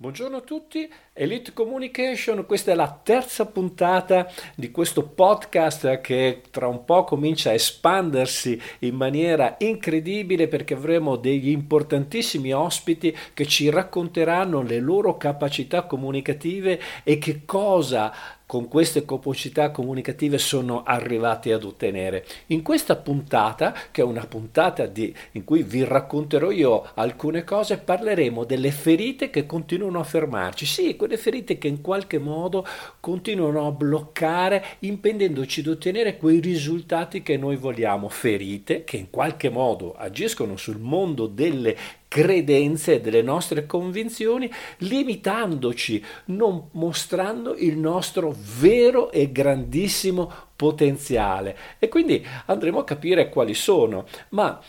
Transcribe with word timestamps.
Buongiorno 0.00 0.38
a 0.38 0.40
tutti, 0.40 0.90
Elite 1.12 1.52
Communication, 1.52 2.46
questa 2.46 2.72
è 2.72 2.74
la 2.74 2.98
terza 3.02 3.44
puntata 3.44 4.32
di 4.54 4.70
questo 4.70 5.02
podcast 5.02 6.00
che 6.00 6.40
tra 6.50 6.68
un 6.68 6.86
po' 6.86 7.04
comincia 7.04 7.50
a 7.50 7.52
espandersi 7.52 8.58
in 8.78 8.94
maniera 8.94 9.56
incredibile 9.58 10.48
perché 10.48 10.72
avremo 10.72 11.16
degli 11.16 11.50
importantissimi 11.50 12.50
ospiti 12.54 13.14
che 13.34 13.44
ci 13.44 13.68
racconteranno 13.68 14.62
le 14.62 14.78
loro 14.80 15.18
capacità 15.18 15.82
comunicative 15.82 16.80
e 17.02 17.18
che 17.18 17.44
cosa 17.44 18.10
con 18.50 18.66
queste 18.66 19.04
capacità 19.04 19.70
comunicative 19.70 20.36
sono 20.36 20.82
arrivati 20.82 21.52
ad 21.52 21.62
ottenere. 21.62 22.26
In 22.46 22.62
questa 22.62 22.96
puntata, 22.96 23.72
che 23.92 24.00
è 24.00 24.04
una 24.04 24.26
puntata 24.26 24.86
di, 24.86 25.14
in 25.32 25.44
cui 25.44 25.62
vi 25.62 25.84
racconterò 25.84 26.50
io 26.50 26.84
alcune 26.94 27.44
cose, 27.44 27.78
parleremo 27.78 28.42
delle 28.42 28.72
ferite 28.72 29.30
che 29.30 29.46
continuano 29.46 30.00
a 30.00 30.02
fermarci. 30.02 30.66
Sì, 30.66 30.96
quelle 30.96 31.16
ferite 31.16 31.58
che 31.58 31.68
in 31.68 31.80
qualche 31.80 32.18
modo 32.18 32.66
continuano 32.98 33.68
a 33.68 33.70
bloccare, 33.70 34.64
impedendoci 34.80 35.62
di 35.62 35.68
ottenere 35.68 36.16
quei 36.16 36.40
risultati 36.40 37.22
che 37.22 37.36
noi 37.36 37.54
vogliamo. 37.54 38.08
Ferite 38.08 38.82
che 38.82 38.96
in 38.96 39.10
qualche 39.10 39.48
modo 39.48 39.94
agiscono 39.96 40.56
sul 40.56 40.80
mondo 40.80 41.28
delle 41.28 41.76
credenze 42.10 43.00
delle 43.00 43.22
nostre 43.22 43.66
convinzioni, 43.66 44.50
limitandoci, 44.78 46.04
non 46.26 46.70
mostrando 46.72 47.54
il 47.54 47.78
nostro 47.78 48.34
vero 48.58 49.12
e 49.12 49.30
grandissimo 49.30 50.28
potenziale. 50.56 51.56
E 51.78 51.86
quindi 51.86 52.26
andremo 52.46 52.80
a 52.80 52.84
capire 52.84 53.28
quali 53.28 53.54
sono. 53.54 54.06
Ma 54.30 54.60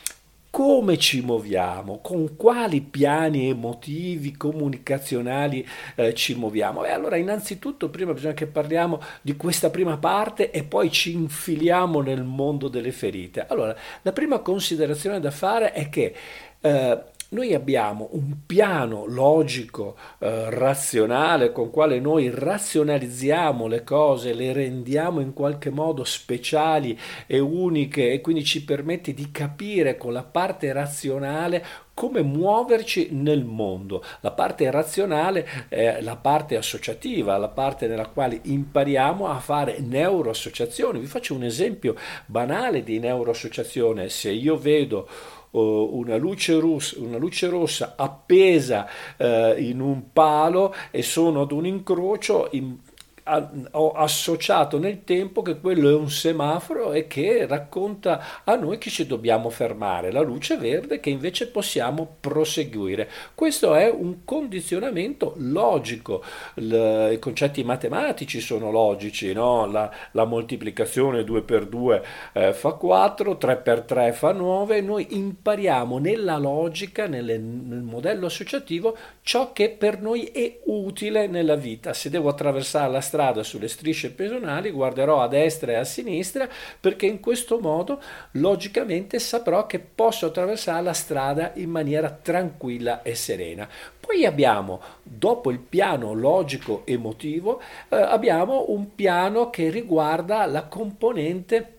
come 0.52 1.00
ci 1.00 1.22
muoviamo, 1.22 2.00
con 2.00 2.36
quali 2.36 2.82
piani 2.82 3.50
emotivi, 3.50 4.38
comunicazionali 4.38 5.68
eh, 5.96 6.14
ci 6.14 6.36
muoviamo. 6.36 6.84
E 6.84 6.92
allora 6.92 7.16
innanzitutto 7.16 7.90
prima 7.90 8.14
bisogna 8.14 8.36
che 8.36 8.46
parliamo 8.46 9.02
di 9.24 9.36
questa 9.36 9.72
prima 9.72 9.98
parte 9.98 10.52
e 10.52 10.64
poi 10.64 10.92
ci 10.92 11.14
infiliamo 11.14 12.02
nel 12.02 12.24
mondo 12.24 12.68
delle 12.68 12.92
ferite. 12.92 13.48
Allora, 13.48 13.76
la 14.04 14.12
prima 14.12 14.40
considerazione 14.40 15.20
da 15.20 15.32
fare 15.32 15.72
è 15.72 15.90
che 15.90 16.14
eh, 16.62 17.04
noi 17.32 17.54
abbiamo 17.54 18.10
un 18.12 18.46
piano 18.46 19.06
logico, 19.06 19.96
eh, 20.20 20.50
razionale, 20.50 21.52
con 21.54 21.70
quale 21.70 22.00
noi 22.00 22.30
razionalizziamo 22.30 23.68
le 23.68 23.84
cose, 23.84 24.34
le 24.34 24.52
rendiamo 24.52 25.22
in 25.22 25.34
qualche 25.34 25.70
modo 25.70 26.04
speciali 26.04 26.98
e 27.28 27.40
uniche 27.40 28.12
e 28.12 28.20
quindi 28.20 28.44
ci 28.44 28.66
permette 28.66 29.14
di 29.14 29.32
capire 29.32 29.96
con 29.96 30.12
la 30.12 30.24
parte 30.24 30.74
razionale 30.74 31.64
come 31.94 32.22
muoverci 32.22 33.10
nel 33.12 33.46
mondo. 33.46 34.04
La 34.22 34.32
parte 34.32 34.70
razionale 34.70 35.48
è 35.70 36.02
la 36.02 36.18
parte 36.18 36.58
associativa, 36.58 37.38
la 37.38 37.50
parte 37.50 37.88
nella 37.88 38.08
quale 38.08 38.40
impariamo 38.42 39.28
a 39.28 39.40
fare 39.40 39.80
neuroassociazioni. 39.80 41.00
Vi 41.00 41.06
faccio 41.06 41.36
un 41.36 41.44
esempio 41.44 41.96
banale 42.26 42.84
di 42.84 43.00
neuroassociazione. 43.00 44.10
Se 44.10 44.32
io 44.32 44.58
vedo 44.58 45.08
una 45.52 46.16
luce, 46.16 46.60
rossa, 46.60 46.96
una 47.00 47.18
luce 47.18 47.48
rossa 47.48 47.96
appesa 47.98 48.88
eh, 49.18 49.56
in 49.60 49.80
un 49.82 50.12
palo 50.14 50.74
e 50.92 51.02
sono 51.02 51.42
ad 51.42 51.52
un 51.52 51.66
incrocio, 51.66 52.48
in, 52.52 52.78
ho 53.72 53.92
associato 53.92 54.78
nel 54.78 55.04
tempo 55.06 55.42
che 55.42 55.60
quello 55.60 55.90
è 55.90 55.94
un 55.94 56.10
semaforo 56.10 56.92
e 56.92 57.08
che 57.08 57.46
racconta 57.48 58.42
a 58.44 58.56
noi 58.56 58.78
che 58.78 58.90
ci 58.90 59.06
dobbiamo 59.06 59.50
fermare, 59.50 60.12
la 60.12 60.22
luce 60.22 60.58
verde 60.58 61.00
che 61.00 61.10
invece 61.10 61.48
possiamo 61.48 62.18
proseguire. 62.20 63.10
Questo 63.34 63.74
è 63.76 63.90
un 63.90 64.26
condizionamento 64.26 65.34
logico, 65.38 66.24
I 66.56 67.18
concetti 67.20 67.64
matematici 67.64 68.42
sono 68.42 68.72
logici, 68.72 69.32
no? 69.32 69.66
la, 69.66 69.90
la, 70.12 70.26
moltiplicazione 70.26 71.24
2 71.24 71.42
per 71.44 71.66
2 71.66 72.04
eh, 72.34 72.54
fa 72.54 72.74
4, 72.74 73.38
3 73.38 73.56
per 73.58 73.82
3 73.82 74.12
fa 74.12 74.34
9, 74.34 74.82
noi 74.82 75.08
impariamo 75.12 75.98
nella 75.98 76.38
logica, 76.38 77.08
nelle, 77.08 77.38
nel 77.38 77.82
modello 77.82 78.26
associativo, 78.26 78.96
ciò 79.22 79.54
che 79.54 79.70
per 79.70 80.02
noi 80.02 80.26
è 80.26 80.60
utile 80.66 81.28
nella 81.28 81.56
vita. 81.56 81.94
Se 81.94 82.10
devo 82.10 82.30
attraversare 82.30 82.92
la 82.92 83.02
strada 83.02 83.20
sulle 83.44 83.68
strisce 83.68 84.12
pedonali, 84.12 84.72
guarderò 84.72 85.22
a 85.22 85.28
destra 85.28 85.74
e 85.74 85.76
a 85.76 85.84
sinistra 85.84 86.50
perché 86.80 87.06
in 87.06 87.20
questo 87.20 87.60
modo 87.60 88.02
logicamente 88.32 89.20
saprò 89.20 89.66
che 89.68 89.80
posso 89.80 90.28
attraversare 90.28 90.84
la 90.84 90.94
strada 90.94 91.52
in 91.56 91.70
maniera 91.70 92.10
tranquilla 92.10 93.02
e 93.04 93.16
serena. 93.16 93.68
Poi 94.00 94.26
abbiamo, 94.26 94.82
dopo 95.04 95.52
il 95.52 95.60
piano 95.60 96.14
logico 96.14 96.82
emotivo, 96.86 97.62
eh, 97.90 97.96
abbiamo 97.96 98.66
un 98.70 98.96
piano 98.96 99.50
che 99.50 99.70
riguarda 99.70 100.46
la 100.46 100.64
componente 100.64 101.76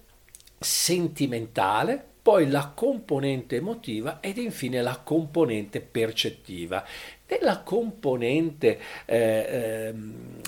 sentimentale, 0.59 2.11
poi 2.23 2.49
la 2.49 2.71
componente 2.73 3.57
emotiva 3.57 4.21
ed 4.21 4.39
infine 4.39 4.81
la 4.81 5.01
componente 5.03 5.81
percettiva. 5.81 6.85
Nella 7.33 7.61
componente 7.61 8.79
eh, 9.07 9.17
eh, 9.17 9.95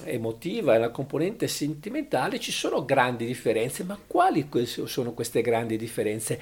emotiva 0.04 0.74
e 0.74 0.78
la 0.78 0.90
componente 0.90 1.48
sentimentale 1.48 2.38
ci 2.38 2.52
sono 2.52 2.84
grandi 2.84 3.24
differenze, 3.24 3.84
ma 3.84 3.98
quali 4.06 4.48
sono 4.66 5.12
queste 5.12 5.40
grandi 5.40 5.78
differenze? 5.78 6.38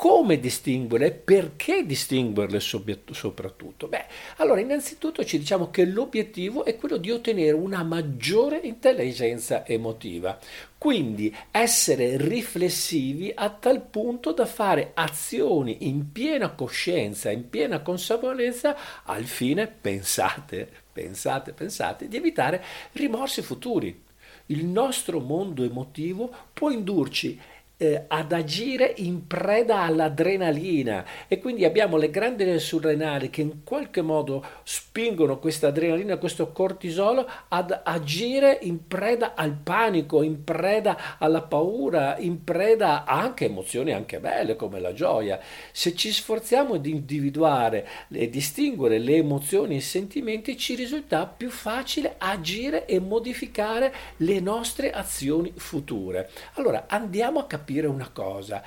Come 0.00 0.40
distinguerle 0.40 1.08
e 1.08 1.10
perché 1.10 1.84
distinguerle 1.84 2.58
soprattutto? 2.58 3.86
Beh, 3.86 4.06
allora 4.36 4.60
innanzitutto 4.60 5.26
ci 5.26 5.38
diciamo 5.38 5.70
che 5.70 5.84
l'obiettivo 5.84 6.64
è 6.64 6.74
quello 6.76 6.96
di 6.96 7.10
ottenere 7.10 7.52
una 7.52 7.82
maggiore 7.82 8.60
intelligenza 8.62 9.66
emotiva, 9.66 10.38
quindi 10.78 11.36
essere 11.50 12.16
riflessivi 12.16 13.30
a 13.34 13.50
tal 13.50 13.82
punto 13.82 14.32
da 14.32 14.46
fare 14.46 14.92
azioni 14.94 15.86
in 15.86 16.10
piena 16.12 16.48
coscienza, 16.52 17.30
in 17.30 17.50
piena 17.50 17.80
consapevolezza 17.80 19.02
al 19.04 19.24
fine, 19.24 19.66
pensate, 19.66 20.66
pensate, 20.90 21.52
pensate, 21.52 22.08
di 22.08 22.16
evitare 22.16 22.64
rimorsi 22.92 23.42
futuri. 23.42 24.04
Il 24.46 24.64
nostro 24.64 25.20
mondo 25.20 25.62
emotivo 25.62 26.34
può 26.54 26.70
indurci 26.70 27.38
eh, 27.82 28.04
ad 28.08 28.32
agire 28.32 28.92
in 28.98 29.26
preda 29.26 29.80
all'adrenalina 29.80 31.02
e 31.26 31.38
quindi 31.38 31.64
abbiamo 31.64 31.96
le 31.96 32.10
grandi 32.10 32.58
surrenali 32.58 33.30
che 33.30 33.40
in 33.40 33.64
qualche 33.64 34.02
modo 34.02 34.44
spingono 34.64 35.38
questa 35.38 35.68
adrenalina, 35.68 36.18
questo 36.18 36.52
cortisolo 36.52 37.26
ad 37.48 37.80
agire 37.82 38.58
in 38.62 38.86
preda 38.86 39.34
al 39.34 39.54
panico, 39.54 40.22
in 40.22 40.44
preda 40.44 41.16
alla 41.18 41.40
paura, 41.40 42.18
in 42.18 42.44
preda 42.44 43.04
a 43.04 43.18
anche 43.20 43.46
emozioni 43.46 43.92
anche 43.92 44.20
belle 44.20 44.56
come 44.56 44.78
la 44.78 44.92
gioia. 44.92 45.40
Se 45.72 45.94
ci 45.94 46.12
sforziamo 46.12 46.76
di 46.76 46.90
individuare 46.90 47.88
e 48.12 48.28
distinguere 48.28 48.98
le 48.98 49.16
emozioni 49.16 49.74
e 49.74 49.78
i 49.78 49.80
sentimenti 49.80 50.58
ci 50.58 50.74
risulta 50.74 51.24
più 51.24 51.48
facile 51.48 52.16
agire 52.18 52.84
e 52.84 53.00
modificare 53.00 53.94
le 54.18 54.40
nostre 54.40 54.90
azioni 54.90 55.52
future. 55.56 56.28
Allora 56.54 56.84
andiamo 56.86 57.38
a 57.38 57.46
capire 57.46 57.68
capire 57.70 57.86
una 57.86 58.10
cosa, 58.10 58.62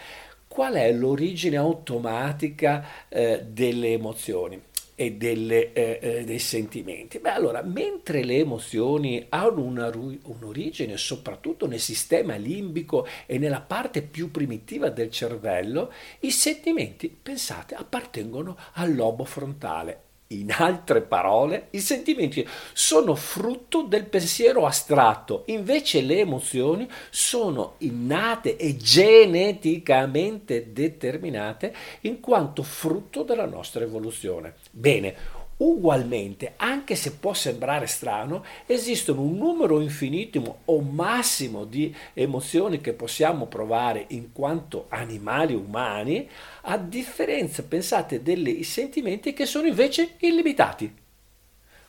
qual 0.48 0.76
è 0.76 0.90
l'origine 0.94 1.58
automatica 1.58 2.86
eh, 3.10 3.44
delle 3.46 3.92
emozioni? 3.92 4.72
e 4.96 5.14
delle, 5.14 5.74
eh, 5.74 5.98
eh, 6.00 6.24
dei 6.24 6.38
sentimenti. 6.38 7.18
Beh, 7.18 7.32
allora, 7.32 7.64
mentre 7.64 8.24
le 8.24 8.38
emozioni 8.38 9.26
hanno 9.30 9.64
una, 9.64 9.92
un'origine 9.92 10.98
soprattutto 10.98 11.66
nel 11.66 11.80
sistema 11.80 12.36
limbico 12.36 13.08
e 13.26 13.40
nella 13.40 13.60
parte 13.60 14.04
più 14.04 14.30
primitiva 14.30 14.90
del 14.90 15.10
cervello, 15.10 15.92
i 16.20 16.30
sentimenti, 16.30 17.10
pensate, 17.10 17.74
appartengono 17.74 18.56
al 18.74 18.94
lobo 18.94 19.24
frontale 19.24 20.13
in 20.28 20.52
altre 20.52 21.02
parole, 21.02 21.68
i 21.72 21.80
sentimenti 21.80 22.48
sono 22.74 23.16
frutto 23.16 23.84
del 23.84 24.06
pensiero 24.06 24.66
astratto, 24.66 25.44
invece 25.48 26.02
le 26.02 26.20
emozioni 26.20 26.90
sono 27.10 27.76
innate 27.80 28.58
e 28.58 28.76
geneticamente 28.76 30.72
determinate 30.74 31.76
in 32.02 32.20
quanto 32.20 32.64
frutto 32.64 33.24
della 33.24 33.46
nostra 33.46 33.84
evoluzione. 33.84 34.56
Bene, 34.72 35.16
Ugualmente, 35.58 36.54
anche 36.58 36.96
se 36.96 37.14
può 37.14 37.34
sembrare 37.34 37.86
strano, 37.86 38.44
esistono 38.66 39.22
un 39.22 39.38
numero 39.38 39.80
infinitimo 39.80 40.60
o 40.66 40.82
massimo 40.82 41.64
di 41.64 41.96
emozioni 42.14 42.82
che 42.82 42.94
possiamo 42.94 43.46
provare 43.46 44.06
in 44.10 44.32
quanto 44.32 44.88
animali 44.90 45.54
umani, 45.54 46.28
a 46.64 46.78
differenza, 46.78 47.64
pensate, 47.64 48.24
dei 48.24 48.64
sentimenti 48.64 49.34
che 49.34 49.46
sono 49.46 49.68
invece 49.68 50.16
illimitati. 50.20 50.94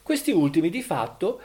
Questi 0.03 0.31
ultimi, 0.31 0.69
di 0.69 0.83
fatto, 0.83 1.41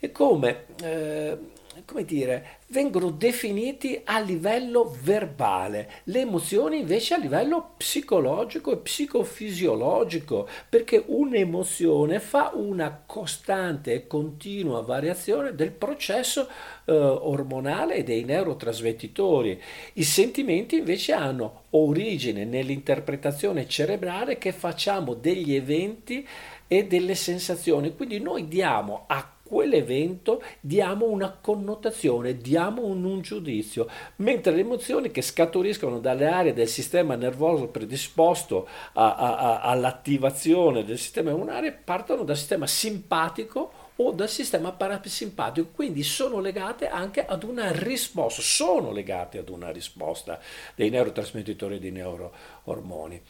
e 0.00 0.10
come, 0.10 0.64
eh, 0.82 1.38
come 1.84 2.04
dire, 2.04 2.58
vengono 2.68 3.10
definiti 3.10 4.00
a 4.04 4.20
livello 4.20 4.94
verbale, 5.02 5.90
le 6.04 6.20
emozioni 6.20 6.80
invece 6.80 7.14
a 7.14 7.18
livello 7.18 7.72
psicologico 7.76 8.72
e 8.72 8.76
psicofisiologico, 8.76 10.48
perché 10.68 11.02
un'emozione 11.06 12.20
fa 12.20 12.52
una 12.54 13.02
costante 13.04 13.92
e 13.92 14.06
continua 14.06 14.82
variazione 14.82 15.54
del 15.54 15.72
processo 15.72 16.48
eh, 16.84 16.92
ormonale 16.92 17.96
e 17.96 18.04
dei 18.04 18.24
neurotrasmettitori. 18.24 19.60
I 19.94 20.04
sentimenti 20.04 20.76
invece 20.76 21.12
hanno 21.12 21.62
origine 21.70 22.44
nell'interpretazione 22.44 23.66
cerebrale 23.66 24.38
che 24.38 24.52
facciamo 24.52 25.14
degli 25.14 25.54
eventi 25.54 26.26
e 26.66 26.86
delle 26.86 27.14
sensazioni, 27.14 27.94
quindi 27.94 28.18
noi 28.18 28.48
diamo 28.48 29.04
a 29.06 29.32
quell'evento 29.52 30.42
diamo 30.60 31.04
una 31.04 31.30
connotazione, 31.30 32.38
diamo 32.38 32.86
un, 32.86 33.04
un, 33.04 33.20
giudizio, 33.20 33.86
mentre 34.16 34.54
le 34.54 34.60
emozioni 34.60 35.10
che 35.10 35.20
scaturiscono 35.20 35.98
dalle 35.98 36.26
aree 36.26 36.54
del 36.54 36.68
sistema 36.68 37.16
nervoso 37.16 37.66
predisposto 37.66 38.66
a, 38.94 39.14
a, 39.14 39.36
a, 39.36 39.60
all'attivazione 39.60 40.86
del 40.86 40.96
sistema 40.96 41.32
immunare 41.32 41.70
partono 41.72 42.24
dal 42.24 42.38
sistema 42.38 42.66
simpatico 42.66 43.90
o 43.96 44.12
dal 44.12 44.30
sistema 44.30 44.72
parasimpatico, 44.72 45.68
quindi 45.74 46.02
sono 46.02 46.40
legate 46.40 46.88
anche 46.88 47.22
ad 47.22 47.42
una 47.42 47.70
risposta, 47.72 48.40
sono 48.40 48.90
legate 48.90 49.36
ad 49.36 49.50
una 49.50 49.70
risposta 49.70 50.40
dei 50.74 50.88
neurotrasmettitori 50.88 51.78
dei 51.78 51.90
neuroormoni. 51.90 53.20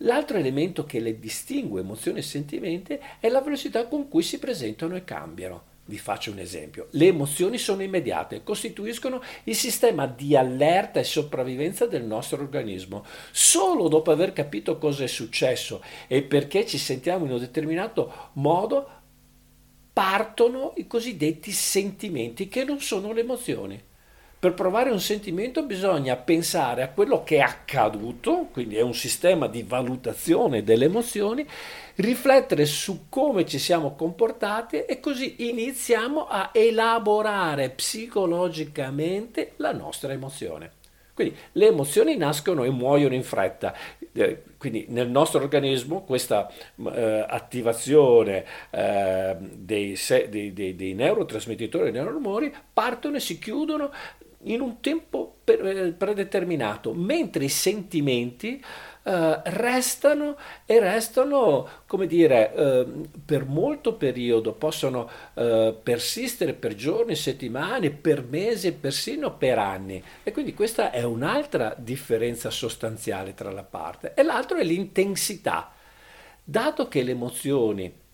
L'altro 0.00 0.36
elemento 0.36 0.84
che 0.84 1.00
le 1.00 1.18
distingue 1.18 1.80
emozioni 1.80 2.18
e 2.18 2.22
sentimenti 2.22 2.98
è 3.18 3.28
la 3.28 3.40
velocità 3.40 3.86
con 3.86 4.08
cui 4.08 4.22
si 4.22 4.38
presentano 4.38 4.94
e 4.94 5.04
cambiano. 5.04 5.74
Vi 5.86 5.98
faccio 5.98 6.32
un 6.32 6.40
esempio. 6.40 6.88
Le 6.90 7.06
emozioni 7.06 7.58
sono 7.58 7.82
immediate, 7.82 8.42
costituiscono 8.42 9.22
il 9.44 9.54
sistema 9.54 10.06
di 10.06 10.36
allerta 10.36 10.98
e 10.98 11.04
sopravvivenza 11.04 11.86
del 11.86 12.02
nostro 12.02 12.42
organismo. 12.42 13.06
Solo 13.30 13.86
dopo 13.88 14.10
aver 14.10 14.32
capito 14.32 14.78
cosa 14.78 15.04
è 15.04 15.06
successo 15.06 15.82
e 16.08 16.22
perché 16.22 16.66
ci 16.66 16.76
sentiamo 16.76 17.24
in 17.24 17.30
un 17.30 17.38
determinato 17.38 18.30
modo, 18.34 18.90
partono 19.92 20.74
i 20.76 20.86
cosiddetti 20.86 21.52
sentimenti 21.52 22.48
che 22.48 22.64
non 22.64 22.80
sono 22.80 23.12
le 23.12 23.20
emozioni. 23.20 23.80
Per 24.46 24.54
provare 24.54 24.90
un 24.90 25.00
sentimento 25.00 25.64
bisogna 25.64 26.14
pensare 26.14 26.82
a 26.82 26.90
quello 26.90 27.24
che 27.24 27.38
è 27.38 27.40
accaduto, 27.40 28.46
quindi 28.52 28.76
è 28.76 28.80
un 28.80 28.94
sistema 28.94 29.48
di 29.48 29.64
valutazione 29.64 30.62
delle 30.62 30.84
emozioni, 30.84 31.44
riflettere 31.96 32.64
su 32.64 33.06
come 33.08 33.44
ci 33.44 33.58
siamo 33.58 33.96
comportati 33.96 34.84
e 34.84 35.00
così 35.00 35.48
iniziamo 35.48 36.28
a 36.28 36.50
elaborare 36.52 37.70
psicologicamente 37.70 39.54
la 39.56 39.72
nostra 39.72 40.12
emozione. 40.12 40.74
Quindi 41.12 41.34
le 41.52 41.66
emozioni 41.66 42.16
nascono 42.16 42.62
e 42.62 42.70
muoiono 42.70 43.14
in 43.14 43.24
fretta. 43.24 43.74
Eh, 44.12 44.42
quindi 44.58 44.84
nel 44.90 45.08
nostro 45.08 45.40
organismo 45.40 46.02
questa 46.02 46.48
eh, 46.92 47.24
attivazione 47.26 48.44
eh, 48.70 49.34
dei, 49.40 49.98
dei, 50.28 50.52
dei, 50.52 50.76
dei 50.76 50.94
neurotrasmettitori 50.94 51.88
e 51.88 51.92
neuroormoni 51.92 52.52
partono 52.72 53.16
e 53.16 53.20
si 53.20 53.38
chiudono 53.38 53.90
in 54.46 54.60
un 54.60 54.80
tempo 54.80 55.38
eh, 55.44 55.94
predeterminato, 55.96 56.92
mentre 56.92 57.44
i 57.44 57.48
sentimenti 57.48 58.62
Uh, 59.06 59.40
restano 59.44 60.36
e 60.64 60.80
restano, 60.80 61.68
come 61.86 62.08
dire, 62.08 62.52
uh, 62.56 63.08
per 63.24 63.44
molto 63.44 63.94
periodo, 63.94 64.52
possono 64.52 65.08
persistere 65.80 66.54
per 66.54 66.74
giorni, 66.74 67.14
settimane, 67.14 67.92
per 67.92 68.24
mesi 68.24 68.72
persino 68.72 69.36
per 69.36 69.60
anni. 69.60 70.02
E 70.24 70.32
quindi 70.32 70.54
questa 70.54 70.90
è 70.90 71.04
un'altra 71.04 71.72
differenza 71.78 72.50
sostanziale 72.50 73.32
tra 73.34 73.52
la 73.52 73.62
parte. 73.62 74.12
E 74.14 74.24
l'altro 74.24 74.58
è 74.58 74.64
l'intensità. 74.64 75.70
Dato 76.42 76.88
che 76.88 77.04
le 77.04 77.12
emozioni 77.12 77.84
eh, 77.84 78.05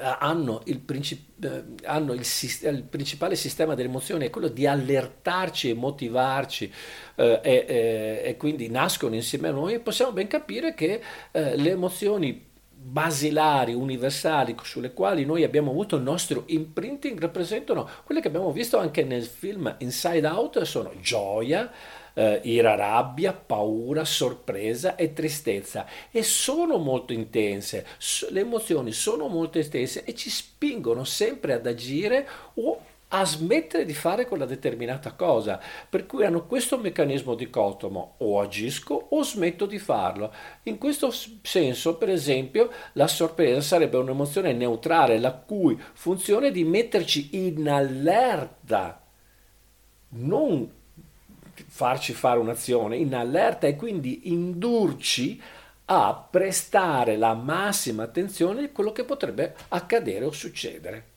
hanno, 0.00 0.62
il, 0.64 0.78
princip- 0.78 1.44
eh, 1.44 1.64
hanno 1.84 2.12
il, 2.12 2.22
il, 2.62 2.82
principale 2.88 3.36
sistema 3.36 3.74
delle 3.74 3.88
emozioni 3.88 4.26
è 4.26 4.30
quello 4.30 4.48
di 4.48 4.66
allertarci 4.66 5.70
e 5.70 5.74
motivarci 5.74 6.72
eh, 7.16 7.40
e, 7.42 7.64
e, 7.68 8.22
e, 8.24 8.36
quindi 8.36 8.68
nascono 8.68 9.14
insieme 9.14 9.48
a 9.48 9.52
noi, 9.52 9.80
possiamo 9.80 10.12
ben 10.12 10.28
capire 10.28 10.74
che 10.74 11.00
eh, 11.30 11.56
le 11.56 11.70
emozioni 11.70 12.50
basilari, 12.84 13.74
universali, 13.74 14.56
sulle 14.62 14.92
quali 14.92 15.24
noi 15.24 15.44
abbiamo 15.44 15.70
avuto 15.70 15.96
il 15.96 16.02
nostro 16.02 16.44
imprinting, 16.46 17.20
rappresentano 17.20 17.88
quelle 18.04 18.20
che 18.20 18.28
abbiamo 18.28 18.50
visto 18.50 18.78
anche 18.78 19.04
nel 19.04 19.24
film 19.24 19.72
Inside 19.78 20.26
Out, 20.26 20.62
sono 20.62 20.90
gioia, 21.00 21.70
eh, 22.14 22.40
ira, 22.44 22.74
rabbia, 22.74 23.32
paura, 23.32 24.04
sorpresa 24.04 24.96
e 24.96 25.12
tristezza. 25.12 25.86
E 26.10 26.22
sono 26.22 26.78
molto 26.78 27.12
intense, 27.12 27.86
le 28.30 28.40
emozioni 28.40 28.92
sono 28.92 29.28
molto 29.28 29.58
intense 29.58 30.04
e 30.04 30.14
ci 30.14 30.30
spingono 30.30 31.04
sempre 31.04 31.52
ad 31.54 31.66
agire 31.66 32.28
o 32.54 32.80
a 33.14 33.24
smettere 33.24 33.84
di 33.84 33.92
fare 33.92 34.26
quella 34.26 34.46
determinata 34.46 35.12
cosa, 35.12 35.60
per 35.88 36.06
cui 36.06 36.24
hanno 36.24 36.46
questo 36.46 36.78
meccanismo 36.78 37.34
dicotomo, 37.34 38.14
o 38.18 38.40
agisco 38.40 39.08
o 39.10 39.22
smetto 39.22 39.66
di 39.66 39.78
farlo. 39.78 40.32
In 40.64 40.78
questo 40.78 41.12
senso, 41.42 41.96
per 41.96 42.08
esempio, 42.08 42.70
la 42.92 43.06
sorpresa 43.06 43.60
sarebbe 43.60 43.98
un'emozione 43.98 44.52
neutrale, 44.52 45.18
la 45.18 45.32
cui 45.32 45.78
funzione 45.92 46.48
è 46.48 46.52
di 46.52 46.64
metterci 46.64 47.28
in 47.32 47.68
allerta, 47.68 49.02
non 50.14 50.80
farci 51.66 52.12
fare 52.12 52.38
un'azione 52.38 52.96
in 52.96 53.14
allerta 53.14 53.66
e 53.66 53.76
quindi 53.76 54.32
indurci 54.32 55.40
a 55.86 56.26
prestare 56.30 57.16
la 57.16 57.34
massima 57.34 58.04
attenzione 58.04 58.64
a 58.64 58.70
quello 58.70 58.92
che 58.92 59.04
potrebbe 59.04 59.54
accadere 59.68 60.24
o 60.24 60.32
succedere. 60.32 61.10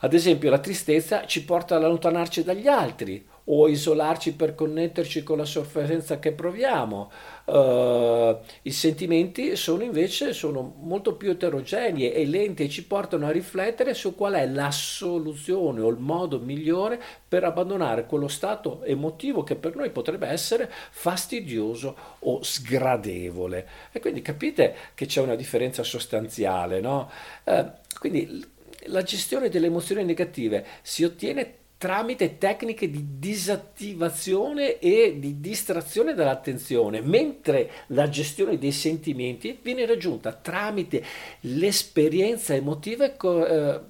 Ad 0.00 0.12
esempio 0.12 0.50
la 0.50 0.58
tristezza 0.58 1.26
ci 1.26 1.44
porta 1.44 1.76
ad 1.76 1.84
allontanarci 1.84 2.44
dagli 2.44 2.68
altri 2.68 3.26
o 3.44 3.68
isolarci 3.68 4.34
per 4.34 4.54
connetterci 4.54 5.22
con 5.22 5.38
la 5.38 5.44
sofferenza 5.44 6.18
che 6.18 6.32
proviamo. 6.32 7.10
Uh, 7.44 8.38
I 8.62 8.70
sentimenti 8.70 9.54
sono 9.56 9.82
invece 9.82 10.32
sono 10.32 10.74
molto 10.80 11.14
più 11.14 11.30
eterogenei 11.30 12.10
e 12.10 12.24
lenti 12.24 12.64
e 12.64 12.68
ci 12.70 12.86
portano 12.86 13.26
a 13.26 13.30
riflettere 13.30 13.92
su 13.92 14.14
qual 14.14 14.34
è 14.34 14.46
la 14.46 14.70
soluzione 14.70 15.80
o 15.82 15.88
il 15.90 15.98
modo 15.98 16.38
migliore 16.38 17.00
per 17.28 17.44
abbandonare 17.44 18.06
quello 18.06 18.28
stato 18.28 18.82
emotivo 18.84 19.42
che 19.42 19.56
per 19.56 19.76
noi 19.76 19.90
potrebbe 19.90 20.26
essere 20.26 20.70
fastidioso 20.90 21.96
o 22.20 22.42
sgradevole. 22.42 23.68
E 23.92 24.00
quindi 24.00 24.22
capite 24.22 24.74
che 24.94 25.04
c'è 25.04 25.20
una 25.20 25.34
differenza 25.34 25.82
sostanziale, 25.82 26.80
no? 26.80 27.10
Uh, 27.44 27.70
quindi 27.98 28.52
la 28.86 29.02
gestione 29.02 29.48
delle 29.48 29.66
emozioni 29.66 30.04
negative 30.04 30.64
si 30.82 31.04
ottiene 31.04 31.62
tramite 31.84 32.38
tecniche 32.38 32.88
di 32.88 33.18
disattivazione 33.18 34.78
e 34.78 35.16
di 35.18 35.38
distrazione 35.38 36.14
dall'attenzione, 36.14 37.02
mentre 37.02 37.70
la 37.88 38.08
gestione 38.08 38.56
dei 38.56 38.72
sentimenti 38.72 39.58
viene 39.60 39.84
raggiunta 39.84 40.32
tramite 40.32 41.04
l'esperienza 41.40 42.54
emotiva 42.54 43.04
e 43.04 43.16
co- 43.18 43.46
eh, 43.46 43.80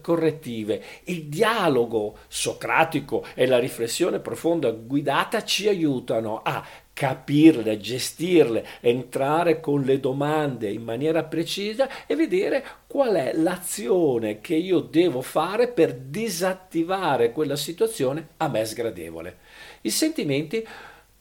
correttive. 0.00 0.82
Il 1.04 1.24
dialogo 1.24 2.16
socratico 2.26 3.22
e 3.34 3.44
la 3.44 3.58
riflessione 3.58 4.18
profonda 4.20 4.70
guidata 4.70 5.44
ci 5.44 5.68
aiutano 5.68 6.40
a 6.42 6.64
capirle, 6.94 7.78
gestirle, 7.78 8.64
entrare 8.80 9.60
con 9.60 9.82
le 9.82 10.00
domande 10.00 10.70
in 10.70 10.82
maniera 10.82 11.24
precisa 11.24 12.06
e 12.06 12.14
vedere 12.14 12.64
qual 12.86 13.14
è 13.16 13.32
l'azione 13.34 14.40
che 14.40 14.54
io 14.54 14.80
devo 14.80 15.20
fare 15.20 15.68
per 15.68 15.92
disattivare 15.92 17.32
quella 17.32 17.56
situazione 17.56 18.28
a 18.38 18.48
me 18.48 18.64
sgradevole. 18.64 19.38
I 19.82 19.90
sentimenti 19.90 20.66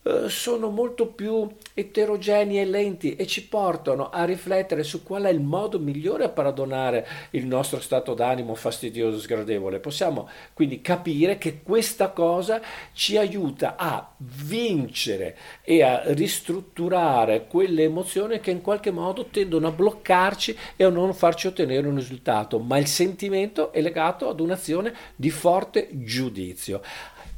eh, 0.04 0.30
sono 0.30 0.70
molto 0.70 1.08
più 1.08 1.48
eterogenei 1.74 2.60
e 2.60 2.66
lenti 2.66 3.16
e 3.16 3.26
ci 3.26 3.48
portano 3.48 4.10
a 4.10 4.24
riflettere 4.24 4.84
su 4.84 5.04
qual 5.04 5.24
è 5.24 5.30
il 5.30 5.42
modo 5.42 5.80
migliore 5.80 6.30
per 6.30 6.44
perdonare 6.44 7.08
il 7.32 7.46
nostro 7.46 7.80
stato 7.80 8.14
d'animo 8.14 8.54
fastidioso 8.56 9.18
e 9.18 9.22
sgradevole. 9.22 9.80
Possiamo 9.80 10.30
quindi 10.54 10.82
capire 10.82 11.38
che 11.38 11.62
questa 11.64 12.10
cosa 12.10 12.62
ci 12.94 13.18
aiuta 13.18 13.76
a 13.78 14.14
vincere 14.18 15.38
e 15.64 15.82
a 15.82 16.04
ristrutturare 16.14 17.48
quelle 17.48 17.84
emozioni 17.84 18.40
che 18.40 18.52
in 18.52 18.62
qualche 18.62 18.92
modo 18.92 19.26
tendono 19.26 19.68
a 19.68 19.72
bloccarci 19.72 20.58
e 20.76 20.84
a 20.84 20.90
non 20.90 21.14
farci 21.14 21.48
ottenere 21.48 21.88
un 21.88 21.96
risultato, 21.96 22.60
ma 22.60 22.78
il 22.78 22.88
sentimento 22.88 23.72
è 23.72 23.82
legato 23.82 24.30
ad 24.30 24.40
un'azione 24.40 24.94
di 25.16 25.30
forte 25.30 25.88
giudizio. 25.92 26.82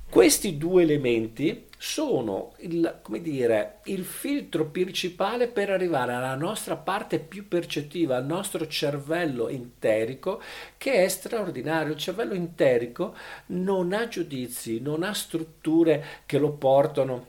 Questi 0.10 0.58
due 0.58 0.84
elementi 0.84 1.66
sono 1.86 2.54
il, 2.58 3.00
dire, 3.22 3.78
il 3.84 4.04
filtro 4.06 4.66
principale 4.66 5.48
per 5.48 5.70
arrivare 5.70 6.14
alla 6.14 6.34
nostra 6.34 6.76
parte 6.76 7.20
più 7.20 7.48
percettiva, 7.48 8.16
al 8.16 8.26
nostro 8.26 8.66
cervello 8.66 9.50
interico, 9.50 10.42
che 10.78 11.04
è 11.04 11.08
straordinario. 11.08 11.94
Il 11.94 12.00
cervello 12.00 12.34
interico 12.34 13.16
non 13.48 13.94
ha 13.94 14.08
giudizi, 14.08 14.82
non 14.82 15.04
ha 15.04 15.14
strutture 15.14 16.04
che 16.26 16.40
lo 16.40 16.54
portano 16.54 17.28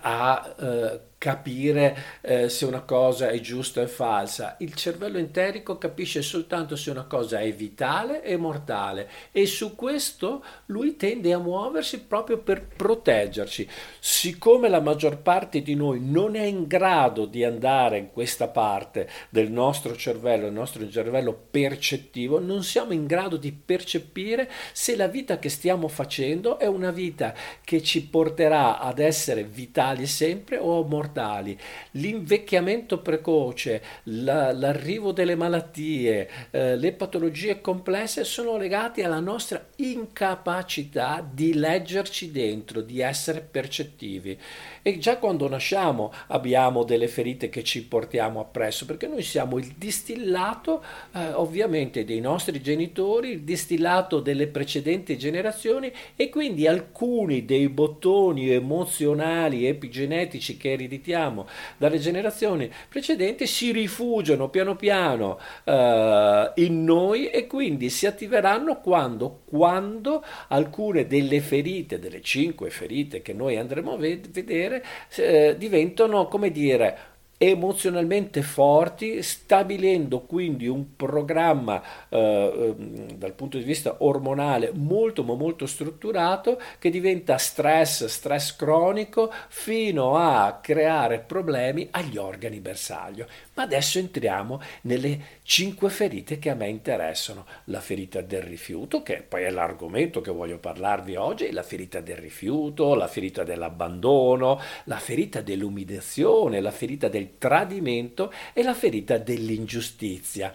a 0.00 0.54
eh, 0.60 1.00
capire 1.22 1.96
eh, 2.20 2.48
se 2.48 2.64
una 2.64 2.80
cosa 2.80 3.28
è 3.28 3.38
giusta 3.38 3.80
o 3.80 3.86
falsa. 3.86 4.56
Il 4.58 4.74
cervello 4.74 5.18
enterico 5.18 5.78
capisce 5.78 6.20
soltanto 6.20 6.74
se 6.74 6.90
una 6.90 7.04
cosa 7.04 7.38
è 7.38 7.52
vitale 7.52 8.24
e 8.24 8.36
mortale 8.36 9.08
e 9.30 9.46
su 9.46 9.76
questo 9.76 10.42
lui 10.66 10.96
tende 10.96 11.32
a 11.32 11.38
muoversi 11.38 12.00
proprio 12.00 12.38
per 12.38 12.66
proteggerci. 12.66 13.68
Siccome 14.00 14.68
la 14.68 14.80
maggior 14.80 15.18
parte 15.18 15.62
di 15.62 15.76
noi 15.76 16.00
non 16.00 16.34
è 16.34 16.42
in 16.42 16.66
grado 16.66 17.26
di 17.26 17.44
andare 17.44 17.98
in 17.98 18.10
questa 18.10 18.48
parte 18.48 19.08
del 19.28 19.48
nostro 19.48 19.94
cervello, 19.94 20.48
il 20.48 20.52
nostro 20.52 20.90
cervello 20.90 21.40
percettivo, 21.48 22.40
non 22.40 22.64
siamo 22.64 22.94
in 22.94 23.06
grado 23.06 23.36
di 23.36 23.52
percepire 23.52 24.50
se 24.72 24.96
la 24.96 25.06
vita 25.06 25.38
che 25.38 25.50
stiamo 25.50 25.86
facendo 25.86 26.58
è 26.58 26.66
una 26.66 26.90
vita 26.90 27.32
che 27.62 27.80
ci 27.80 28.04
porterà 28.08 28.80
ad 28.80 28.98
essere 28.98 29.44
vitali 29.44 30.08
sempre 30.08 30.58
o 30.58 30.82
mortali 30.82 31.10
mortali, 31.12 31.56
l'invecchiamento 31.92 32.98
precoce, 33.00 33.82
la, 34.04 34.52
l'arrivo 34.52 35.12
delle 35.12 35.34
malattie, 35.34 36.28
eh, 36.50 36.76
le 36.76 36.92
patologie 36.92 37.60
complesse 37.60 38.24
sono 38.24 38.56
legati 38.56 39.02
alla 39.02 39.20
nostra 39.20 39.64
incapacità 39.76 41.26
di 41.28 41.54
leggerci 41.54 42.30
dentro, 42.30 42.80
di 42.80 43.00
essere 43.00 43.40
percettivi. 43.40 44.38
E 44.82 44.98
già 44.98 45.18
quando 45.18 45.48
nasciamo 45.48 46.12
abbiamo 46.28 46.82
delle 46.82 47.08
ferite 47.08 47.48
che 47.48 47.62
ci 47.62 47.84
portiamo 47.84 48.40
appresso, 48.40 48.84
perché 48.84 49.06
noi 49.06 49.22
siamo 49.22 49.58
il 49.58 49.74
distillato 49.76 50.82
eh, 51.12 51.32
ovviamente 51.32 52.04
dei 52.04 52.20
nostri 52.20 52.60
genitori, 52.60 53.30
il 53.30 53.42
distillato 53.42 54.20
delle 54.20 54.48
precedenti 54.48 55.16
generazioni 55.16 55.92
e 56.16 56.28
quindi 56.28 56.66
alcuni 56.66 57.44
dei 57.44 57.68
bottoni 57.68 58.50
emozionali, 58.50 59.66
epigenetici 59.66 60.56
che 60.56 60.72
ereditiamo 60.72 61.46
dalle 61.76 61.98
generazioni 61.98 62.70
precedenti 62.88 63.46
si 63.46 63.72
rifugiano 63.72 64.48
piano 64.48 64.76
piano 64.76 65.38
eh, 65.64 66.52
in 66.56 66.84
noi 66.84 67.28
e 67.28 67.46
quindi 67.46 67.88
si 67.90 68.06
attiveranno 68.06 68.80
quando, 68.80 69.42
quando 69.44 70.24
alcune 70.48 71.06
delle 71.06 71.40
ferite, 71.40 71.98
delle 71.98 72.20
cinque 72.20 72.70
ferite 72.70 73.22
che 73.22 73.32
noi 73.32 73.56
andremo 73.56 73.92
a 73.92 73.96
vedere, 73.96 74.71
eh, 75.16 75.54
diventano, 75.58 76.26
come 76.28 76.50
dire, 76.50 76.98
emozionalmente 77.42 78.40
forti, 78.42 79.20
stabilendo 79.20 80.20
quindi 80.20 80.68
un 80.68 80.94
programma 80.94 81.82
eh, 82.08 82.74
ehm, 82.78 83.12
dal 83.14 83.32
punto 83.32 83.58
di 83.58 83.64
vista 83.64 83.96
ormonale 83.98 84.70
molto 84.72 85.24
ma 85.24 85.34
molto 85.34 85.66
strutturato 85.66 86.60
che 86.78 86.88
diventa 86.88 87.38
stress, 87.38 88.04
stress 88.04 88.54
cronico 88.54 89.32
fino 89.48 90.16
a 90.16 90.60
creare 90.62 91.18
problemi 91.18 91.88
agli 91.90 92.16
organi 92.16 92.60
bersaglio. 92.60 93.26
Ma 93.54 93.64
adesso 93.64 93.98
entriamo 93.98 94.60
nelle 94.82 95.40
cinque 95.42 95.90
ferite 95.90 96.38
che 96.38 96.48
a 96.48 96.54
me 96.54 96.68
interessano. 96.68 97.44
La 97.64 97.80
ferita 97.80 98.20
del 98.20 98.42
rifiuto, 98.42 99.02
che 99.02 99.24
poi 99.28 99.42
è 99.42 99.50
l'argomento 99.50 100.20
che 100.20 100.30
voglio 100.30 100.58
parlarvi 100.58 101.16
oggi, 101.16 101.50
la 101.50 101.64
ferita 101.64 102.00
del 102.00 102.18
rifiuto, 102.18 102.94
la 102.94 103.08
ferita 103.08 103.42
dell'abbandono, 103.42 104.60
la 104.84 104.98
ferita 104.98 105.40
dell'umiliazione, 105.40 106.60
la 106.60 106.70
ferita 106.70 107.08
del 107.08 107.31
tradimento 107.38 108.32
e 108.52 108.62
la 108.62 108.74
ferita 108.74 109.18
dell'ingiustizia. 109.18 110.54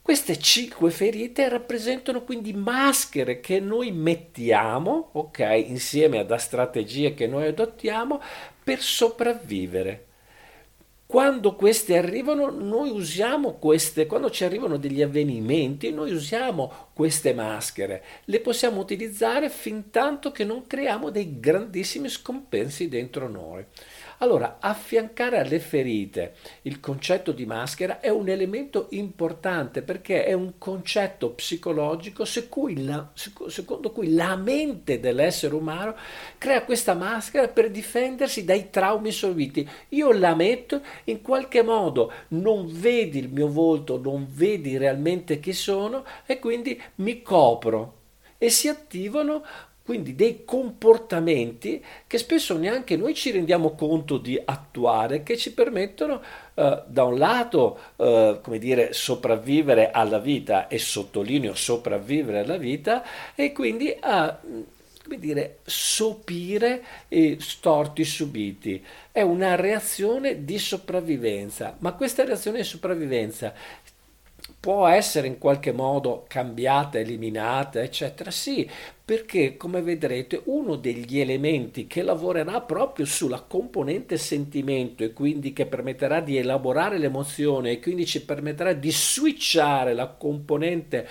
Queste 0.00 0.38
cinque 0.38 0.90
ferite 0.90 1.48
rappresentano 1.48 2.22
quindi 2.22 2.52
maschere 2.52 3.40
che 3.40 3.60
noi 3.60 3.92
mettiamo, 3.92 5.10
ok, 5.12 5.64
insieme 5.66 6.18
ad 6.18 6.34
strategie 6.34 7.14
che 7.14 7.26
noi 7.26 7.46
adottiamo 7.46 8.20
per 8.64 8.80
sopravvivere 8.80 10.06
quando 11.12 11.56
queste 11.56 11.98
arrivano, 11.98 12.48
noi 12.48 12.88
usiamo 12.88 13.56
queste, 13.58 14.06
quando 14.06 14.30
ci 14.30 14.44
arrivano 14.44 14.78
degli 14.78 15.02
avvenimenti, 15.02 15.90
noi 15.90 16.10
usiamo 16.10 16.88
queste 16.94 17.34
maschere. 17.34 18.02
Le 18.24 18.40
possiamo 18.40 18.80
utilizzare 18.80 19.50
fin 19.50 19.90
tanto 19.90 20.32
che 20.32 20.46
non 20.46 20.66
creiamo 20.66 21.10
dei 21.10 21.38
grandissimi 21.38 22.08
scompensi 22.08 22.88
dentro 22.88 23.28
noi. 23.28 23.62
Allora, 24.22 24.58
affiancare 24.60 25.40
alle 25.40 25.58
ferite 25.58 26.34
il 26.62 26.78
concetto 26.78 27.32
di 27.32 27.44
maschera 27.44 27.98
è 27.98 28.08
un 28.08 28.28
elemento 28.28 28.86
importante 28.90 29.82
perché 29.82 30.24
è 30.24 30.32
un 30.32 30.58
concetto 30.58 31.30
psicologico 31.30 32.24
secondo 32.24 33.90
cui 33.90 34.14
la 34.14 34.36
mente 34.36 35.00
dell'essere 35.00 35.56
umano 35.56 35.96
crea 36.38 36.62
questa 36.62 36.94
maschera 36.94 37.48
per 37.48 37.72
difendersi 37.72 38.44
dai 38.44 38.70
traumi 38.70 39.10
subiti. 39.10 39.68
Io 39.88 40.12
la 40.12 40.36
metto 40.36 40.82
in 41.04 41.20
qualche 41.20 41.62
modo, 41.62 42.12
non 42.28 42.68
vedi 42.70 43.18
il 43.18 43.28
mio 43.28 43.48
volto, 43.48 44.00
non 44.00 44.28
vedi 44.30 44.76
realmente 44.76 45.40
chi 45.40 45.52
sono 45.52 46.04
e 46.26 46.38
quindi 46.38 46.80
mi 46.96 47.22
copro 47.22 47.98
e 48.38 48.50
si 48.50 48.68
attivano 48.68 49.42
quindi 49.84 50.14
dei 50.14 50.44
comportamenti 50.44 51.84
che 52.06 52.18
spesso 52.18 52.56
neanche 52.56 52.96
noi 52.96 53.14
ci 53.14 53.30
rendiamo 53.30 53.74
conto 53.74 54.18
di 54.18 54.40
attuare, 54.42 55.22
che 55.22 55.36
ci 55.36 55.52
permettono 55.52 56.22
eh, 56.54 56.82
da 56.86 57.04
un 57.04 57.18
lato, 57.18 57.78
eh, 57.96 58.38
come 58.42 58.58
dire, 58.58 58.92
sopravvivere 58.92 59.90
alla 59.90 60.18
vita, 60.18 60.68
e 60.68 60.78
sottolineo 60.78 61.54
sopravvivere 61.54 62.40
alla 62.40 62.56
vita, 62.56 63.02
e 63.34 63.52
quindi 63.52 63.94
a 64.00 64.38
come 65.02 65.18
dire, 65.18 65.58
sopire 65.64 66.82
i 67.08 67.36
storti 67.40 68.04
subiti. 68.04 68.82
È 69.10 69.20
una 69.20 69.56
reazione 69.56 70.44
di 70.44 70.58
sopravvivenza, 70.58 71.76
ma 71.80 71.92
questa 71.94 72.24
reazione 72.24 72.58
di 72.58 72.64
sopravvivenza 72.64 73.52
può 74.58 74.86
essere 74.86 75.26
in 75.26 75.38
qualche 75.38 75.72
modo 75.72 76.24
cambiata, 76.28 76.98
eliminata, 76.98 77.82
eccetera. 77.82 78.30
Sì, 78.30 78.68
perché 79.04 79.56
come 79.56 79.82
vedrete 79.82 80.42
uno 80.44 80.76
degli 80.76 81.18
elementi 81.18 81.88
che 81.88 82.02
lavorerà 82.02 82.60
proprio 82.60 83.04
sulla 83.04 83.40
componente 83.40 84.16
sentimento 84.16 85.02
e 85.02 85.12
quindi 85.12 85.52
che 85.52 85.66
permetterà 85.66 86.20
di 86.20 86.36
elaborare 86.36 86.98
l'emozione 86.98 87.72
e 87.72 87.80
quindi 87.80 88.06
ci 88.06 88.24
permetterà 88.24 88.72
di 88.72 88.92
switchare 88.92 89.92
la 89.92 90.06
componente 90.06 91.08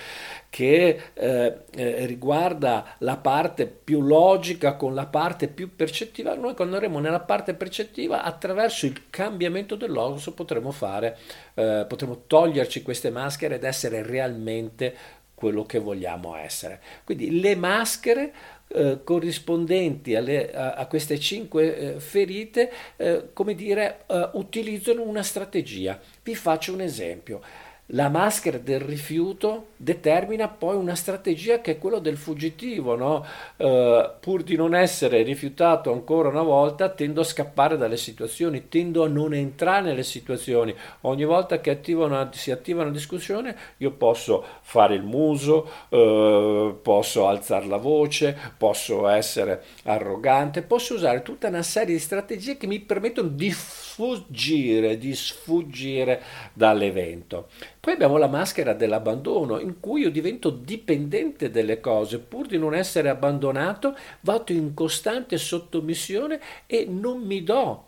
che 0.48 1.00
eh, 1.14 1.56
eh, 1.74 2.06
riguarda 2.06 2.96
la 2.98 3.16
parte 3.16 3.66
più 3.66 4.02
logica 4.02 4.74
con 4.74 4.94
la 4.94 5.06
parte 5.06 5.48
più 5.48 5.74
percettiva, 5.74 6.34
noi 6.34 6.54
quando 6.54 6.74
andremo 6.74 6.98
nella 6.98 7.20
parte 7.20 7.54
percettiva 7.54 8.22
attraverso 8.22 8.84
il 8.86 9.08
cambiamento 9.08 9.76
del 9.76 9.90
potremo 10.34 10.70
fare, 10.70 11.16
eh, 11.54 11.86
potremo 11.88 12.24
toglierci 12.26 12.82
queste 12.82 13.10
maschere 13.10 13.54
ed 13.54 13.64
essere 13.64 14.02
realmente 14.02 14.94
quello 15.42 15.64
che 15.64 15.80
vogliamo 15.80 16.36
essere. 16.36 16.80
Quindi 17.02 17.40
le 17.40 17.56
maschere 17.56 18.32
eh, 18.68 19.00
corrispondenti 19.02 20.14
alle, 20.14 20.52
a, 20.52 20.74
a, 20.74 20.86
queste 20.86 21.18
cinque 21.18 21.76
eh, 21.76 22.00
ferite, 22.00 22.70
eh, 22.96 23.30
come 23.32 23.56
dire, 23.56 24.04
eh, 24.06 24.30
utilizzano 24.34 25.02
una 25.02 25.24
strategia. 25.24 25.98
Vi 26.22 26.36
faccio 26.36 26.72
un 26.72 26.80
esempio. 26.80 27.40
La 27.86 28.08
maschera 28.08 28.58
del 28.58 28.80
rifiuto 28.80 29.66
determina 29.76 30.48
poi 30.48 30.76
una 30.76 30.94
strategia 30.94 31.60
che 31.60 31.72
è 31.72 31.78
quella 31.78 31.98
del 31.98 32.16
fuggitivo, 32.16 32.94
no? 32.94 33.26
eh, 33.56 34.10
pur 34.20 34.44
di 34.44 34.54
non 34.54 34.74
essere 34.74 35.22
rifiutato 35.22 35.92
ancora 35.92 36.28
una 36.28 36.42
volta, 36.42 36.88
tendo 36.88 37.20
a 37.20 37.24
scappare 37.24 37.76
dalle 37.76 37.96
situazioni, 37.96 38.68
tendo 38.68 39.02
a 39.02 39.08
non 39.08 39.34
entrare 39.34 39.82
nelle 39.82 40.04
situazioni. 40.04 40.74
Ogni 41.02 41.24
volta 41.24 41.60
che 41.60 41.70
attivano, 41.70 42.30
si 42.32 42.52
attiva 42.52 42.82
una 42.82 42.92
discussione, 42.92 43.54
io 43.78 43.90
posso 43.90 44.42
fare 44.62 44.94
il 44.94 45.02
muso, 45.02 45.68
eh, 45.88 46.74
posso 46.80 47.26
alzare 47.26 47.66
la 47.66 47.78
voce, 47.78 48.38
posso 48.56 49.08
essere 49.08 49.64
arrogante, 49.82 50.62
posso 50.62 50.94
usare 50.94 51.22
tutta 51.22 51.48
una 51.48 51.64
serie 51.64 51.94
di 51.94 52.00
strategie 52.00 52.56
che 52.56 52.68
mi 52.68 52.78
permettono 52.78 53.28
di 53.28 53.50
fuggire, 53.50 54.96
di 54.96 55.14
sfuggire 55.14 56.22
dall'evento. 56.54 57.48
Poi 57.82 57.94
abbiamo 57.94 58.16
la 58.16 58.28
maschera 58.28 58.74
dell'abbandono, 58.74 59.58
in 59.58 59.80
cui 59.80 60.02
io 60.02 60.10
divento 60.12 60.50
dipendente 60.50 61.50
delle 61.50 61.80
cose, 61.80 62.20
pur 62.20 62.46
di 62.46 62.56
non 62.56 62.76
essere 62.76 63.08
abbandonato, 63.08 63.96
vado 64.20 64.52
in 64.52 64.72
costante 64.72 65.36
sottomissione 65.36 66.40
e 66.66 66.86
non 66.88 67.22
mi 67.22 67.42
do 67.42 67.86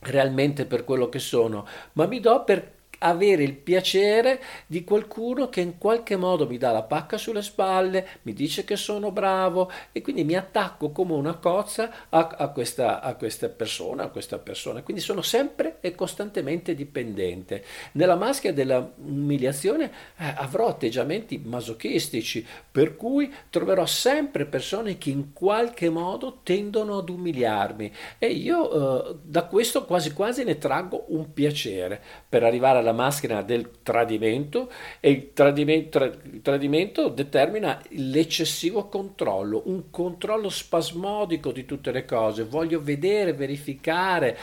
realmente 0.00 0.66
per 0.66 0.82
quello 0.82 1.08
che 1.08 1.20
sono, 1.20 1.64
ma 1.92 2.06
mi 2.06 2.18
do 2.18 2.42
per 2.42 2.72
avere 3.00 3.42
il 3.42 3.54
piacere 3.54 4.40
di 4.66 4.84
qualcuno 4.84 5.48
che 5.48 5.60
in 5.60 5.78
qualche 5.78 6.16
modo 6.16 6.46
mi 6.46 6.58
dà 6.58 6.72
la 6.72 6.82
pacca 6.82 7.18
sulle 7.18 7.42
spalle, 7.42 8.06
mi 8.22 8.32
dice 8.32 8.64
che 8.64 8.76
sono 8.76 9.10
bravo 9.10 9.70
e 9.92 10.00
quindi 10.00 10.24
mi 10.24 10.36
attacco 10.36 10.90
come 10.90 11.12
una 11.12 11.34
cozza 11.34 12.08
a, 12.08 12.34
a, 12.38 12.48
questa, 12.48 13.00
a 13.00 13.14
questa 13.14 13.48
persona, 13.48 14.04
a 14.04 14.08
questa 14.08 14.38
persona. 14.38 14.82
Quindi 14.82 15.02
sono 15.02 15.22
sempre 15.22 15.78
e 15.80 15.94
costantemente 15.94 16.74
dipendente. 16.74 17.64
Nella 17.92 18.16
maschera 18.16 18.54
dell'umiliazione 18.54 19.90
eh, 20.16 20.34
avrò 20.36 20.68
atteggiamenti 20.68 21.40
masochistici, 21.44 22.46
per 22.70 22.96
cui 22.96 23.32
troverò 23.50 23.86
sempre 23.86 24.46
persone 24.46 24.98
che 24.98 25.10
in 25.10 25.32
qualche 25.32 25.90
modo 25.90 26.40
tendono 26.42 26.98
ad 26.98 27.08
umiliarmi 27.08 27.92
e 28.18 28.28
io 28.28 29.08
eh, 29.08 29.16
da 29.22 29.44
questo 29.44 29.84
quasi 29.84 30.12
quasi 30.12 30.44
ne 30.44 30.58
traggo 30.58 31.06
un 31.08 31.32
piacere 31.32 32.00
per 32.28 32.42
arrivare 32.42 32.78
alla 32.78 32.89
maschera 32.92 33.42
del 33.42 33.82
tradimento 33.82 34.70
e 35.00 35.10
il 35.10 35.32
tradimento, 35.32 35.98
tra, 35.98 36.04
il 36.04 36.40
tradimento 36.42 37.08
determina 37.08 37.80
l'eccessivo 37.90 38.88
controllo, 38.88 39.62
un 39.66 39.90
controllo 39.90 40.48
spasmodico 40.48 41.52
di 41.52 41.64
tutte 41.64 41.92
le 41.92 42.04
cose, 42.04 42.44
voglio 42.44 42.80
vedere, 42.82 43.32
verificare, 43.32 44.36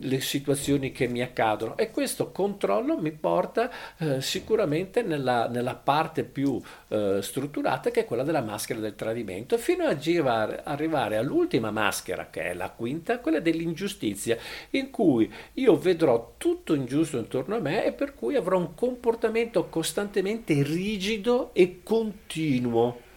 le 0.00 0.20
situazioni 0.20 0.92
che 0.92 1.06
mi 1.08 1.22
accadono. 1.22 1.76
E 1.76 1.90
questo 1.90 2.30
controllo 2.30 2.98
mi 2.98 3.12
porta 3.12 3.70
eh, 3.98 4.20
sicuramente 4.20 5.02
nella, 5.02 5.48
nella, 5.48 5.74
parte 5.74 6.24
più 6.24 6.60
eh, 6.88 7.18
strutturata 7.20 7.90
che 7.90 8.00
è 8.00 8.04
quella 8.04 8.22
della 8.22 8.42
maschera 8.42 8.80
del 8.80 8.94
tradimento 8.94 9.58
fino 9.58 9.84
a 9.84 9.88
arrivare, 9.88 10.60
arrivare 10.64 11.16
all'ultima 11.16 11.70
maschera 11.70 12.28
che 12.30 12.50
è 12.50 12.54
la 12.54 12.70
quinta, 12.70 13.18
quella 13.18 13.40
dell'ingiustizia 13.40 14.36
in 14.70 14.90
cui 14.90 15.30
io 15.54 15.76
vedrò 15.76 16.34
tutto 16.36 16.74
ingiusto 16.74 17.18
intorno 17.18 17.56
a 17.56 17.60
me 17.60 17.84
e 17.84 17.92
per 17.92 18.14
cui 18.14 18.36
avrò 18.36 18.58
un 18.58 18.74
comportamento 18.74 19.68
costantemente 19.68 20.62
rigido 20.62 21.50
e 21.52 21.80
continuo 21.82 23.10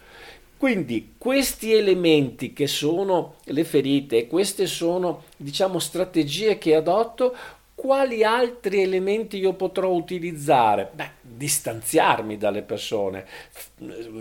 quindi 0.56 1.14
questi 1.18 1.72
elementi 1.72 2.52
che 2.52 2.66
sono 2.66 3.36
le 3.44 3.64
ferite, 3.64 4.26
queste 4.26 4.66
sono 4.66 5.24
diciamo 5.36 5.78
strategie 5.78 6.58
che 6.58 6.74
adotto, 6.74 7.34
quali 7.74 8.24
altri 8.24 8.80
elementi 8.80 9.36
io 9.38 9.52
potrò 9.52 9.90
utilizzare? 9.90 10.90
Beh, 10.94 11.10
distanziarmi 11.36 12.36
dalle 12.36 12.62
persone, 12.62 13.24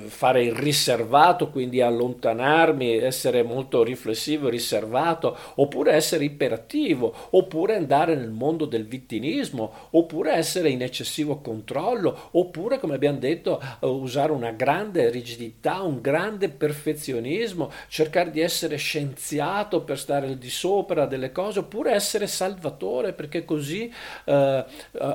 fare 0.07 0.43
il 0.43 0.53
riservato, 0.53 1.49
quindi 1.49 1.81
allontanarmi, 1.81 2.97
essere 2.97 3.43
molto 3.43 3.83
riflessivo, 3.83 4.49
riservato, 4.49 5.37
oppure 5.55 5.93
essere 5.93 6.25
iperattivo, 6.25 7.13
oppure 7.31 7.75
andare 7.75 8.15
nel 8.15 8.31
mondo 8.31 8.65
del 8.65 8.85
vittimismo, 8.85 9.71
oppure 9.91 10.33
essere 10.33 10.69
in 10.69 10.81
eccessivo 10.81 11.37
controllo, 11.37 12.29
oppure, 12.31 12.79
come 12.79 12.95
abbiamo 12.95 13.19
detto, 13.19 13.61
usare 13.81 14.31
una 14.31 14.51
grande 14.51 15.09
rigidità, 15.09 15.81
un 15.81 16.01
grande 16.01 16.49
perfezionismo, 16.49 17.71
cercare 17.87 18.31
di 18.31 18.41
essere 18.41 18.75
scienziato 18.77 19.81
per 19.81 19.97
stare 19.97 20.27
al 20.27 20.37
di 20.37 20.49
sopra 20.49 21.05
delle 21.05 21.31
cose, 21.31 21.59
oppure 21.59 21.93
essere 21.93 22.27
salvatore 22.27 23.13
perché 23.13 23.45
così 23.45 23.91
eh, 24.25 24.65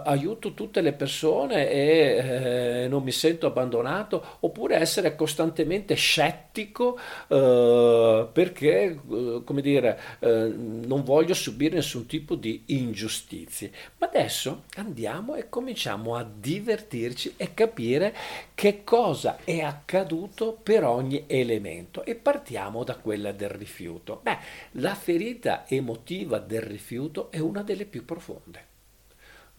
aiuto 0.04 0.54
tutte 0.54 0.80
le 0.80 0.92
persone 0.92 1.70
e 1.80 2.82
eh, 2.84 2.88
non 2.88 3.02
mi 3.02 3.12
sento 3.12 3.46
abbandonato, 3.46 4.37
oppure 4.40 4.76
essere 4.76 5.16
costantemente 5.16 5.94
scettico 5.94 6.99
eh, 7.28 8.28
perché, 8.30 8.82
eh, 9.10 9.42
come 9.44 9.62
dire, 9.62 9.99
eh, 10.18 10.52
non 10.54 11.02
voglio 11.02 11.34
subire 11.34 11.76
nessun 11.76 12.06
tipo 12.06 12.34
di 12.34 12.64
ingiustizie. 12.66 13.70
Ma 13.99 14.06
adesso 14.06 14.64
andiamo 14.76 15.34
e 15.34 15.49
cominciamo 15.49 16.16
a 16.16 16.25
divertirci 16.25 17.34
e 17.37 17.54
capire 17.54 18.14
che 18.54 18.84
cosa 18.84 19.38
è 19.44 19.60
accaduto 19.60 20.58
per 20.62 20.84
ogni 20.84 21.25
elemento 21.26 22.04
e 22.04 22.14
partiamo 22.14 22.84
da 22.84 22.96
quella 22.96 23.32
del 23.32 23.50
rifiuto. 23.50 24.20
Beh, 24.22 24.38
la 24.72 24.94
ferita 24.94 25.64
emotiva 25.68 26.38
del 26.38 26.62
rifiuto 26.62 27.30
è 27.30 27.38
una 27.38 27.62
delle 27.62 27.84
più 27.84 28.04
profonde 28.04 28.70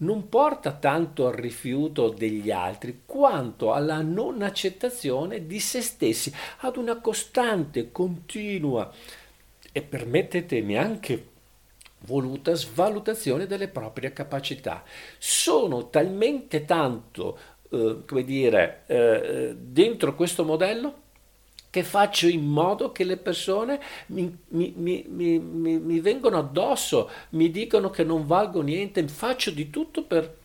non 0.02 0.28
porta 0.28 0.72
tanto 0.72 1.26
al 1.26 1.34
rifiuto 1.34 2.08
degli 2.08 2.50
altri 2.50 3.02
quanto 3.04 3.72
alla 3.72 4.00
non 4.02 4.42
accettazione 4.42 5.46
di 5.46 5.58
se 5.58 5.80
stessi, 5.80 6.32
ad 6.60 6.76
una 6.76 7.00
costante, 7.00 7.90
continua 7.90 8.90
e 9.72 9.82
permettetemi 9.82 10.76
anche 10.76 11.26
voluta 12.00 12.54
svalutazione 12.54 13.46
delle 13.46 13.68
proprie 13.68 14.12
capacità. 14.12 14.82
Sono 15.18 15.88
talmente 15.88 16.64
tanto, 16.64 17.38
eh, 17.70 18.02
come 18.06 18.24
dire, 18.24 18.82
eh, 18.86 19.56
dentro 19.56 20.14
questo 20.14 20.44
modello 20.44 21.01
che 21.72 21.84
faccio 21.84 22.28
in 22.28 22.44
modo 22.44 22.92
che 22.92 23.02
le 23.02 23.16
persone 23.16 23.80
mi, 24.08 24.30
mi, 24.48 24.74
mi, 24.76 25.06
mi, 25.08 26.00
vengono 26.00 26.36
addosso, 26.36 27.08
mi 27.30 27.50
dicono 27.50 27.88
che 27.88 28.04
non 28.04 28.26
valgo 28.26 28.60
niente, 28.60 29.08
faccio 29.08 29.50
di 29.50 29.70
tutto 29.70 30.02
per 30.02 30.36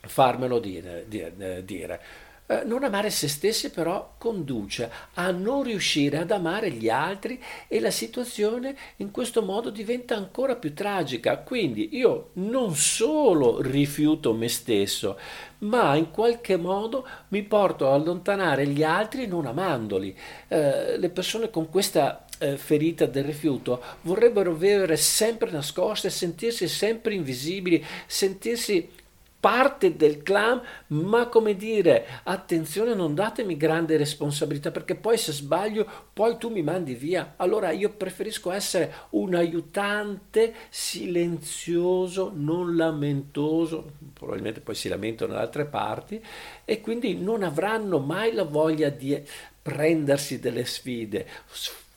farmelo 0.00 0.58
dire. 0.58 1.04
dire. 1.06 2.00
Eh, 2.46 2.62
non 2.64 2.84
amare 2.84 3.08
se 3.08 3.26
stessi 3.26 3.70
però 3.70 4.16
conduce 4.18 4.90
a 5.14 5.30
non 5.30 5.62
riuscire 5.62 6.18
ad 6.18 6.30
amare 6.30 6.70
gli 6.70 6.90
altri 6.90 7.42
e 7.68 7.80
la 7.80 7.90
situazione 7.90 8.76
in 8.96 9.10
questo 9.10 9.40
modo 9.40 9.70
diventa 9.70 10.14
ancora 10.14 10.54
più 10.54 10.74
tragica. 10.74 11.38
Quindi 11.38 11.96
io 11.96 12.30
non 12.34 12.74
solo 12.74 13.62
rifiuto 13.62 14.34
me 14.34 14.48
stesso, 14.48 15.18
ma 15.60 15.96
in 15.96 16.10
qualche 16.10 16.58
modo 16.58 17.08
mi 17.28 17.42
porto 17.42 17.88
a 17.88 17.94
allontanare 17.94 18.66
gli 18.66 18.82
altri 18.82 19.26
non 19.26 19.46
amandoli. 19.46 20.14
Eh, 20.48 20.98
le 20.98 21.08
persone 21.08 21.48
con 21.48 21.70
questa 21.70 22.26
eh, 22.40 22.58
ferita 22.58 23.06
del 23.06 23.24
rifiuto 23.24 23.82
vorrebbero 24.02 24.52
vivere 24.52 24.98
sempre 24.98 25.50
nascoste, 25.50 26.10
sentirsi 26.10 26.68
sempre 26.68 27.14
invisibili, 27.14 27.82
sentirsi 28.06 29.02
parte 29.44 29.94
del 29.94 30.22
clan, 30.22 30.58
ma 30.86 31.28
come 31.28 31.54
dire, 31.54 32.06
attenzione, 32.22 32.94
non 32.94 33.14
datemi 33.14 33.58
grande 33.58 33.98
responsabilità 33.98 34.70
perché 34.70 34.94
poi 34.94 35.18
se 35.18 35.32
sbaglio, 35.32 35.86
poi 36.14 36.38
tu 36.38 36.48
mi 36.48 36.62
mandi 36.62 36.94
via. 36.94 37.34
Allora 37.36 37.70
io 37.70 37.90
preferisco 37.90 38.50
essere 38.50 38.90
un 39.10 39.34
aiutante 39.34 40.54
silenzioso, 40.70 42.32
non 42.34 42.74
lamentoso, 42.74 43.90
probabilmente 44.14 44.60
poi 44.60 44.74
si 44.74 44.88
lamentano 44.88 45.34
da 45.34 45.40
altre 45.40 45.66
parti 45.66 46.24
e 46.64 46.80
quindi 46.80 47.14
non 47.14 47.42
avranno 47.42 47.98
mai 47.98 48.32
la 48.32 48.44
voglia 48.44 48.88
di 48.88 49.22
prendersi 49.60 50.40
delle 50.40 50.64
sfide, 50.64 51.26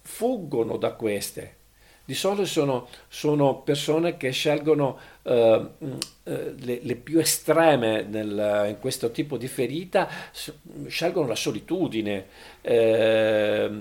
fuggono 0.02 0.76
da 0.76 0.92
queste. 0.92 1.56
Di 2.08 2.14
solito 2.14 2.46
sono, 2.46 2.88
sono 3.10 3.60
persone 3.64 4.16
che 4.16 4.32
scelgono 4.32 4.98
uh, 5.28 5.70
le, 6.28 6.80
le, 6.82 6.96
più 6.96 7.20
estreme 7.20 8.04
nel, 8.04 8.66
in 8.68 8.80
questo 8.80 9.12
tipo 9.12 9.38
di 9.38 9.48
ferita 9.48 10.10
scelgono 10.88 11.28
la 11.28 11.36
solitudine 11.36 12.26
eh, 12.62 13.72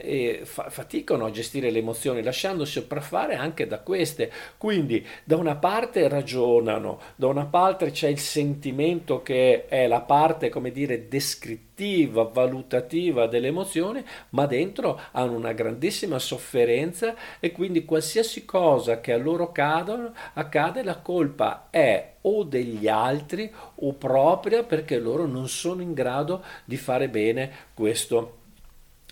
e 0.00 0.40
fa, 0.44 0.70
faticano 0.70 1.26
a 1.26 1.30
gestire 1.30 1.70
le 1.70 1.78
emozioni 1.78 2.22
lasciandosi 2.22 2.72
sopraffare 2.72 3.34
anche 3.34 3.66
da 3.66 3.80
queste. 3.80 4.32
Quindi 4.56 5.06
da 5.24 5.36
una 5.36 5.56
parte 5.56 6.08
ragionano, 6.08 7.00
da 7.16 7.26
una 7.26 7.44
parte 7.44 7.90
c'è 7.90 8.08
il 8.08 8.18
sentimento 8.18 9.22
che 9.22 9.66
è 9.66 9.86
la 9.86 10.00
parte, 10.00 10.48
come 10.48 10.72
dire, 10.72 11.06
descrittiva, 11.06 12.24
valutativa 12.24 13.26
delle 13.26 13.48
emozioni, 13.48 14.02
ma 14.30 14.46
dentro 14.46 14.98
hanno 15.12 15.36
una 15.36 15.52
grandissima 15.52 16.18
sofferenza 16.18 17.14
e 17.40 17.52
quindi 17.52 17.84
qualsiasi 17.84 18.46
cosa 18.46 19.00
che 19.00 19.12
a 19.12 19.18
loro 19.18 19.52
cadono, 19.52 20.14
accade, 20.34 20.82
la 20.90 20.98
colpa 20.98 21.68
è 21.70 22.14
o 22.22 22.42
degli 22.42 22.88
altri 22.88 23.50
o 23.76 23.92
propria 23.92 24.64
perché 24.64 24.98
loro 24.98 25.26
non 25.26 25.48
sono 25.48 25.82
in 25.82 25.94
grado 25.94 26.42
di 26.64 26.76
fare 26.76 27.08
bene 27.08 27.50
questo 27.72 28.38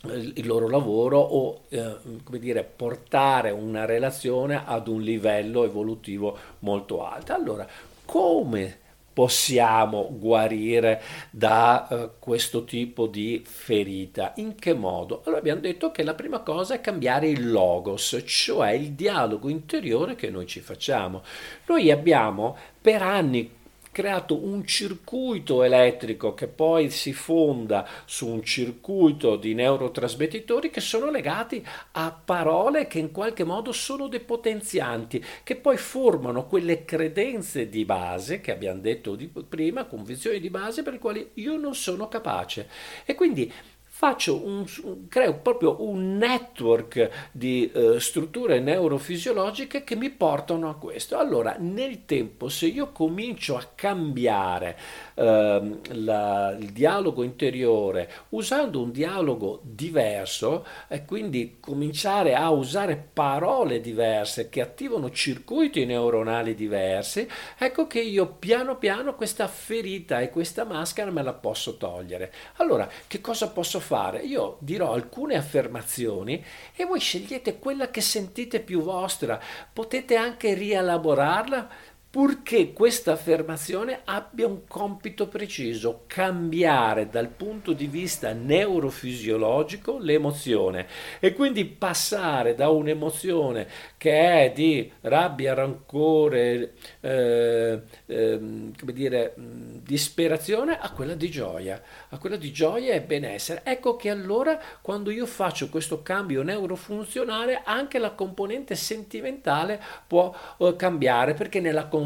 eh, 0.09 0.33
il 0.35 0.47
loro 0.47 0.69
lavoro 0.69 1.19
o 1.19 1.63
eh, 1.69 1.97
come 2.25 2.39
dire 2.39 2.65
portare 2.65 3.51
una 3.51 3.85
relazione 3.85 4.63
ad 4.65 4.89
un 4.89 5.01
livello 5.01 5.65
evolutivo 5.65 6.37
molto 6.61 7.07
alto. 7.07 7.33
Allora, 7.33 7.67
come 8.05 8.79
possiamo 9.19 10.07
guarire 10.13 11.03
da 11.31 11.89
uh, 11.91 12.11
questo 12.21 12.63
tipo 12.63 13.09
di 13.09 13.43
ferita. 13.45 14.33
In 14.37 14.55
che 14.55 14.75
modo? 14.75 15.23
Allora 15.25 15.41
abbiamo 15.41 15.61
detto 15.61 15.91
che 15.91 16.05
la 16.05 16.15
prima 16.15 16.39
cosa 16.39 16.75
è 16.75 16.81
cambiare 16.81 17.27
il 17.29 17.51
logos, 17.51 18.23
cioè 18.25 18.71
il 18.71 18.93
dialogo 18.93 19.49
interiore 19.49 20.15
che 20.15 20.31
noi 20.31 20.47
ci 20.47 20.61
facciamo. 20.61 21.25
Noi 21.67 21.91
abbiamo 21.91 22.57
per 22.81 23.03
anni 23.03 23.58
creato 23.99 24.41
un 24.41 24.65
circuito 24.65 25.65
elettrico 25.65 26.33
che 26.33 26.47
poi 26.47 26.89
si 26.89 27.13
fonda 27.13 27.85
su 28.05 28.29
un 28.29 28.45
circuito 28.45 29.35
di 29.35 29.55
neurotrasmettitori 29.55 30.71
che 30.71 30.81
sono 30.81 31.11
legati 31.11 31.67
a 31.93 32.13
parole 32.13 32.87
che 32.87 33.01
in 33.01 33.11
qualche 33.11 33.43
modo 33.43 33.73
sono 33.73 34.07
depotenzianti, 34.07 35.25
che 35.43 35.57
poi 35.57 35.77
formano 35.79 36.47
quelle 36.47 36.85
credenze 36.85 37.69
di 37.69 37.85
base 37.85 38.41
che 38.41 38.53
abbiamo 38.53 38.79
detto 38.79 39.19
prima, 39.49 39.87
convinzioni 39.87 40.39
di 40.39 40.49
base 40.49 40.85
per 40.85 40.93
le 40.93 40.99
quali 41.01 41.31
io 41.35 41.57
non 41.57 41.75
sono 41.75 42.07
capace. 42.07 42.69
E 43.05 43.17
quindi 43.17 43.53
faccio 43.99 44.47
un, 44.47 44.65
creo 45.09 45.39
proprio 45.39 45.83
un 45.83 46.19
network 46.19 47.31
di 47.33 47.69
eh, 47.69 47.99
strutture 47.99 48.61
neurofisiologiche 48.61 49.83
che 49.83 49.97
mi 49.97 50.09
portano 50.09 50.69
a 50.69 50.77
questo. 50.77 51.19
Allora, 51.19 51.57
nel 51.59 52.05
tempo, 52.05 52.49
se 52.49 52.67
io 52.67 52.93
comincio 52.93 53.57
a 53.57 53.67
cambiare 53.75 54.79
eh, 55.15 55.79
la, 55.95 56.57
il 56.57 56.71
dialogo 56.71 57.25
interiore 57.25 58.09
usando 58.29 58.81
un 58.81 58.93
dialogo 58.93 59.63
diverso 59.65 60.65
e 60.87 61.05
quindi 61.05 61.57
cominciare 61.59 62.37
a 62.37 62.51
usare 62.51 63.09
parole 63.13 63.81
diverse 63.81 64.49
che 64.49 64.61
attivano 64.61 65.11
circuiti 65.11 65.85
neuronali 65.85 66.55
diversi, 66.55 67.29
ecco 67.59 67.89
che 67.89 68.01
io 68.01 68.27
piano 68.39 68.77
piano 68.77 69.17
questa 69.17 69.49
ferita 69.49 70.21
e 70.21 70.31
questa 70.31 70.63
maschera 70.63 71.11
me 71.11 71.25
la 71.25 71.33
posso 71.33 71.77
togliere. 71.77 72.33
Allora, 72.59 72.89
che 73.09 73.21
cosa 73.21 73.49
posso 73.49 73.81
fare? 73.81 73.87
Fare? 73.89 74.21
Io 74.21 74.59
dirò 74.61 74.93
alcune 74.93 75.35
affermazioni 75.35 76.45
e 76.77 76.85
voi 76.85 77.01
scegliete 77.01 77.59
quella 77.59 77.91
che 77.91 78.03
sentite 78.03 78.61
più 78.61 78.83
vostra. 78.83 79.41
Potete 79.73 80.15
anche 80.15 80.53
rielaborarla 80.53 81.69
purché 82.11 82.73
questa 82.73 83.13
affermazione 83.13 84.01
abbia 84.05 84.47
un 84.47 84.67
compito 84.67 85.29
preciso, 85.29 86.05
cambiare 86.07 87.11
dal 87.11 87.29
punto 87.29 87.75
di 87.75 87.87
vista 87.87 88.33
neurofisiologico 88.33 89.99
l'emozione 89.99 90.87
e 91.21 91.35
quindi 91.35 91.67
passare 91.67 92.55
da 92.55 92.71
un'emozione 92.71 93.69
che 93.99 94.45
è 94.45 94.53
di 94.55 94.91
rabbia, 95.03 95.53
rancore, 95.53 96.73
eh, 97.01 97.83
eh, 98.07 98.39
come 98.79 98.93
dire, 98.95 99.35
disperazione 99.37 100.79
a 100.79 100.91
quella 100.93 101.15
di 101.15 101.29
gioia, 101.29 101.83
a 102.09 102.17
quella 102.17 102.37
di 102.37 102.51
gioia 102.53 102.95
e 102.95 103.03
benessere. 103.03 103.61
Ecco 103.65 103.97
che 103.97 104.09
allora 104.09 104.59
quando 104.81 105.11
io 105.11 105.27
faccio 105.27 105.69
questo 105.69 106.03
cambio 106.03 106.43
neurofunzionale 106.43 107.61
anche 107.65 107.99
la 107.99 108.13
componente 108.13 108.75
sentimentale 108.77 109.79
può 110.07 110.35
eh, 110.59 110.75
cambiare 110.75 111.35
perché 111.35 111.61
nella 111.61 111.83
componente 111.83 111.98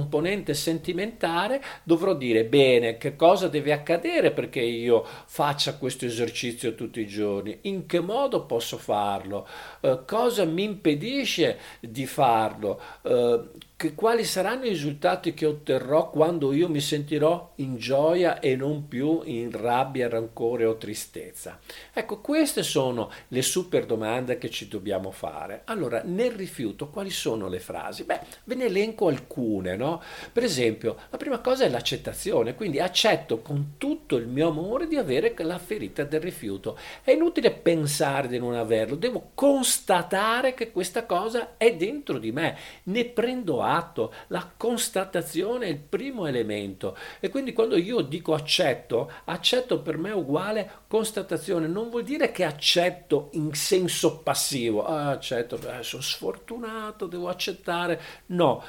sentimentale 0.55 1.63
dovrò 1.83 2.15
dire 2.15 2.45
bene 2.45 2.97
che 2.97 3.17
cosa 3.17 3.49
deve 3.49 3.73
accadere 3.73 4.31
perché 4.33 4.61
io 4.61 5.05
faccia 5.27 5.77
questo 5.77 6.07
esercizio 6.07 6.75
tutti 6.75 7.01
i 7.01 7.07
giorni, 7.07 7.59
in 7.63 7.87
che 7.87 8.01
modo 8.01 8.45
posso 8.47 8.79
farlo, 8.79 9.47
eh, 9.81 10.01
cosa 10.07 10.45
mi 10.45 10.65
impedisce 10.65 11.59
di 11.81 12.07
farlo, 12.07 12.81
eh, 13.03 13.41
che 13.83 13.95
quali 13.97 14.25
saranno 14.25 14.67
i 14.67 14.69
risultati 14.69 15.35
che 15.35 15.45
otterrò 15.45 16.09
quando 16.09 16.53
io 16.53 16.69
mi 16.69 16.79
sentirò 16.79 17.55
in 17.57 17.75
gioia 17.79 18.39
e 18.39 18.55
non 18.55 18.87
più 18.87 19.23
in 19.25 19.51
rabbia, 19.51 20.09
rancore 20.09 20.67
o 20.67 20.77
tristezza? 20.77 21.59
Ecco, 21.93 22.21
queste 22.21 22.63
sono 22.63 23.11
le 23.27 23.43
super 23.43 23.85
domande 23.85 24.39
che 24.39 24.51
ci 24.51 24.69
dobbiamo 24.69 25.11
fare. 25.11 25.63
Allora, 25.65 26.01
nel 26.05 26.31
rifiuto, 26.31 26.91
quali 26.91 27.11
sono 27.11 27.49
le 27.49 27.59
frasi? 27.59 28.05
Beh, 28.05 28.21
ve 28.45 28.55
ne 28.55 28.67
elenco 28.67 29.09
alcune, 29.09 29.75
no? 29.75 30.01
Per 30.33 30.45
esempio, 30.45 30.97
la 31.11 31.17
prima 31.17 31.41
cosa 31.41 31.65
è 31.65 31.69
l'accettazione, 31.69 32.55
quindi 32.55 32.79
accetto 32.79 33.41
con 33.41 33.73
tutto 33.79 34.15
il 34.15 34.29
mio 34.29 34.51
amore 34.51 34.87
di 34.87 34.95
avere 34.95 35.35
la 35.39 35.59
ferita 35.59 36.05
del 36.05 36.21
rifiuto. 36.21 36.79
È 37.03 37.11
inutile 37.11 37.51
pensare 37.51 38.29
di 38.29 38.39
non 38.39 38.55
averlo, 38.55 38.95
devo 38.95 39.31
constatare 39.35 40.55
che 40.55 40.71
questa 40.71 41.05
cosa 41.05 41.57
è 41.57 41.75
dentro 41.75 42.19
di 42.19 42.31
me, 42.31 42.57
ne 42.85 43.07
prendo 43.07 43.61
atto 43.61 43.71
atto, 43.77 44.13
la 44.29 44.51
constatazione 44.57 45.67
è 45.67 45.71
il 45.71 45.79
primo 45.79 46.27
elemento. 46.27 46.97
E 47.21 47.29
quindi 47.29 47.53
quando 47.53 47.77
io 47.77 48.01
dico 48.01 48.35
accetto, 48.35 49.11
accetto 49.25 49.81
per 49.81 49.99
me 49.99 50.11
è 50.11 50.15
uguale 50.15 50.71
constatazione, 50.89 51.67
non 51.67 51.91
vuol 51.91 52.05
dire 52.05 52.31
che 52.31 52.45
accetto 52.45 53.29
in 53.33 53.55
senso 53.55 54.19
passivo, 54.19 54.85
ah, 54.85 55.11
accetto, 55.11 55.57
eh, 55.57 55.83
sono 55.83 56.03
sfortunato, 56.03 57.07
devo 57.07 57.29
accettare, 57.29 58.01
no, 58.27 58.63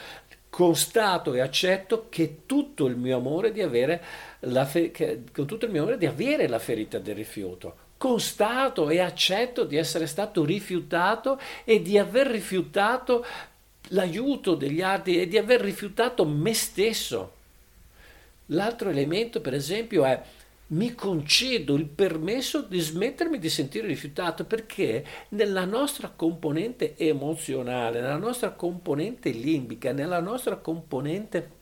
constato 0.54 1.34
e 1.34 1.42
accetto 1.42 2.06
che 2.10 2.42
tutto 2.46 2.86
il 2.86 2.96
mio 2.96 3.18
amore 3.18 3.52
di 3.52 3.64
avere 3.64 4.04
la 4.42 4.66
fe- 4.66 4.92
che, 4.92 5.24
con 5.34 5.48
tutto 5.48 5.66
il 5.66 5.72
mio 5.72 5.82
amore 5.82 5.98
di 5.98 6.06
avere 6.06 6.48
la 6.48 6.60
ferita 6.60 7.00
del 7.00 7.16
rifiuto. 7.16 7.78
Constato 7.98 8.90
e 8.90 9.00
accetto 9.00 9.64
di 9.64 9.78
essere 9.78 10.06
stato 10.06 10.46
rifiutato 10.46 11.40
e 11.64 11.82
di 11.82 11.98
aver 11.98 12.28
rifiutato 12.28 13.26
l'aiuto 13.90 14.56
degli 14.56 14.82
altri 14.82 15.20
e 15.20 15.28
di 15.28 15.38
aver 15.38 15.62
rifiutato 15.62 16.26
me 16.26 16.54
stesso. 16.54 17.34
L'altro 18.48 18.90
elemento, 18.90 19.42
per 19.42 19.54
esempio, 19.54 20.06
è 20.06 20.22
mi 20.66 20.96
concedo 20.96 21.76
il 21.76 21.86
permesso 21.86 22.62
di 22.62 22.80
smettermi 22.80 23.38
di 23.38 23.50
sentire 23.50 23.86
rifiutato 23.86 24.46
perché 24.46 25.06
nella 25.30 25.66
nostra 25.66 26.12
componente 26.16 26.96
emozionale, 26.98 28.02
nella 28.02 28.18
nostra 28.18 28.52
componente 28.52 29.30
limbica, 29.30 29.92
nella 29.92 30.20
nostra 30.20 30.56
componente 30.56 31.62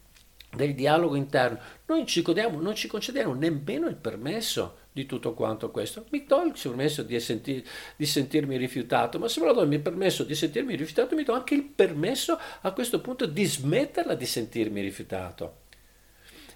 del 0.54 0.76
dialogo 0.76 1.16
interno, 1.16 1.60
noi 1.88 2.06
ci, 2.06 2.22
godiamo, 2.22 2.62
non 2.62 2.76
ci 2.76 2.88
concediamo 2.88 3.34
nemmeno 3.34 3.88
il 3.88 3.96
permesso 3.96 4.78
di 4.92 5.06
tutto 5.06 5.34
quanto 5.34 5.72
questo. 5.72 6.06
Mi 6.10 6.26
do 6.26 6.44
il 6.44 6.54
permesso 6.62 7.04
di, 7.04 7.20
senti, 7.20 7.66
di, 7.96 8.06
sentirmi 8.06 8.58
rifiutato, 8.58 9.20
ma 9.20 9.28
se 9.28 9.40
me 9.40 9.48
lo 9.48 9.54
do 9.54 9.62
il 9.62 9.80
permesso 9.80 10.24
di 10.24 10.36
sentirmi 10.36 10.76
rifiutato, 10.76 11.16
mi 11.16 11.24
do 11.24 11.34
anche 11.34 11.54
il 11.54 11.64
permesso 11.64 12.38
a 12.62 12.72
questo 12.72 13.00
punto 13.00 13.26
di 13.26 13.46
smetterla 13.46 14.16
di 14.16 14.26
sentirmi 14.26 14.82
rifiutato. 14.82 15.60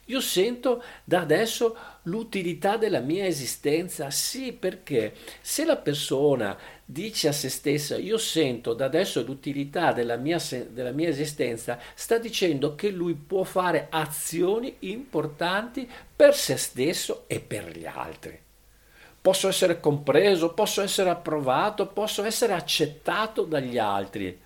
Io 0.10 0.22
sento 0.22 0.84
da 1.04 1.22
adesso 1.22 1.76
l'utilità 2.04 2.78
della 2.78 3.00
mia 3.00 3.26
esistenza, 3.26 4.12
sì, 4.12 4.54
perché 4.54 5.16
se 5.42 5.66
la 5.66 5.78
persona 5.78 6.56
dice 6.86 7.30
a 7.30 7.32
se 7.32 7.50
stessa 7.50 7.98
io 7.98 8.18
sento 8.18 8.74
da 8.74 8.86
adesso 8.86 9.24
l'utilità 9.24 9.92
della 9.92 10.18
mia, 10.18 10.40
della 10.70 10.92
mia 10.92 11.10
esistenza, 11.10 11.80
sta 11.96 12.20
dicendo 12.20 12.76
che 12.76 12.90
lui 12.90 13.16
può 13.16 13.44
fare 13.44 13.88
azioni 13.90 14.76
importanti 14.82 15.90
per 16.16 16.36
se 16.36 16.58
stesso 16.58 17.24
e 17.28 17.40
per 17.40 17.76
gli 17.76 17.88
altri. 17.88 18.40
Posso 19.20 19.48
essere 19.48 19.80
compreso, 19.80 20.54
posso 20.54 20.84
essere 20.84 21.10
approvato, 21.10 21.88
posso 21.88 22.24
essere 22.24 22.54
accettato 22.54 23.44
dagli 23.44 23.80
altri. 23.80 24.40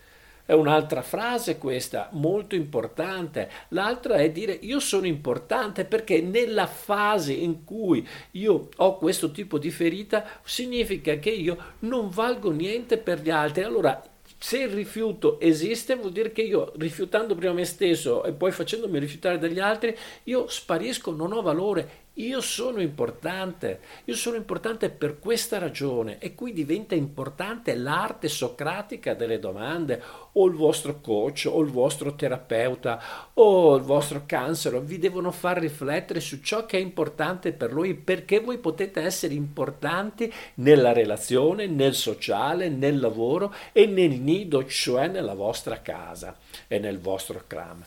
È 0.50 0.54
un'altra 0.54 1.04
frase 1.04 1.60
questa, 1.60 2.10
molto 2.14 2.56
importante. 2.56 3.52
L'altra 3.68 4.16
è 4.16 4.32
dire 4.32 4.52
io 4.54 4.80
sono 4.80 5.06
importante 5.06 5.86
perché 5.86 6.22
nella 6.22 6.66
fase 6.66 7.34
in 7.34 7.64
cui 7.64 8.04
io 8.32 8.70
ho 8.78 8.98
questo 8.98 9.30
tipo 9.30 9.60
di 9.60 9.70
ferita 9.70 10.26
significa 10.44 11.18
che 11.20 11.30
io 11.30 11.56
non 11.82 12.10
valgo 12.10 12.50
niente 12.50 12.98
per 12.98 13.22
gli 13.22 13.30
altri. 13.30 13.62
Allora 13.62 14.04
se 14.40 14.58
il 14.58 14.70
rifiuto 14.70 15.40
esiste 15.40 15.94
vuol 15.94 16.14
dire 16.14 16.32
che 16.32 16.42
io 16.42 16.74
rifiutando 16.78 17.36
prima 17.36 17.54
me 17.54 17.66
stesso 17.66 18.24
e 18.24 18.32
poi 18.32 18.52
facendomi 18.52 18.98
rifiutare 18.98 19.38
dagli 19.38 19.60
altri, 19.60 19.96
io 20.24 20.48
sparisco, 20.48 21.12
non 21.12 21.32
ho 21.32 21.44
valore, 21.44 22.08
io 22.20 22.42
sono 22.42 22.82
importante, 22.82 23.80
io 24.06 24.16
sono 24.16 24.36
importante 24.36 24.90
per 24.90 25.20
questa 25.20 25.58
ragione 25.58 26.18
e 26.20 26.36
qui 26.36 26.52
diventa 26.52 26.94
importante 26.94 27.76
l'arte 27.76 28.28
socratica 28.28 29.14
delle 29.14 29.40
domande 29.40 30.02
o 30.34 30.46
il 30.46 30.54
vostro 30.54 31.00
coach 31.00 31.48
o 31.50 31.62
il 31.62 31.70
vostro 31.70 32.16
terapeuta 32.16 33.02
o 33.36 33.76
il 33.76 33.84
vostro 33.84 34.24
cancer 34.26 34.82
vi 34.82 35.00
devono 35.00 35.32
far 35.32 35.60
riflettere 35.60 36.20
su 36.20 36.42
ciò 36.42 36.66
che 36.66 36.78
è 36.78 36.82
importante 36.82 37.54
per 37.54 37.72
voi 37.72 37.94
perché 37.94 38.42
voi 38.42 38.58
potete 38.58 39.02
essere 39.02 39.34
importanti 39.34 40.32
nella 40.56 40.92
relazione, 40.92 41.68
nel 41.68 41.96
sociale, 41.96 42.68
nel 42.68 43.00
lavoro 43.00 43.54
e 43.72 43.86
nel 43.86 44.20
nido, 44.20 44.66
cioè 44.66 45.08
nella 45.08 45.36
vostra 45.36 45.82
casa 45.82 46.36
e 46.68 46.80
nel 46.80 47.00
vostro 47.00 47.44
clan. 47.48 47.82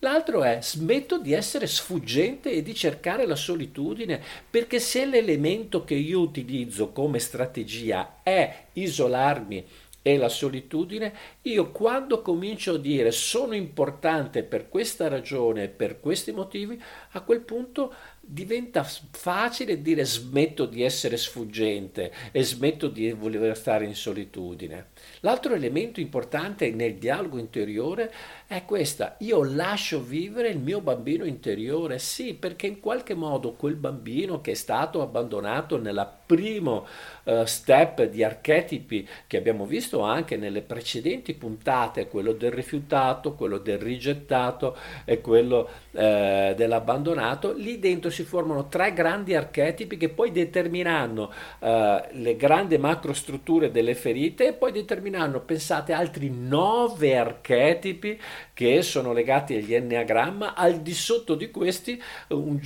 L'altro 0.00 0.44
è 0.44 0.58
smetto 0.62 1.18
di 1.18 1.32
essere 1.32 1.66
sfuggente 1.66 2.52
e 2.52 2.62
di 2.62 2.72
cercare 2.72 3.26
la 3.26 3.34
solitudine, 3.34 4.22
perché 4.48 4.78
se 4.78 5.04
l'elemento 5.04 5.82
che 5.82 5.94
io 5.94 6.20
utilizzo 6.20 6.92
come 6.92 7.18
strategia 7.18 8.20
è 8.22 8.66
isolarmi 8.74 9.66
e 10.00 10.16
la 10.16 10.28
solitudine, 10.28 11.12
io 11.42 11.72
quando 11.72 12.22
comincio 12.22 12.74
a 12.74 12.78
dire 12.78 13.10
sono 13.10 13.54
importante 13.54 14.44
per 14.44 14.68
questa 14.68 15.08
ragione, 15.08 15.66
per 15.66 15.98
questi 15.98 16.30
motivi, 16.30 16.80
a 17.10 17.20
quel 17.22 17.40
punto 17.40 17.92
diventa 18.20 18.84
facile 18.84 19.82
dire 19.82 20.04
smetto 20.04 20.64
di 20.66 20.82
essere 20.82 21.16
sfuggente 21.16 22.12
e 22.30 22.44
smetto 22.44 22.86
di 22.86 23.10
voler 23.10 23.56
stare 23.56 23.84
in 23.84 23.96
solitudine. 23.96 24.90
L'altro 25.20 25.54
elemento 25.54 26.00
importante 26.00 26.70
nel 26.70 26.94
dialogo 26.94 27.38
interiore 27.38 28.12
è 28.46 28.64
questa, 28.64 29.16
io 29.20 29.42
lascio 29.42 30.02
vivere 30.02 30.48
il 30.48 30.58
mio 30.58 30.80
bambino 30.80 31.24
interiore, 31.24 31.98
sì, 31.98 32.34
perché 32.34 32.66
in 32.66 32.80
qualche 32.80 33.14
modo 33.14 33.52
quel 33.52 33.74
bambino 33.74 34.40
che 34.40 34.52
è 34.52 34.54
stato 34.54 35.02
abbandonato 35.02 35.76
nella 35.76 36.06
primo 36.28 36.86
uh, 37.24 37.44
step 37.46 38.04
di 38.04 38.22
archetipi 38.22 39.08
che 39.26 39.38
abbiamo 39.38 39.64
visto 39.64 40.02
anche 40.02 40.36
nelle 40.36 40.60
precedenti 40.60 41.32
puntate, 41.32 42.06
quello 42.06 42.32
del 42.32 42.52
rifiutato, 42.52 43.32
quello 43.32 43.56
del 43.56 43.78
rigettato 43.78 44.76
e 45.06 45.22
quello 45.22 45.68
uh, 45.92 45.98
dell'abbandonato, 46.54 47.54
lì 47.54 47.78
dentro 47.78 48.10
si 48.10 48.24
formano 48.24 48.68
tre 48.68 48.92
grandi 48.92 49.34
archetipi 49.34 49.96
che 49.96 50.10
poi 50.10 50.30
determineranno 50.30 51.32
uh, 51.60 51.66
le 52.12 52.36
grandi 52.36 52.76
macrostrutture 52.76 53.70
delle 53.70 53.94
ferite 53.94 54.48
e 54.48 54.52
poi 54.52 54.70
determineranno, 54.72 54.87
pensate, 55.44 55.92
altri 55.92 56.30
nove 56.30 57.16
archetipi 57.16 58.18
che 58.54 58.82
sono 58.82 59.12
legati 59.12 59.54
agli 59.54 59.74
enneagramma, 59.74 60.54
al 60.54 60.80
di 60.80 60.94
sotto 60.94 61.34
di 61.34 61.50
questi 61.50 62.00
un, 62.28 62.60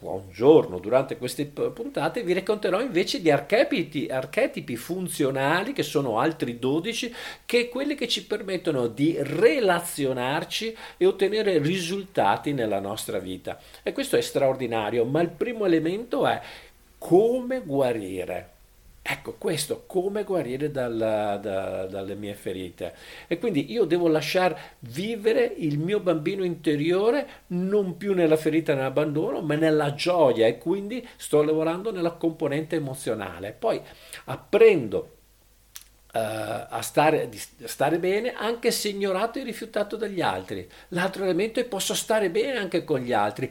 un 0.00 0.22
giorno 0.30 0.78
durante 0.78 1.16
queste 1.16 1.46
puntate 1.46 2.22
vi 2.22 2.32
racconterò 2.32 2.80
invece 2.80 3.20
di 3.20 3.30
archetipi, 3.30 4.08
archetipi 4.10 4.76
funzionali, 4.76 5.72
che 5.72 5.82
sono 5.82 6.18
altri 6.18 6.58
12, 6.58 7.14
che 7.46 7.68
quelli 7.68 7.94
che 7.94 8.08
ci 8.08 8.26
permettono 8.26 8.86
di 8.86 9.16
relazionarci 9.18 10.76
e 10.96 11.06
ottenere 11.06 11.58
risultati 11.58 12.52
nella 12.52 12.80
nostra 12.80 13.18
vita. 13.18 13.58
E 13.82 13.92
questo 13.92 14.16
è 14.16 14.20
straordinario, 14.20 15.04
ma 15.04 15.20
il 15.20 15.30
primo 15.30 15.64
elemento 15.64 16.26
è 16.26 16.40
come 16.98 17.60
guarire. 17.60 18.51
Ecco 19.04 19.34
questo, 19.36 19.82
come 19.86 20.22
guarire 20.22 20.70
dalla, 20.70 21.36
da, 21.36 21.86
dalle 21.86 22.14
mie 22.14 22.34
ferite. 22.34 22.94
E 23.26 23.36
quindi 23.38 23.72
io 23.72 23.84
devo 23.84 24.06
lasciare 24.06 24.76
vivere 24.80 25.44
il 25.44 25.78
mio 25.78 25.98
bambino 25.98 26.44
interiore 26.44 27.28
non 27.48 27.96
più 27.96 28.14
nella 28.14 28.36
ferita 28.36 28.74
nell'abbandono, 28.74 29.40
ma 29.40 29.56
nella 29.56 29.94
gioia 29.94 30.46
e 30.46 30.56
quindi 30.58 31.06
sto 31.16 31.42
lavorando 31.42 31.90
nella 31.90 32.12
componente 32.12 32.76
emozionale. 32.76 33.52
Poi 33.52 33.80
apprendo 34.26 35.16
Uh, 36.14 36.18
a, 36.68 36.82
stare, 36.82 37.30
stare, 37.64 37.98
bene 37.98 38.34
anche 38.34 38.70
se 38.70 38.90
ignorato 38.90 39.38
e 39.38 39.44
rifiutato 39.44 39.96
dagli 39.96 40.20
altri. 40.20 40.68
L'altro 40.88 41.24
elemento 41.24 41.58
è 41.58 41.64
posso 41.64 41.94
stare 41.94 42.28
bene 42.28 42.58
anche 42.58 42.84
con 42.84 43.00
gli 43.00 43.14
altri, 43.14 43.50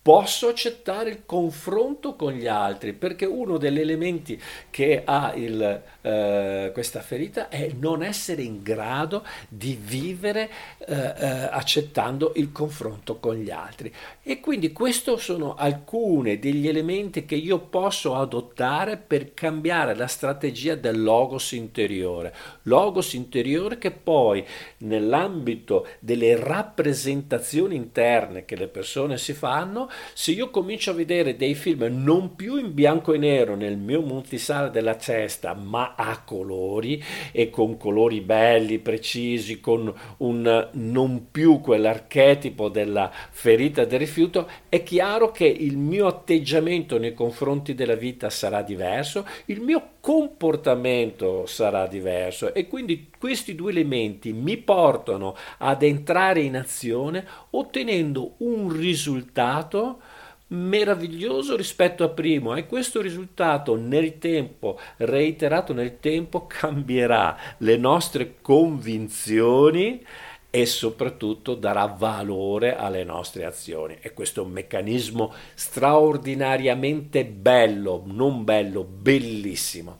posso 0.00 0.48
accettare 0.48 1.10
il 1.10 1.22
confronto 1.26 2.16
con 2.16 2.32
gli 2.32 2.46
altri, 2.46 2.92
perché 2.94 3.26
uno 3.26 3.58
degli 3.58 3.78
elementi 3.78 4.40
che 4.70 5.02
ha 5.04 5.34
il, 5.34 5.82
eh, 6.00 6.70
questa 6.72 7.00
ferita 7.00 7.48
è 7.48 7.70
non 7.78 8.02
essere 8.02 8.42
in 8.42 8.62
grado 8.62 9.24
di 9.48 9.78
vivere 9.80 10.48
eh, 10.78 10.94
eh, 10.94 11.26
accettando 11.50 12.32
il 12.36 12.52
confronto 12.52 13.18
con 13.18 13.36
gli 13.36 13.50
altri. 13.50 13.92
E 14.22 14.40
quindi 14.40 14.72
questi 14.72 14.96
sono 15.18 15.54
alcuni 15.54 16.38
degli 16.38 16.66
elementi 16.66 17.24
che 17.24 17.34
io 17.34 17.58
posso 17.58 18.14
adottare 18.14 18.96
per 18.96 19.34
cambiare 19.34 19.94
la 19.94 20.06
strategia 20.06 20.74
del 20.74 21.02
logos 21.02 21.52
interiore. 21.52 22.34
Logos 22.62 23.12
interiore 23.12 23.78
che 23.78 23.90
poi 23.90 24.44
nell'ambito 24.78 25.86
delle 26.00 26.36
rappresentazioni 26.36 27.76
interne 27.76 28.44
che 28.44 28.56
le 28.56 28.68
persone 28.68 29.18
si 29.18 29.34
fanno, 29.34 29.87
se 30.12 30.32
io 30.32 30.50
comincio 30.50 30.90
a 30.90 30.94
vedere 30.94 31.36
dei 31.36 31.54
film 31.54 31.86
non 31.90 32.34
più 32.36 32.56
in 32.56 32.74
bianco 32.74 33.12
e 33.12 33.18
nero 33.18 33.54
nel 33.54 33.76
mio 33.76 34.00
multisala 34.00 34.68
della 34.68 34.98
cesta, 34.98 35.54
ma 35.54 35.94
a 35.96 36.22
colori 36.22 37.02
e 37.32 37.50
con 37.50 37.76
colori 37.76 38.20
belli, 38.20 38.78
precisi, 38.78 39.60
con 39.60 39.92
un 40.18 40.68
non 40.72 41.30
più 41.30 41.60
quell'archetipo 41.60 42.68
della 42.68 43.10
ferita 43.30 43.84
del 43.84 43.98
rifiuto, 43.98 44.48
è 44.68 44.82
chiaro 44.82 45.30
che 45.30 45.46
il 45.46 45.76
mio 45.76 46.06
atteggiamento 46.06 46.98
nei 46.98 47.14
confronti 47.14 47.74
della 47.74 47.94
vita 47.94 48.30
sarà 48.30 48.62
diverso, 48.62 49.26
il 49.46 49.60
mio 49.60 49.96
comportamento 50.08 51.44
sarà 51.44 51.86
diverso 51.86 52.54
e 52.54 52.66
quindi 52.66 53.10
questi 53.18 53.54
due 53.54 53.72
elementi 53.72 54.32
mi 54.32 54.56
portano 54.56 55.36
ad 55.58 55.82
entrare 55.82 56.40
in 56.40 56.56
azione 56.56 57.26
ottenendo 57.50 58.36
un 58.38 58.74
risultato 58.74 60.00
meraviglioso 60.46 61.56
rispetto 61.56 62.04
a 62.04 62.08
primo 62.08 62.54
e 62.54 62.64
questo 62.64 63.02
risultato 63.02 63.76
nel 63.76 64.16
tempo, 64.16 64.80
reiterato 64.96 65.74
nel 65.74 66.00
tempo, 66.00 66.46
cambierà 66.46 67.36
le 67.58 67.76
nostre 67.76 68.36
convinzioni 68.40 70.02
e 70.50 70.66
soprattutto 70.66 71.54
darà 71.54 71.86
valore 71.86 72.76
alle 72.76 73.04
nostre 73.04 73.44
azioni. 73.44 73.98
E 74.00 74.12
questo 74.12 74.40
è 74.40 74.44
un 74.44 74.52
meccanismo 74.52 75.32
straordinariamente 75.54 77.24
bello, 77.24 78.02
non 78.06 78.44
bello, 78.44 78.84
bellissimo. 78.84 79.98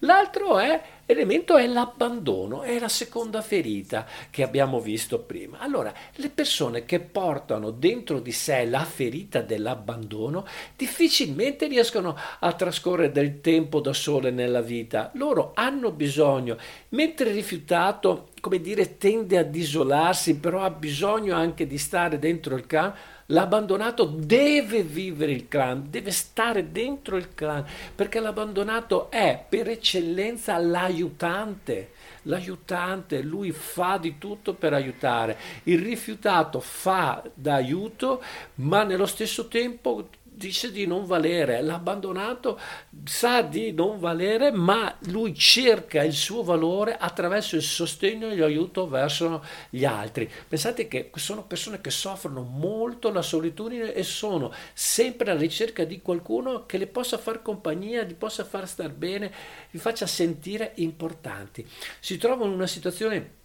L'altro 0.00 0.58
è 0.58 0.80
elemento 1.10 1.56
è 1.56 1.66
l'abbandono, 1.66 2.60
è 2.62 2.78
la 2.78 2.88
seconda 2.88 3.40
ferita 3.40 4.06
che 4.28 4.42
abbiamo 4.42 4.78
visto 4.78 5.20
prima. 5.20 5.58
Allora, 5.58 5.90
le 6.16 6.28
persone 6.28 6.84
che 6.84 7.00
portano 7.00 7.70
dentro 7.70 8.20
di 8.20 8.30
sé 8.30 8.66
la 8.66 8.84
ferita 8.84 9.40
dell'abbandono 9.40 10.46
difficilmente 10.76 11.66
riescono 11.66 12.14
a 12.40 12.52
trascorrere 12.52 13.10
del 13.10 13.40
tempo 13.40 13.80
da 13.80 13.94
sole 13.94 14.30
nella 14.30 14.60
vita. 14.60 15.10
Loro 15.14 15.52
hanno 15.54 15.92
bisogno, 15.92 16.58
mentre 16.90 17.32
rifiutato, 17.32 18.28
come 18.40 18.60
dire, 18.60 18.98
tende 18.98 19.38
ad 19.38 19.54
isolarsi, 19.54 20.36
però 20.36 20.60
ha 20.60 20.70
bisogno 20.70 21.34
anche 21.34 21.66
di 21.66 21.78
stare 21.78 22.18
dentro 22.18 22.54
il 22.54 22.66
campo 22.66 23.16
L'abbandonato 23.30 24.06
deve 24.06 24.82
vivere 24.82 25.32
il 25.32 25.48
clan, 25.48 25.90
deve 25.90 26.12
stare 26.12 26.72
dentro 26.72 27.18
il 27.18 27.34
clan, 27.34 27.62
perché 27.94 28.20
l'abbandonato 28.20 29.10
è 29.10 29.44
per 29.46 29.68
eccellenza 29.68 30.56
l'aiutante. 30.56 31.90
L'aiutante, 32.22 33.20
lui 33.20 33.52
fa 33.52 33.98
di 33.98 34.16
tutto 34.16 34.54
per 34.54 34.72
aiutare. 34.72 35.36
Il 35.64 35.80
rifiutato 35.80 36.58
fa 36.60 37.22
d'aiuto, 37.34 38.22
ma 38.56 38.82
nello 38.84 39.06
stesso 39.06 39.46
tempo 39.48 40.08
dice 40.38 40.72
di 40.72 40.86
non 40.86 41.04
valere, 41.04 41.60
l'abbandonato 41.60 42.58
sa 43.04 43.42
di 43.42 43.72
non 43.72 43.98
valere, 43.98 44.50
ma 44.50 44.96
lui 45.08 45.34
cerca 45.34 46.02
il 46.02 46.14
suo 46.14 46.42
valore 46.42 46.96
attraverso 46.96 47.56
il 47.56 47.62
sostegno 47.62 48.30
e 48.30 48.36
l'aiuto 48.36 48.88
verso 48.88 49.44
gli 49.68 49.84
altri. 49.84 50.30
Pensate 50.48 50.88
che 50.88 51.10
sono 51.16 51.44
persone 51.44 51.82
che 51.82 51.90
soffrono 51.90 52.40
molto 52.40 53.12
la 53.12 53.20
solitudine 53.20 53.92
e 53.92 54.02
sono 54.04 54.52
sempre 54.72 55.32
alla 55.32 55.40
ricerca 55.40 55.84
di 55.84 56.00
qualcuno 56.00 56.64
che 56.64 56.78
le 56.78 56.86
possa 56.86 57.18
far 57.18 57.42
compagnia, 57.42 58.02
li 58.02 58.14
possa 58.14 58.44
far 58.44 58.66
star 58.66 58.90
bene, 58.90 59.30
li 59.70 59.78
faccia 59.78 60.06
sentire 60.06 60.72
importanti. 60.76 61.68
Si 61.98 62.16
trovano 62.16 62.50
in 62.50 62.56
una 62.56 62.66
situazione 62.66 63.36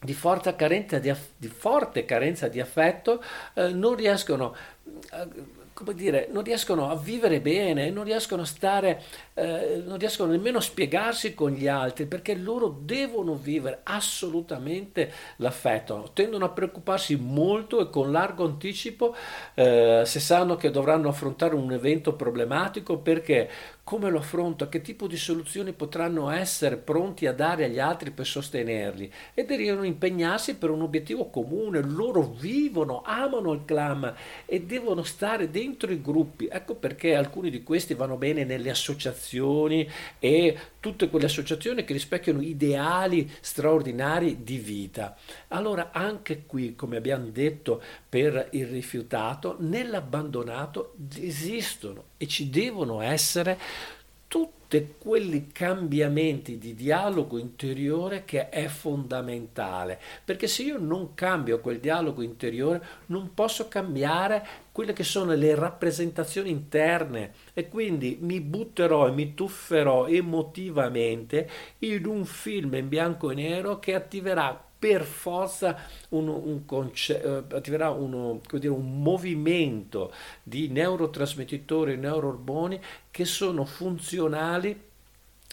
di 0.00 0.14
forte 0.14 0.54
carenza 0.54 1.00
di, 1.00 1.10
aff- 1.10 1.30
di, 1.36 1.48
forte 1.48 2.04
carenza 2.04 2.46
di 2.46 2.60
affetto, 2.60 3.22
eh, 3.54 3.72
non 3.72 3.96
riescono... 3.96 4.54
Eh, 5.12 5.56
come 5.78 5.94
dire, 5.94 6.26
non 6.32 6.42
riescono 6.42 6.90
a 6.90 6.96
vivere 6.96 7.40
bene, 7.40 7.88
non 7.90 8.02
riescono 8.02 8.42
a 8.42 8.44
stare, 8.44 9.00
eh, 9.34 9.80
non 9.86 9.96
riescono 9.96 10.32
nemmeno 10.32 10.58
a 10.58 10.60
spiegarsi 10.60 11.34
con 11.34 11.52
gli 11.52 11.68
altri 11.68 12.06
perché 12.06 12.34
loro 12.34 12.80
devono 12.82 13.36
vivere 13.36 13.82
assolutamente 13.84 15.12
l'affetto, 15.36 16.10
tendono 16.14 16.46
a 16.46 16.48
preoccuparsi 16.48 17.14
molto 17.14 17.80
e 17.80 17.90
con 17.90 18.10
largo 18.10 18.44
anticipo 18.44 19.14
eh, 19.54 20.02
se 20.04 20.18
sanno 20.18 20.56
che 20.56 20.72
dovranno 20.72 21.10
affrontare 21.10 21.54
un 21.54 21.70
evento 21.70 22.14
problematico 22.14 22.98
perché 22.98 23.48
come 23.88 24.10
lo 24.10 24.18
affronto, 24.18 24.68
che 24.68 24.82
tipo 24.82 25.06
di 25.06 25.16
soluzioni 25.16 25.72
potranno 25.72 26.28
essere 26.28 26.76
pronti 26.76 27.24
a 27.24 27.32
dare 27.32 27.64
agli 27.64 27.78
altri 27.78 28.10
per 28.10 28.26
sostenerli. 28.26 29.10
E 29.32 29.46
devono 29.46 29.82
impegnarsi 29.82 30.56
per 30.56 30.68
un 30.68 30.82
obiettivo 30.82 31.30
comune, 31.30 31.80
loro 31.80 32.20
vivono, 32.38 33.00
amano 33.02 33.54
il 33.54 33.64
clan 33.64 34.14
e 34.44 34.60
devono 34.60 35.04
stare 35.04 35.50
dentro 35.50 35.90
i 35.90 36.02
gruppi, 36.02 36.48
ecco 36.52 36.74
perché 36.74 37.14
alcuni 37.14 37.48
di 37.48 37.62
questi 37.62 37.94
vanno 37.94 38.16
bene 38.16 38.44
nelle 38.44 38.68
associazioni 38.68 39.88
e 40.18 40.58
tutte 40.80 41.08
quelle 41.08 41.24
associazioni 41.24 41.84
che 41.84 41.94
rispecchiano 41.94 42.42
ideali 42.42 43.26
straordinari 43.40 44.42
di 44.42 44.58
vita. 44.58 45.16
Allora 45.48 45.92
anche 45.92 46.42
qui, 46.44 46.74
come 46.74 46.98
abbiamo 46.98 47.28
detto 47.30 47.80
per 48.06 48.48
il 48.50 48.66
rifiutato, 48.66 49.56
nell'abbandonato 49.60 50.92
esistono 51.16 52.07
e 52.18 52.26
ci 52.26 52.50
devono 52.50 53.00
essere 53.00 53.58
tutti 54.28 54.96
quei 54.98 55.46
cambiamenti 55.50 56.58
di 56.58 56.74
dialogo 56.74 57.38
interiore 57.38 58.26
che 58.26 58.50
è 58.50 58.66
fondamentale, 58.66 59.98
perché 60.22 60.46
se 60.46 60.64
io 60.64 60.78
non 60.78 61.14
cambio 61.14 61.60
quel 61.60 61.80
dialogo 61.80 62.20
interiore 62.20 62.84
non 63.06 63.32
posso 63.32 63.68
cambiare 63.68 64.46
quelle 64.70 64.92
che 64.92 65.04
sono 65.04 65.32
le 65.32 65.54
rappresentazioni 65.54 66.50
interne 66.50 67.32
e 67.54 67.68
quindi 67.68 68.18
mi 68.20 68.42
butterò 68.42 69.08
e 69.08 69.12
mi 69.12 69.32
tufferò 69.32 70.06
emotivamente 70.06 71.48
in 71.78 72.04
un 72.04 72.26
film 72.26 72.74
in 72.74 72.88
bianco 72.88 73.30
e 73.30 73.34
nero 73.34 73.78
che 73.78 73.94
attiverà 73.94 74.67
per 74.78 75.02
forza 75.04 75.76
un, 76.10 76.28
un 76.28 76.64
conce- 76.64 77.20
eh, 77.22 77.56
attiverà 77.56 77.90
uno, 77.90 78.40
dire, 78.52 78.68
un 78.68 79.02
movimento 79.02 80.12
di 80.42 80.68
neurotrasmettitori 80.68 81.94
e 81.94 81.96
neuroormoni 81.96 82.80
che 83.10 83.24
sono 83.24 83.64
funzionali 83.64 84.86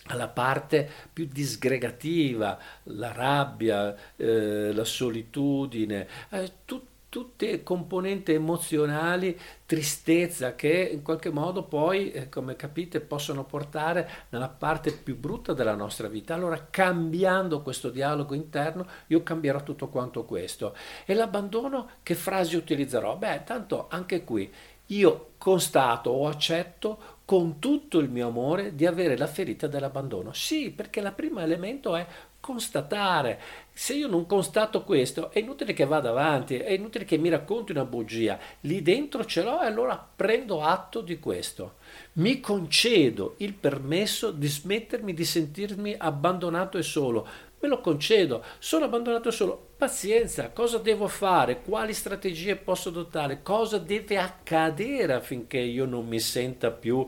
alla 0.07 0.27
parte 0.27 0.87
più 1.11 1.27
disgregativa, 1.31 2.59
la 2.83 3.11
rabbia, 3.11 3.95
eh, 4.15 4.71
la 4.71 4.83
solitudine, 4.83 6.07
eh, 6.29 6.51
tutto 6.65 6.93
tutte 7.15 7.63
componenti 7.63 8.33
emozionali, 8.33 9.39
tristezza 9.65 10.53
che 10.53 10.89
in 10.91 11.01
qualche 11.01 11.29
modo 11.29 11.63
poi, 11.63 12.11
eh, 12.11 12.27
come 12.27 12.57
capite, 12.57 12.99
possono 12.99 13.45
portare 13.45 14.09
nella 14.31 14.49
parte 14.49 14.91
più 14.91 15.17
brutta 15.17 15.53
della 15.53 15.75
nostra 15.75 16.09
vita. 16.09 16.33
Allora, 16.33 16.67
cambiando 16.69 17.61
questo 17.61 17.89
dialogo 17.89 18.33
interno, 18.33 18.85
io 19.07 19.23
cambierò 19.23 19.63
tutto 19.63 19.87
quanto 19.87 20.25
questo. 20.25 20.75
E 21.05 21.13
l'abbandono, 21.13 21.91
che 22.03 22.15
frasi 22.15 22.57
utilizzerò? 22.57 23.15
Beh, 23.15 23.43
tanto 23.45 23.85
anche 23.89 24.25
qui 24.25 24.51
io 24.87 25.29
constato 25.37 26.09
o 26.09 26.27
accetto 26.27 27.13
con 27.25 27.57
tutto 27.57 27.97
il 27.97 28.09
mio 28.09 28.27
amore 28.27 28.75
di 28.75 28.85
avere 28.85 29.17
la 29.17 29.25
ferita 29.25 29.67
dell'abbandono. 29.67 30.31
Sì, 30.33 30.69
perché 30.69 30.99
il 30.99 31.11
primo 31.15 31.39
elemento 31.39 31.95
è 31.95 32.05
constatare. 32.45 33.39
Se 33.73 33.95
io 33.95 34.07
non 34.07 34.27
constato 34.27 34.83
questo, 34.83 35.31
è 35.31 35.39
inutile 35.39 35.73
che 35.73 35.85
vada 35.85 36.11
avanti, 36.11 36.57
è 36.57 36.73
inutile 36.73 37.03
che 37.03 37.17
mi 37.17 37.29
racconti 37.29 37.71
una 37.71 37.85
bugia. 37.85 38.37
Lì 38.61 38.83
dentro 38.83 39.25
ce 39.25 39.41
l'ho 39.41 39.63
e 39.63 39.65
allora 39.65 39.97
prendo 40.15 40.61
atto 40.61 41.01
di 41.01 41.17
questo. 41.17 41.77
Mi 42.13 42.39
concedo 42.39 43.33
il 43.37 43.53
permesso 43.53 44.29
di 44.29 44.45
smettermi 44.45 45.11
di 45.15 45.25
sentirmi 45.25 45.95
abbandonato 45.97 46.77
e 46.77 46.83
solo. 46.83 47.27
Me 47.59 47.67
lo 47.67 47.81
concedo, 47.81 48.43
sono 48.59 48.85
abbandonato 48.85 49.29
e 49.29 49.31
solo. 49.31 49.69
Pazienza, 49.75 50.51
cosa 50.51 50.77
devo 50.77 51.07
fare? 51.07 51.63
Quali 51.63 51.95
strategie 51.95 52.57
posso 52.57 52.89
adottare? 52.89 53.41
Cosa 53.41 53.79
deve 53.79 54.19
accadere 54.19 55.13
affinché 55.13 55.57
io 55.57 55.85
non 55.85 56.07
mi 56.07 56.19
senta 56.19 56.69
più 56.69 57.05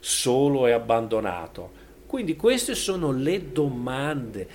solo 0.00 0.66
e 0.66 0.72
abbandonato? 0.72 1.79
Quindi 2.10 2.34
queste 2.34 2.74
sono 2.74 3.12
le 3.12 3.52
domande, 3.52 4.48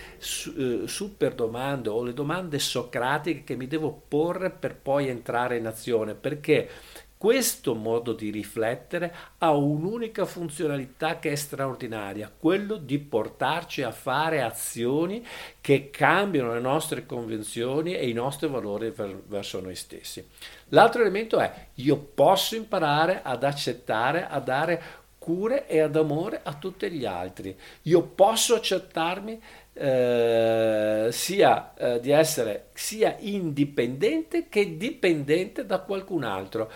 eh, 0.57 0.81
super 0.87 1.33
domande 1.33 1.87
o 1.87 2.03
le 2.03 2.11
domande 2.11 2.59
socratiche 2.59 3.45
che 3.45 3.55
mi 3.55 3.65
devo 3.65 3.97
porre 4.09 4.49
per 4.49 4.75
poi 4.75 5.07
entrare 5.07 5.55
in 5.55 5.65
azione, 5.65 6.15
perché 6.15 6.69
questo 7.15 7.73
modo 7.73 8.11
di 8.11 8.29
riflettere 8.29 9.15
ha 9.37 9.55
un'unica 9.55 10.25
funzionalità 10.25 11.17
che 11.17 11.31
è 11.31 11.35
straordinaria, 11.35 12.29
quello 12.37 12.75
di 12.75 12.99
portarci 12.99 13.83
a 13.83 13.91
fare 13.91 14.41
azioni 14.41 15.25
che 15.61 15.89
cambiano 15.89 16.53
le 16.53 16.59
nostre 16.59 17.05
convenzioni 17.05 17.95
e 17.95 18.09
i 18.09 18.13
nostri 18.13 18.49
valori 18.49 18.93
verso 19.27 19.61
noi 19.61 19.75
stessi. 19.75 20.27
L'altro 20.69 20.99
elemento 20.99 21.39
è 21.39 21.67
io 21.75 21.95
posso 21.95 22.57
imparare 22.57 23.21
ad 23.23 23.45
accettare, 23.45 24.27
a 24.27 24.39
dare 24.41 25.03
cure 25.25 25.65
e 25.65 25.79
ad 25.79 25.95
amore 25.95 26.41
a 26.43 26.53
tutti 26.53 26.87
gli 26.91 27.03
altri. 27.03 27.57
Io 27.83 28.03
posso 28.03 28.53
accettarmi 28.53 29.41
eh, 29.73 31.07
sia 31.11 31.73
eh, 31.73 31.99
di 31.99 32.11
essere 32.11 32.67
sia 32.75 33.15
indipendente 33.21 34.47
che 34.49 34.77
dipendente 34.77 35.65
da 35.65 35.79
qualcun 35.79 36.23
altro. 36.23 36.71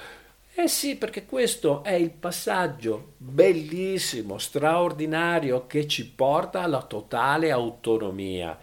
Eh 0.55 0.67
sì, 0.67 0.95
perché 0.95 1.25
questo 1.25 1.83
è 1.83 1.93
il 1.93 2.09
passaggio 2.09 3.13
bellissimo, 3.17 4.39
straordinario 4.39 5.67
che 5.67 5.87
ci 5.87 6.09
porta 6.09 6.63
alla 6.63 6.81
totale 6.81 7.51
autonomia. 7.51 8.57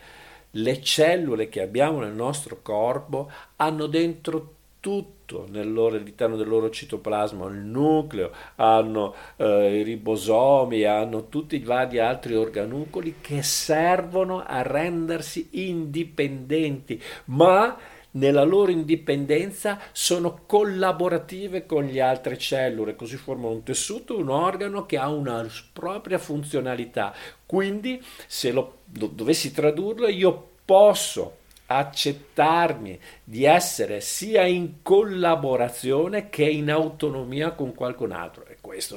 Le 0.50 0.82
cellule 0.82 1.48
che 1.48 1.62
abbiamo 1.62 2.00
nel 2.00 2.12
nostro 2.12 2.58
corpo 2.60 3.30
hanno 3.54 3.86
dentro 3.86 4.54
tutto 4.80 5.15
all'interno 5.34 6.36
del 6.36 6.48
loro 6.48 6.70
citoplasma, 6.70 7.46
il 7.48 7.56
nucleo, 7.56 8.30
hanno 8.56 9.14
eh, 9.36 9.80
i 9.80 9.82
ribosomi, 9.82 10.84
hanno 10.84 11.28
tutti 11.28 11.56
i 11.56 11.64
vari 11.64 11.98
altri 11.98 12.34
organucoli 12.34 13.16
che 13.20 13.42
servono 13.42 14.42
a 14.46 14.62
rendersi 14.62 15.48
indipendenti, 15.52 17.02
ma 17.26 17.76
nella 18.16 18.44
loro 18.44 18.70
indipendenza 18.70 19.78
sono 19.92 20.40
collaborative 20.46 21.66
con 21.66 21.86
le 21.86 22.00
altre 22.00 22.38
cellule, 22.38 22.96
così 22.96 23.16
formano 23.16 23.50
un 23.50 23.62
tessuto, 23.62 24.16
un 24.16 24.28
organo 24.28 24.86
che 24.86 24.96
ha 24.96 25.08
una 25.08 25.46
propria 25.72 26.18
funzionalità. 26.18 27.14
Quindi, 27.44 28.02
se 28.26 28.52
lo, 28.52 28.78
dovessi 28.84 29.52
tradurlo, 29.52 30.08
io 30.08 30.48
posso 30.64 31.44
accettarmi 31.66 32.98
di 33.24 33.44
essere 33.44 34.00
sia 34.00 34.44
in 34.44 34.82
collaborazione 34.82 36.28
che 36.28 36.44
in 36.44 36.70
autonomia 36.70 37.52
con 37.52 37.74
qualcun 37.74 38.12
altro 38.12 38.46
e 38.46 38.58
questo 38.60 38.96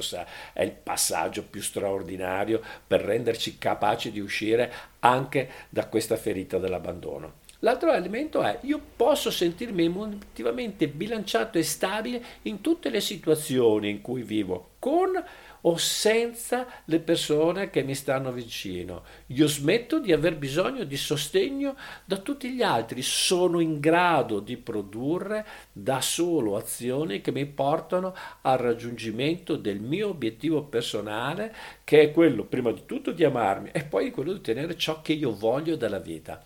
è 0.52 0.62
il 0.62 0.72
passaggio 0.72 1.44
più 1.44 1.60
straordinario 1.60 2.60
per 2.86 3.00
renderci 3.00 3.58
capaci 3.58 4.10
di 4.10 4.20
uscire 4.20 4.72
anche 5.00 5.48
da 5.68 5.86
questa 5.86 6.16
ferita 6.16 6.58
dell'abbandono. 6.58 7.38
L'altro 7.62 7.92
elemento 7.92 8.42
è 8.42 8.58
io 8.62 8.80
posso 8.96 9.30
sentirmi 9.30 9.84
emotivamente 9.84 10.88
bilanciato 10.88 11.58
e 11.58 11.62
stabile 11.62 12.22
in 12.42 12.62
tutte 12.62 12.88
le 12.88 13.00
situazioni 13.00 13.90
in 13.90 14.00
cui 14.00 14.22
vivo, 14.22 14.70
con 14.78 15.22
o 15.62 15.76
senza 15.76 16.66
le 16.84 17.00
persone 17.00 17.70
che 17.70 17.82
mi 17.82 17.94
stanno 17.94 18.32
vicino. 18.32 19.02
Io 19.28 19.46
smetto 19.46 19.98
di 19.98 20.12
aver 20.12 20.36
bisogno 20.36 20.84
di 20.84 20.96
sostegno 20.96 21.76
da 22.04 22.16
tutti 22.16 22.50
gli 22.50 22.62
altri, 22.62 23.02
sono 23.02 23.60
in 23.60 23.80
grado 23.80 24.40
di 24.40 24.56
produrre 24.56 25.46
da 25.72 26.00
solo 26.00 26.56
azioni 26.56 27.20
che 27.20 27.32
mi 27.32 27.46
portano 27.46 28.14
al 28.42 28.58
raggiungimento 28.58 29.56
del 29.56 29.80
mio 29.80 30.08
obiettivo 30.08 30.62
personale, 30.62 31.54
che 31.84 32.00
è 32.02 32.12
quello 32.12 32.44
prima 32.44 32.72
di 32.72 32.82
tutto 32.86 33.12
di 33.12 33.24
amarmi 33.24 33.70
e 33.72 33.84
poi 33.84 34.10
quello 34.10 34.32
di 34.32 34.38
ottenere 34.38 34.76
ciò 34.76 35.02
che 35.02 35.12
io 35.12 35.34
voglio 35.34 35.76
dalla 35.76 35.98
vita 35.98 36.42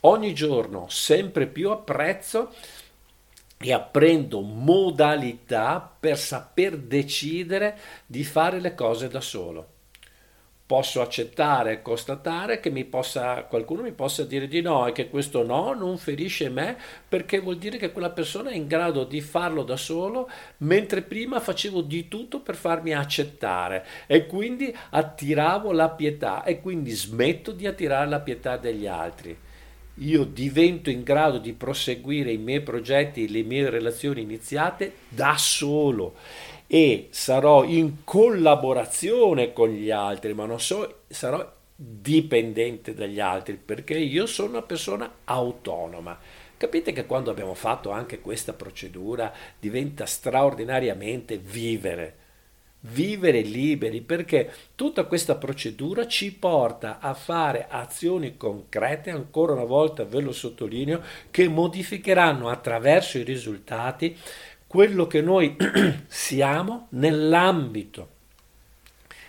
ogni 0.00 0.34
giorno 0.34 0.86
sempre 0.88 1.46
più 1.46 1.70
apprezzo 1.70 2.52
e 3.58 3.72
apprendo 3.72 4.40
modalità 4.40 5.96
per 5.98 6.18
saper 6.18 6.76
decidere 6.76 7.78
di 8.06 8.22
fare 8.22 8.60
le 8.60 8.74
cose 8.74 9.08
da 9.08 9.20
solo. 9.20 9.74
Posso 10.66 11.00
accettare 11.00 11.72
e 11.72 11.82
constatare 11.82 12.58
che 12.58 12.70
mi 12.70 12.84
possa, 12.84 13.44
qualcuno 13.44 13.82
mi 13.82 13.92
possa 13.92 14.24
dire 14.24 14.48
di 14.48 14.60
no 14.60 14.84
e 14.88 14.92
che 14.92 15.08
questo 15.08 15.44
no 15.44 15.72
non 15.74 15.96
ferisce 15.96 16.48
me 16.48 16.76
perché 17.08 17.38
vuol 17.38 17.56
dire 17.56 17.78
che 17.78 17.92
quella 17.92 18.10
persona 18.10 18.50
è 18.50 18.56
in 18.56 18.66
grado 18.66 19.04
di 19.04 19.20
farlo 19.20 19.62
da 19.62 19.76
solo 19.76 20.28
mentre 20.58 21.02
prima 21.02 21.38
facevo 21.38 21.82
di 21.82 22.08
tutto 22.08 22.40
per 22.40 22.56
farmi 22.56 22.92
accettare 22.92 23.86
e 24.08 24.26
quindi 24.26 24.76
attiravo 24.90 25.70
la 25.70 25.88
pietà 25.90 26.42
e 26.42 26.60
quindi 26.60 26.90
smetto 26.90 27.52
di 27.52 27.68
attirare 27.68 28.08
la 28.08 28.20
pietà 28.20 28.56
degli 28.56 28.88
altri 28.88 29.38
io 29.96 30.24
divento 30.24 30.90
in 30.90 31.02
grado 31.02 31.38
di 31.38 31.52
proseguire 31.52 32.32
i 32.32 32.38
miei 32.38 32.60
progetti, 32.60 33.24
e 33.24 33.28
le 33.28 33.42
mie 33.42 33.70
relazioni 33.70 34.22
iniziate 34.22 34.92
da 35.08 35.36
solo 35.38 36.14
e 36.66 37.08
sarò 37.10 37.64
in 37.64 38.04
collaborazione 38.04 39.52
con 39.52 39.70
gli 39.70 39.90
altri, 39.90 40.34
ma 40.34 40.46
non 40.46 40.60
so, 40.60 41.02
sarò 41.06 41.54
dipendente 41.74 42.94
dagli 42.94 43.20
altri 43.20 43.56
perché 43.56 43.98
io 43.98 44.26
sono 44.26 44.50
una 44.50 44.62
persona 44.62 45.10
autonoma. 45.24 46.18
Capite 46.56 46.92
che 46.92 47.04
quando 47.04 47.30
abbiamo 47.30 47.54
fatto 47.54 47.90
anche 47.90 48.20
questa 48.20 48.54
procedura 48.54 49.32
diventa 49.58 50.06
straordinariamente 50.06 51.36
vivere 51.36 52.24
vivere 52.90 53.40
liberi 53.40 54.00
perché 54.00 54.50
tutta 54.74 55.04
questa 55.04 55.36
procedura 55.36 56.06
ci 56.06 56.32
porta 56.32 56.98
a 57.00 57.14
fare 57.14 57.66
azioni 57.68 58.36
concrete, 58.36 59.10
ancora 59.10 59.52
una 59.52 59.64
volta 59.64 60.04
ve 60.04 60.20
lo 60.20 60.32
sottolineo, 60.32 61.02
che 61.30 61.48
modificheranno 61.48 62.48
attraverso 62.48 63.18
i 63.18 63.22
risultati 63.22 64.16
quello 64.66 65.06
che 65.06 65.20
noi 65.20 65.56
siamo 66.06 66.88
nell'ambito 66.90 68.14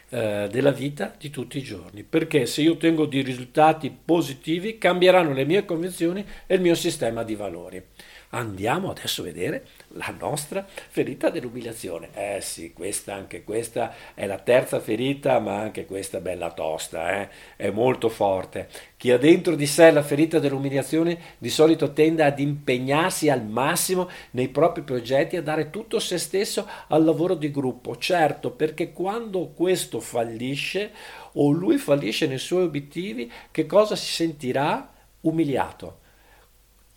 eh, 0.09 0.47
della 0.49 0.71
vita 0.71 1.13
di 1.17 1.29
tutti 1.29 1.57
i 1.57 1.63
giorni, 1.63 2.03
perché 2.03 2.45
se 2.45 2.61
io 2.61 2.73
ottengo 2.73 3.05
dei 3.05 3.21
risultati 3.21 3.89
positivi 3.89 4.77
cambieranno 4.77 5.33
le 5.33 5.45
mie 5.45 5.65
convinzioni 5.65 6.25
e 6.45 6.55
il 6.55 6.61
mio 6.61 6.75
sistema 6.75 7.23
di 7.23 7.35
valori. 7.35 7.83
Andiamo 8.31 8.89
adesso 8.89 9.21
a 9.21 9.23
vedere 9.23 9.67
la 9.93 10.13
nostra 10.19 10.65
ferita 10.67 11.29
dell'umiliazione. 11.29 12.09
Eh 12.13 12.41
sì, 12.41 12.73
questa, 12.73 13.13
anche 13.13 13.45
questa 13.45 13.93
è 14.13 14.25
la 14.25 14.37
terza 14.37 14.81
ferita, 14.81 15.39
ma 15.39 15.59
anche 15.59 15.85
questa 15.85 16.17
è 16.17 16.21
bella 16.21 16.51
tosta, 16.51 17.21
eh? 17.21 17.29
è 17.55 17.69
molto 17.69 18.09
forte. 18.09 18.67
Chi 18.97 19.11
ha 19.11 19.17
dentro 19.17 19.55
di 19.55 19.65
sé 19.65 19.91
la 19.91 20.03
ferita 20.03 20.39
dell'umiliazione 20.39 21.17
di 21.37 21.49
solito 21.49 21.93
tende 21.93 22.25
ad 22.25 22.37
impegnarsi 22.39 23.29
al 23.29 23.45
massimo 23.45 24.09
nei 24.31 24.49
propri 24.49 24.81
progetti, 24.81 25.37
a 25.37 25.41
dare 25.41 25.69
tutto 25.69 25.97
se 25.99 26.17
stesso 26.17 26.67
al 26.89 27.05
lavoro 27.05 27.33
di 27.33 27.49
gruppo. 27.49 27.95
Certo, 27.95 28.51
perché 28.51 28.91
quando 28.91 29.53
questo 29.55 30.01
fallisce 30.01 30.91
o 31.33 31.51
lui 31.51 31.77
fallisce 31.77 32.27
nei 32.27 32.39
suoi 32.39 32.63
obiettivi, 32.63 33.31
che 33.51 33.65
cosa 33.65 33.95
si 33.95 34.11
sentirà? 34.11 34.91
Umiliato 35.21 36.05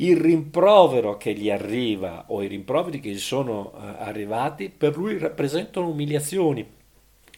il 0.01 0.17
rimprovero 0.17 1.17
che 1.17 1.33
gli 1.33 1.51
arriva 1.51 2.25
o 2.29 2.43
i 2.43 2.47
rimproveri 2.47 3.01
che 3.01 3.11
gli 3.11 3.19
sono 3.19 3.73
uh, 3.75 3.79
arrivati 3.99 4.71
per 4.71 4.97
lui 4.97 5.19
rappresentano 5.19 5.89
umiliazioni, 5.89 6.67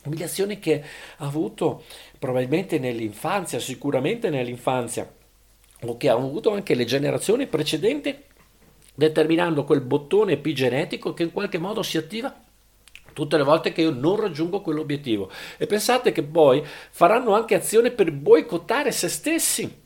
umiliazioni 0.04 0.58
che 0.58 0.82
ha 1.16 1.26
avuto 1.26 1.84
probabilmente 2.18 2.78
nell'infanzia, 2.78 3.58
sicuramente 3.58 4.30
nell'infanzia, 4.30 5.10
o 5.84 5.96
che 5.96 6.08
hanno 6.08 6.26
avuto 6.26 6.52
anche 6.52 6.74
le 6.74 6.84
generazioni 6.84 7.46
precedenti, 7.46 8.16
determinando 8.94 9.64
quel 9.64 9.80
bottone 9.80 10.32
epigenetico 10.32 11.14
che 11.14 11.24
in 11.24 11.32
qualche 11.32 11.58
modo 11.58 11.82
si 11.82 11.96
attiva 11.96 12.32
tutte 13.12 13.36
le 13.36 13.42
volte 13.42 13.72
che 13.72 13.82
io 13.82 13.90
non 13.90 14.18
raggiungo 14.18 14.60
quell'obiettivo. 14.60 15.30
E 15.58 15.66
pensate 15.66 16.12
che 16.12 16.22
poi 16.22 16.64
faranno 16.64 17.34
anche 17.34 17.54
azione 17.54 17.90
per 17.90 18.10
boicottare 18.12 18.90
se 18.90 19.08
stessi 19.08 19.81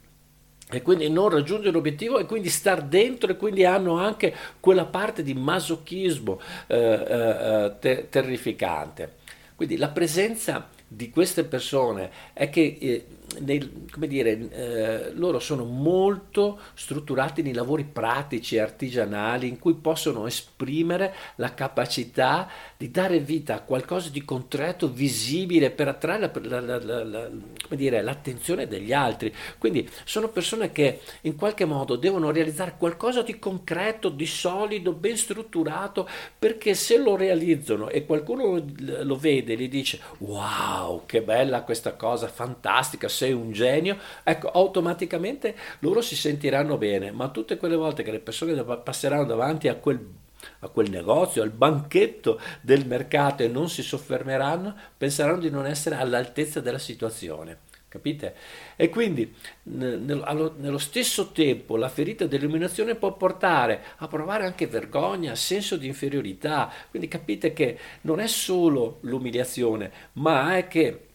e 0.69 0.83
quindi 0.83 1.09
non 1.09 1.29
raggiungere 1.29 1.71
l'obiettivo 1.71 2.19
e 2.19 2.27
quindi 2.27 2.49
star 2.49 2.83
dentro 2.83 3.31
e 3.31 3.37
quindi 3.37 3.65
hanno 3.65 3.99
anche 3.99 4.35
quella 4.59 4.85
parte 4.85 5.23
di 5.23 5.33
masochismo 5.35 6.41
eh, 6.67 6.77
eh, 6.77 7.65
eh 7.65 7.73
te- 7.79 8.07
terrificante. 8.09 9.15
Quindi 9.55 9.77
la 9.77 9.89
presenza 9.89 10.69
di 10.89 11.11
queste 11.11 11.45
persone 11.45 12.11
è 12.33 12.49
che 12.49 12.77
eh, 12.81 13.07
nel, 13.41 13.87
come 13.91 14.07
dire, 14.07 14.49
eh, 14.51 15.13
loro 15.15 15.41
sono 15.41 15.65
molto 15.65 16.61
strutturati 16.75 17.43
nei 17.43 17.53
lavori 17.53 17.85
pratici 17.85 18.57
e 18.57 18.61
artigianali 18.61 19.49
in 19.49 19.59
cui 19.59 19.75
possono 19.75 20.27
esprimere 20.27 21.15
la 21.37 21.53
capacità 21.55 22.49
di 22.77 22.91
dare 22.91 23.19
vita 23.21 23.55
a 23.55 23.61
qualcosa 23.61 24.11
di 24.11 24.25
concreto, 24.25 24.91
visibile, 24.91 25.71
per 25.71 25.89
attrarre 25.89 26.31
la, 26.43 26.61
la, 26.61 27.05
la, 27.05 27.31
dire, 27.71 28.03
l'attenzione 28.03 28.67
degli 28.67 28.93
altri. 28.93 29.35
Quindi 29.59 29.89
sono 30.05 30.29
persone 30.29 30.73
che 30.73 31.01
in 31.23 31.37
qualche 31.37 31.65
modo 31.65 31.97
devono 31.97 32.31
realizzare 32.31 32.75
qualcosa 32.79 33.23
di 33.23 33.39
concreto, 33.39 34.09
di 34.09 34.27
solido, 34.27 34.93
ben 34.93 35.17
strutturato, 35.17 36.09
perché 36.39 36.75
se 36.75 36.99
lo 36.99 37.17
realizzano 37.17 37.89
e 37.89 38.05
qualcuno 38.05 38.63
lo 38.79 39.17
vede 39.17 39.55
e 39.55 39.57
gli 39.57 39.69
dice 39.69 40.01
wow, 40.19 41.03
che 41.07 41.23
bella 41.23 41.63
questa 41.63 41.95
cosa, 41.95 42.29
fantastica, 42.29 43.09
sei 43.09 43.33
un 43.33 43.53
genio, 43.53 43.97
ecco, 44.23 44.51
automaticamente 44.51 45.55
loro 45.81 46.01
si 46.03 46.17
sentiranno 46.17 46.77
bene, 46.77 47.11
ma 47.11 47.29
tutte 47.29 47.57
quelle 47.57 47.77
volte 47.77 48.03
che 48.03 48.11
le 48.11 48.21
persone 48.21 48.63
passeranno 48.63 49.25
davanti 49.25 49.69
a 49.69 49.75
quel 49.77 50.25
a 50.61 50.69
quel 50.69 50.91
negozio, 50.91 51.43
al 51.43 51.51
banchetto 51.51 52.41
del 52.61 52.87
mercato 52.87 53.43
e 53.43 53.49
non 53.49 53.69
si 53.69 53.83
soffermeranno, 53.83 54.75
penseranno 54.97 55.41
di 55.41 55.51
non 55.51 55.67
essere 55.67 55.97
all'altezza 55.97 56.61
della 56.61 56.79
situazione. 56.79 57.59
Capite? 57.89 58.35
E 58.77 58.91
quindi 58.91 59.33
nello 59.63 60.79
stesso 60.79 61.31
tempo 61.33 61.77
la 61.77 61.89
ferita 61.89 62.27
dell'illuminazione 62.27 62.95
può 62.95 63.17
portare 63.17 63.83
a 63.99 64.09
provare 64.09 64.45
anche 64.45 64.67
vergogna, 64.67 65.35
senso 65.35 65.77
di 65.77 65.87
inferiorità. 65.87 66.71
Quindi 66.91 67.09
capite 67.09 67.55
che 67.55 67.79
non 68.03 68.21
è 68.21 68.27
solo 68.27 68.99
l'umiliazione, 69.03 69.91
ma 70.15 70.57
è 70.57 70.69
che 70.69 71.07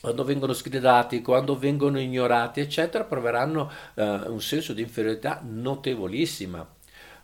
quando 0.00 0.24
vengono 0.24 0.52
sgridati, 0.52 1.22
quando 1.22 1.58
vengono 1.58 2.00
ignorati, 2.00 2.60
eccetera, 2.60 3.04
proveranno 3.04 3.70
uh, 3.94 4.02
un 4.32 4.40
senso 4.40 4.72
di 4.72 4.82
inferiorità 4.82 5.42
notevolissima. 5.46 6.66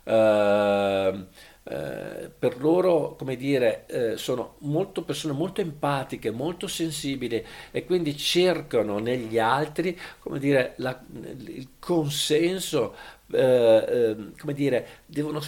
Uh, 0.07 1.27
Uh, 1.69 2.31
per 2.39 2.61
loro, 2.61 3.17
come 3.17 3.35
dire, 3.35 3.85
uh, 3.89 4.15
sono 4.15 4.55
molto 4.59 5.03
persone 5.03 5.33
molto 5.33 5.59
empatiche, 5.59 6.31
molto 6.31 6.65
sensibili 6.65 7.43
e 7.71 7.83
quindi 7.83 8.15
cercano 8.15 8.99
negli 8.99 9.37
altri, 9.37 9.99
come 10.19 10.39
dire, 10.39 10.75
la, 10.77 10.97
il 11.11 11.71
consenso, 11.77 12.95
uh, 13.25 13.35
come 13.35 14.53
dire, 14.53 14.87
devono, 15.07 15.41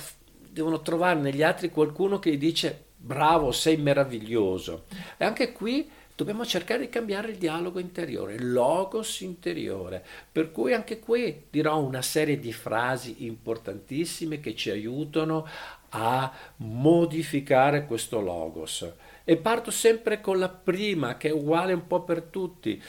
devono 0.52 0.82
trovare 0.82 1.22
negli 1.22 1.42
altri 1.42 1.70
qualcuno 1.70 2.20
che 2.20 2.32
gli 2.32 2.38
dice 2.38 2.88
bravo, 2.98 3.54
sei 3.54 3.78
meraviglioso. 3.78 4.88
E 5.16 5.24
anche 5.24 5.54
qui 5.54 5.90
dobbiamo 6.20 6.46
cercare 6.46 6.82
di 6.82 6.90
cambiare 6.90 7.30
il 7.30 7.38
dialogo 7.38 7.80
interiore, 7.80 8.34
il 8.34 8.52
logos 8.52 9.22
interiore. 9.22 10.06
Per 10.30 10.52
cui 10.52 10.74
anche 10.74 11.00
qui 11.00 11.46
dirò 11.50 11.80
una 11.80 12.02
serie 12.02 12.38
di 12.40 12.52
frasi 12.52 13.24
importantissime 13.24 14.42
che 14.42 14.54
ci 14.54 14.70
aiutano 14.70 15.48
a 15.92 16.30
modificare 16.58 17.86
questo 17.86 18.20
logos. 18.20 18.86
E 19.24 19.38
parto 19.38 19.72
sempre 19.72 20.20
con 20.20 20.40
la 20.40 20.50
prima, 20.50 21.16
che 21.16 21.30
è 21.30 21.32
uguale 21.32 21.72
un 21.72 21.88
po' 21.88 22.02
per 22.02 22.24
tutti 22.24 22.82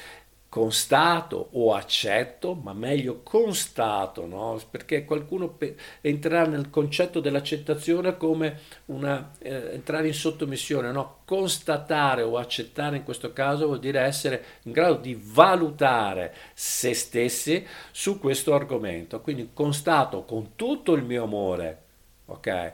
constato 0.50 1.50
o 1.52 1.74
accetto, 1.74 2.54
ma 2.54 2.72
meglio 2.72 3.20
constato, 3.22 4.26
no? 4.26 4.60
perché 4.68 5.04
qualcuno 5.04 5.48
pe- 5.48 5.76
entrerà 6.00 6.44
nel 6.44 6.70
concetto 6.70 7.20
dell'accettazione 7.20 8.16
come 8.16 8.58
una, 8.86 9.30
eh, 9.38 9.74
entrare 9.74 10.08
in 10.08 10.12
sottomissione, 10.12 10.90
no? 10.90 11.18
constatare 11.24 12.22
o 12.22 12.36
accettare 12.36 12.96
in 12.96 13.04
questo 13.04 13.32
caso 13.32 13.66
vuol 13.66 13.78
dire 13.78 14.00
essere 14.00 14.44
in 14.64 14.72
grado 14.72 14.96
di 14.96 15.16
valutare 15.22 16.34
se 16.52 16.94
stessi 16.94 17.64
su 17.92 18.18
questo 18.18 18.52
argomento, 18.52 19.20
quindi 19.20 19.50
constato 19.54 20.24
con 20.24 20.56
tutto 20.56 20.94
il 20.94 21.04
mio 21.04 21.22
amore, 21.22 21.82
ok? 22.26 22.72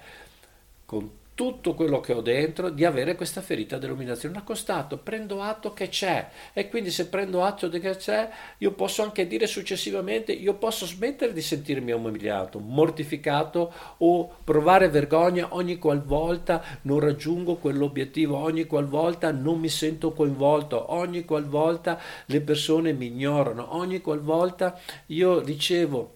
Con 0.86 1.10
tutto 1.36 1.74
quello 1.74 2.00
che 2.00 2.14
ho 2.14 2.22
dentro 2.22 2.70
di 2.70 2.86
avere 2.86 3.14
questa 3.14 3.42
ferita 3.42 3.76
dell'umiliazione. 3.76 4.38
Accostato, 4.38 4.96
prendo 4.96 5.42
atto 5.42 5.74
che 5.74 5.88
c'è 5.88 6.30
e 6.54 6.68
quindi 6.70 6.90
se 6.90 7.08
prendo 7.08 7.44
atto 7.44 7.68
che 7.68 7.94
c'è, 7.94 8.28
io 8.58 8.72
posso 8.72 9.02
anche 9.02 9.26
dire 9.26 9.46
successivamente, 9.46 10.32
io 10.32 10.54
posso 10.54 10.86
smettere 10.86 11.34
di 11.34 11.42
sentirmi 11.42 11.92
umiliato, 11.92 12.58
mortificato 12.58 13.70
o 13.98 14.34
provare 14.42 14.88
vergogna 14.88 15.48
ogni 15.54 15.76
qualvolta 15.76 16.64
non 16.82 17.00
raggiungo 17.00 17.56
quell'obiettivo, 17.56 18.38
ogni 18.38 18.64
qualvolta 18.64 19.30
non 19.30 19.60
mi 19.60 19.68
sento 19.68 20.14
coinvolto, 20.14 20.94
ogni 20.94 21.26
qualvolta 21.26 22.00
le 22.24 22.40
persone 22.40 22.94
mi 22.94 23.08
ignorano, 23.08 23.76
ogni 23.76 24.00
qualvolta 24.00 24.80
io 25.08 25.40
ricevo 25.40 26.15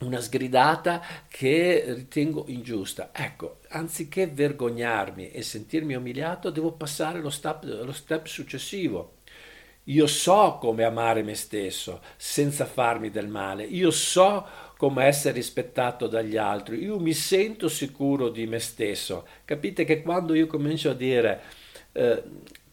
una 0.00 0.20
sgridata 0.20 1.02
che 1.28 1.84
ritengo 1.88 2.44
ingiusta. 2.48 3.10
Ecco, 3.12 3.58
anziché 3.68 4.26
vergognarmi 4.26 5.30
e 5.30 5.42
sentirmi 5.42 5.94
umiliato, 5.94 6.50
devo 6.50 6.72
passare 6.72 7.20
lo 7.20 7.30
step, 7.30 7.64
lo 7.64 7.92
step 7.92 8.26
successivo. 8.26 9.14
Io 9.84 10.06
so 10.06 10.58
come 10.60 10.84
amare 10.84 11.22
me 11.22 11.34
stesso 11.34 12.02
senza 12.16 12.66
farmi 12.66 13.10
del 13.10 13.26
male. 13.26 13.64
Io 13.64 13.90
so 13.90 14.46
come 14.76 15.06
essere 15.06 15.34
rispettato 15.34 16.06
dagli 16.06 16.36
altri. 16.36 16.82
Io 16.82 16.98
mi 16.98 17.14
sento 17.14 17.68
sicuro 17.68 18.28
di 18.28 18.46
me 18.46 18.58
stesso. 18.58 19.26
Capite 19.46 19.84
che 19.84 20.02
quando 20.02 20.34
io 20.34 20.46
comincio 20.46 20.90
a 20.90 20.94
dire 20.94 21.42
eh, 21.92 22.22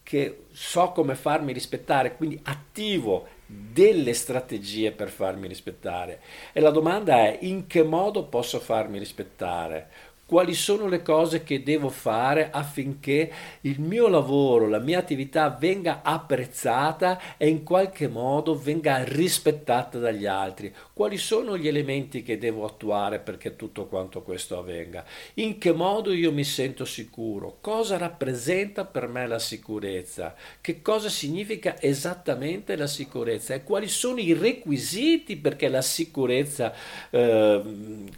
che 0.02 0.44
so 0.52 0.92
come 0.92 1.14
farmi 1.14 1.52
rispettare, 1.54 2.16
quindi 2.16 2.38
attivo 2.44 3.26
delle 3.46 4.12
strategie 4.12 4.90
per 4.90 5.08
farmi 5.08 5.46
rispettare. 5.46 6.20
E 6.52 6.60
la 6.60 6.70
domanda 6.70 7.16
è 7.16 7.38
in 7.42 7.66
che 7.66 7.84
modo 7.84 8.24
posso 8.24 8.58
farmi 8.58 8.98
rispettare? 8.98 9.88
Quali 10.26 10.54
sono 10.54 10.88
le 10.88 11.02
cose 11.02 11.44
che 11.44 11.62
devo 11.62 11.88
fare 11.88 12.50
affinché 12.50 13.30
il 13.62 13.80
mio 13.80 14.08
lavoro, 14.08 14.68
la 14.68 14.80
mia 14.80 14.98
attività 14.98 15.50
venga 15.50 16.00
apprezzata 16.02 17.36
e 17.36 17.48
in 17.48 17.62
qualche 17.62 18.08
modo 18.08 18.58
venga 18.58 19.04
rispettata 19.04 19.98
dagli 19.98 20.26
altri, 20.26 20.74
quali 20.92 21.16
sono 21.16 21.56
gli 21.56 21.68
elementi 21.68 22.24
che 22.24 22.38
devo 22.38 22.64
attuare 22.64 23.20
perché 23.20 23.54
tutto 23.54 23.86
quanto 23.86 24.22
questo 24.22 24.58
avvenga, 24.58 25.04
in 25.34 25.58
che 25.58 25.72
modo 25.72 26.12
io 26.12 26.32
mi 26.32 26.44
sento 26.44 26.84
sicuro, 26.84 27.58
cosa 27.60 27.96
rappresenta 27.96 28.84
per 28.84 29.06
me 29.06 29.28
la 29.28 29.38
sicurezza, 29.38 30.34
che 30.60 30.82
cosa 30.82 31.08
significa 31.08 31.80
esattamente 31.80 32.74
la 32.74 32.88
sicurezza? 32.88 33.54
E 33.54 33.62
quali 33.62 33.86
sono 33.86 34.18
i 34.18 34.32
requisiti 34.32 35.36
perché 35.36 35.68
la 35.68 35.82
sicurezza, 35.82 36.74
eh, 37.10 37.62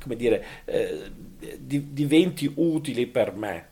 come 0.01 0.17
dire, 0.17 0.45
eh, 0.65 1.27
di, 1.59 1.98
diventi 1.99 2.49
utili 2.55 3.09
per 3.09 3.35
me. 3.35 3.69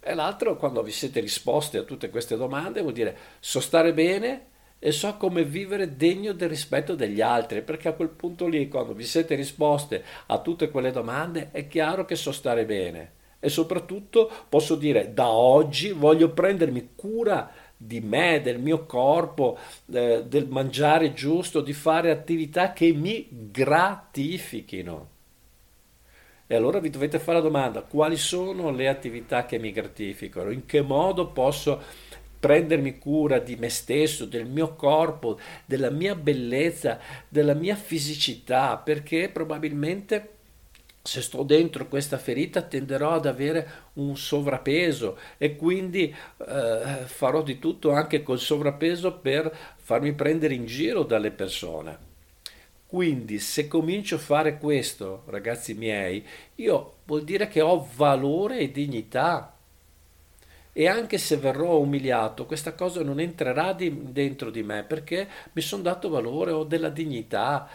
E 0.00 0.14
l'altro, 0.14 0.56
quando 0.56 0.82
vi 0.82 0.90
siete 0.90 1.20
risposti 1.20 1.76
a 1.76 1.82
tutte 1.82 2.08
queste 2.08 2.34
domande, 2.34 2.80
vuol 2.80 2.94
dire 2.94 3.16
so 3.40 3.60
stare 3.60 3.92
bene 3.92 4.46
e 4.78 4.90
so 4.90 5.14
come 5.18 5.44
vivere 5.44 5.96
degno 5.96 6.32
del 6.32 6.48
rispetto 6.48 6.94
degli 6.94 7.20
altri, 7.20 7.60
perché 7.60 7.88
a 7.88 7.92
quel 7.92 8.08
punto 8.08 8.46
lì, 8.46 8.68
quando 8.68 8.94
vi 8.94 9.04
siete 9.04 9.34
risposte 9.34 10.02
a 10.28 10.38
tutte 10.40 10.70
quelle 10.70 10.92
domande, 10.92 11.50
è 11.50 11.68
chiaro 11.68 12.06
che 12.06 12.16
so 12.16 12.32
stare 12.32 12.64
bene. 12.64 13.12
E 13.38 13.50
soprattutto 13.50 14.30
posso 14.48 14.74
dire, 14.76 15.12
da 15.12 15.28
oggi 15.28 15.90
voglio 15.90 16.30
prendermi 16.30 16.92
cura 16.94 17.52
di 17.76 18.00
me, 18.00 18.40
del 18.42 18.58
mio 18.58 18.86
corpo, 18.86 19.58
eh, 19.92 20.24
del 20.26 20.48
mangiare 20.48 21.12
giusto, 21.12 21.60
di 21.60 21.74
fare 21.74 22.10
attività 22.10 22.72
che 22.72 22.92
mi 22.94 23.28
gratifichino. 23.30 25.18
E 26.52 26.56
allora 26.56 26.80
vi 26.80 26.90
dovete 26.90 27.20
fare 27.20 27.38
la 27.38 27.44
domanda, 27.44 27.82
quali 27.82 28.16
sono 28.16 28.72
le 28.72 28.88
attività 28.88 29.46
che 29.46 29.60
mi 29.60 29.70
gratificano? 29.70 30.50
In 30.50 30.66
che 30.66 30.82
modo 30.82 31.28
posso 31.28 31.80
prendermi 32.40 32.98
cura 32.98 33.38
di 33.38 33.54
me 33.54 33.68
stesso, 33.68 34.24
del 34.24 34.46
mio 34.46 34.74
corpo, 34.74 35.38
della 35.64 35.90
mia 35.90 36.16
bellezza, 36.16 36.98
della 37.28 37.54
mia 37.54 37.76
fisicità, 37.76 38.78
perché 38.78 39.28
probabilmente 39.28 40.38
se 41.00 41.22
sto 41.22 41.44
dentro 41.44 41.86
questa 41.86 42.18
ferita 42.18 42.62
tenderò 42.62 43.12
ad 43.12 43.26
avere 43.26 43.68
un 43.92 44.16
sovrappeso 44.16 45.18
e 45.38 45.54
quindi 45.54 46.12
eh, 46.12 46.82
farò 47.04 47.44
di 47.44 47.60
tutto 47.60 47.92
anche 47.92 48.24
col 48.24 48.40
sovrappeso 48.40 49.18
per 49.18 49.56
farmi 49.76 50.12
prendere 50.14 50.54
in 50.54 50.66
giro 50.66 51.04
dalle 51.04 51.30
persone. 51.30 52.09
Quindi 52.90 53.38
se 53.38 53.68
comincio 53.68 54.16
a 54.16 54.18
fare 54.18 54.58
questo, 54.58 55.22
ragazzi 55.26 55.74
miei, 55.74 56.26
io 56.56 56.94
vuol 57.04 57.22
dire 57.22 57.46
che 57.46 57.60
ho 57.60 57.88
valore 57.94 58.58
e 58.58 58.72
dignità 58.72 59.54
e 60.72 60.88
anche 60.88 61.16
se 61.16 61.36
verrò 61.36 61.78
umiliato, 61.78 62.46
questa 62.46 62.74
cosa 62.74 63.04
non 63.04 63.20
entrerà 63.20 63.74
di, 63.74 64.10
dentro 64.10 64.50
di 64.50 64.64
me 64.64 64.82
perché 64.82 65.28
mi 65.52 65.62
sono 65.62 65.82
dato 65.82 66.08
valore, 66.08 66.50
ho 66.50 66.64
della 66.64 66.88
dignità 66.88 67.68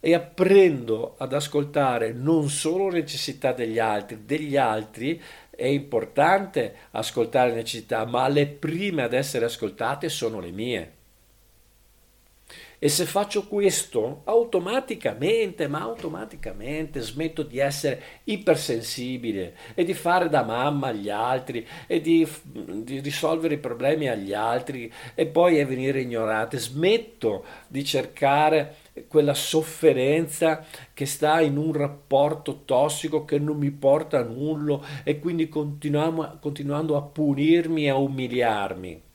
e 0.00 0.14
apprendo 0.14 1.14
ad 1.16 1.32
ascoltare 1.32 2.12
non 2.12 2.48
solo 2.48 2.88
le 2.88 3.02
necessità 3.02 3.52
degli 3.52 3.78
altri, 3.78 4.24
degli 4.24 4.56
altri 4.56 5.22
è 5.48 5.66
importante 5.66 6.74
ascoltare 6.90 7.50
le 7.50 7.56
necessità, 7.58 8.04
ma 8.04 8.26
le 8.26 8.48
prime 8.48 9.04
ad 9.04 9.12
essere 9.12 9.44
ascoltate 9.44 10.08
sono 10.08 10.40
le 10.40 10.50
mie. 10.50 10.95
E 12.86 12.88
se 12.88 13.04
faccio 13.04 13.48
questo, 13.48 14.20
automaticamente, 14.26 15.66
ma 15.66 15.80
automaticamente 15.80 17.00
smetto 17.00 17.42
di 17.42 17.58
essere 17.58 18.00
ipersensibile 18.22 19.56
e 19.74 19.82
di 19.82 19.92
fare 19.92 20.28
da 20.28 20.44
mamma 20.44 20.86
agli 20.86 21.10
altri 21.10 21.66
e 21.88 22.00
di, 22.00 22.24
di 22.44 23.00
risolvere 23.00 23.54
i 23.54 23.58
problemi 23.58 24.06
agli 24.08 24.32
altri 24.32 24.88
e 25.16 25.26
poi 25.26 25.64
venire 25.64 26.02
ignorate. 26.02 26.58
Smetto 26.58 27.44
di 27.66 27.82
cercare 27.84 28.76
quella 29.08 29.34
sofferenza 29.34 30.64
che 30.94 31.06
sta 31.06 31.40
in 31.40 31.56
un 31.56 31.72
rapporto 31.72 32.62
tossico 32.64 33.24
che 33.24 33.40
non 33.40 33.56
mi 33.56 33.72
porta 33.72 34.20
a 34.20 34.22
nulla 34.22 34.78
e 35.02 35.18
quindi 35.18 35.48
continuando 35.48 36.96
a 36.96 37.02
punirmi 37.02 37.86
e 37.86 37.88
a 37.88 37.96
umiliarmi. 37.96 39.05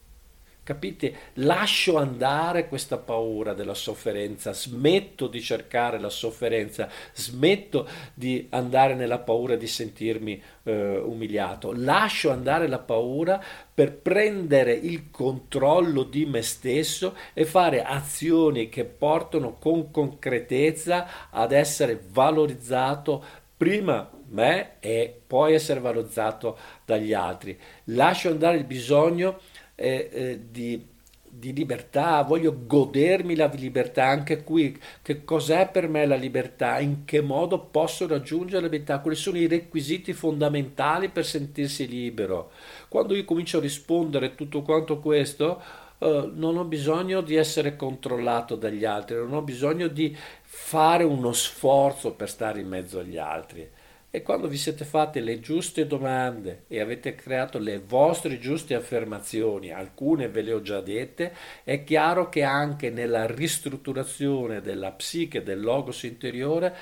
Capite? 0.64 1.16
Lascio 1.36 1.98
andare 1.98 2.68
questa 2.68 3.00
paura 3.00 3.56
della 3.56 3.74
sofferenza, 3.74 4.54
smetto 4.54 5.26
di 5.26 5.42
cercare 5.42 6.00
la 6.00 6.10
sofferenza, 6.10 6.88
smetto 7.14 7.88
di 8.14 8.46
andare 8.52 8.94
nella 8.94 9.18
paura 9.18 9.56
di 9.56 9.66
sentirmi 9.66 10.40
eh, 10.62 10.98
umiliato, 11.00 11.74
lascio 11.76 12.30
andare 12.30 12.68
la 12.68 12.78
paura 12.78 13.44
per 13.74 13.92
prendere 13.98 14.74
il 14.74 15.10
controllo 15.10 16.04
di 16.04 16.28
me 16.28 16.44
stesso 16.44 17.16
e 17.34 17.44
fare 17.46 17.82
azioni 17.82 18.70
che 18.70 18.86
portano 18.86 19.58
con 19.58 19.90
concretezza 19.90 21.32
ad 21.32 21.54
essere 21.54 22.00
valorizzato 22.08 23.24
prima 23.58 24.10
me 24.30 24.80
e 24.80 25.22
poi 25.26 25.54
essere 25.54 25.80
valorizzato 25.80 26.58
dagli 26.86 27.14
altri. 27.14 27.58
Lascio 27.86 28.30
andare 28.30 28.58
il 28.58 28.64
bisogno 28.64 29.40
eh, 29.82 30.10
eh, 30.12 30.40
di, 30.50 30.86
di 31.28 31.54
libertà, 31.54 32.22
voglio 32.22 32.56
godermi 32.66 33.36
la 33.36 33.48
libertà 33.48 34.06
anche 34.06 34.44
qui. 34.44 34.80
Che 35.02 35.24
cos'è 35.24 35.70
per 35.70 35.88
me 35.88 36.06
la 36.06 36.16
libertà? 36.16 36.80
In 36.80 37.04
che 37.06 37.22
modo 37.22 37.60
posso 37.60 38.08
raggiungere 38.08 38.62
la 38.62 38.68
libertà? 38.68 39.00
Quali 39.00 39.18
sono 39.18 39.38
i 39.38 39.48
requisiti 39.48 40.14
fondamentali 40.14 41.10
per 41.10 41.26
sentirsi 41.26 41.88
libero? 41.88 42.52
Quando 42.88 43.16
io 43.16 43.26
comincio 43.26 43.58
a 43.58 43.62
rispondere 43.62 44.36
tutto 44.36 44.62
quanto 44.62 45.00
questo, 45.00 45.62
Uh, 46.02 46.32
non 46.34 46.58
ho 46.58 46.64
bisogno 46.64 47.22
di 47.22 47.36
essere 47.36 47.76
controllato 47.76 48.56
dagli 48.56 48.86
altri, 48.86 49.18
non 49.18 49.34
ho 49.34 49.44
bisogno 49.44 49.86
di 49.86 50.18
fare 50.42 51.04
uno 51.04 51.32
sforzo 51.32 52.14
per 52.14 52.28
stare 52.28 52.60
in 52.60 52.68
mezzo 52.68 52.98
agli 52.98 53.20
altri. 53.20 53.70
E 54.14 54.22
quando 54.24 54.50
vi 54.50 54.58
siete 54.58 54.84
fatte 54.84 55.22
le 55.22 55.40
giuste 55.40 55.88
domande 55.88 56.66
e 56.68 56.82
avete 56.82 57.16
creato 57.16 57.60
le 57.60 57.80
vostre 57.80 58.40
giuste 58.40 58.76
affermazioni, 58.76 59.72
alcune 59.72 60.28
ve 60.28 60.42
le 60.42 60.52
ho 60.52 60.62
già 60.62 60.82
dette, 60.82 61.34
è 61.64 61.86
chiaro 61.86 62.28
che 62.28 62.44
anche 62.44 62.90
nella 62.90 63.26
ristrutturazione 63.26 64.60
della 64.60 64.92
psiche, 64.92 65.44
del 65.44 65.62
logos 65.62 66.04
interiore, 66.04 66.76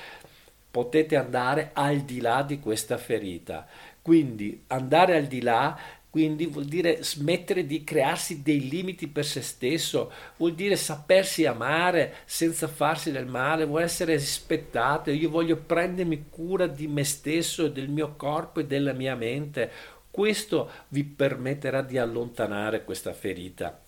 potete 0.68 1.14
andare 1.14 1.70
al 1.72 1.98
di 1.98 2.20
là 2.20 2.42
di 2.42 2.58
questa 2.58 2.98
ferita. 2.98 3.64
Quindi 4.02 4.64
andare 4.66 5.16
al 5.16 5.26
di 5.26 5.40
là 5.40 5.78
quindi 6.10 6.46
vuol 6.46 6.64
dire 6.64 7.04
smettere 7.04 7.64
di 7.64 7.84
crearsi 7.84 8.42
dei 8.42 8.68
limiti 8.68 9.06
per 9.06 9.24
se 9.24 9.42
stesso, 9.42 10.10
vuol 10.38 10.54
dire 10.54 10.74
sapersi 10.74 11.46
amare 11.46 12.16
senza 12.24 12.66
farsi 12.66 13.12
del 13.12 13.26
male, 13.26 13.64
vuol 13.64 13.82
essere 13.82 14.16
rispettato. 14.16 15.12
Io 15.12 15.30
voglio 15.30 15.56
prendermi 15.56 16.26
cura 16.28 16.66
di 16.66 16.88
me 16.88 17.04
stesso 17.04 17.68
del 17.68 17.88
mio 17.88 18.14
corpo 18.16 18.58
e 18.58 18.66
della 18.66 18.92
mia 18.92 19.14
mente. 19.14 19.70
Questo 20.10 20.68
vi 20.88 21.04
permetterà 21.04 21.80
di 21.82 21.96
allontanare 21.96 22.82
questa 22.82 23.12
ferita 23.12 23.80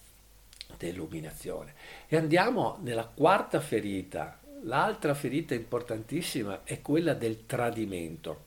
dell'illuminazione. 0.78 1.74
E 2.06 2.16
andiamo 2.16 2.78
nella 2.82 3.10
quarta 3.12 3.58
ferita. 3.58 4.38
L'altra 4.62 5.14
ferita 5.14 5.54
importantissima 5.54 6.60
è 6.62 6.80
quella 6.80 7.14
del 7.14 7.46
tradimento. 7.46 8.44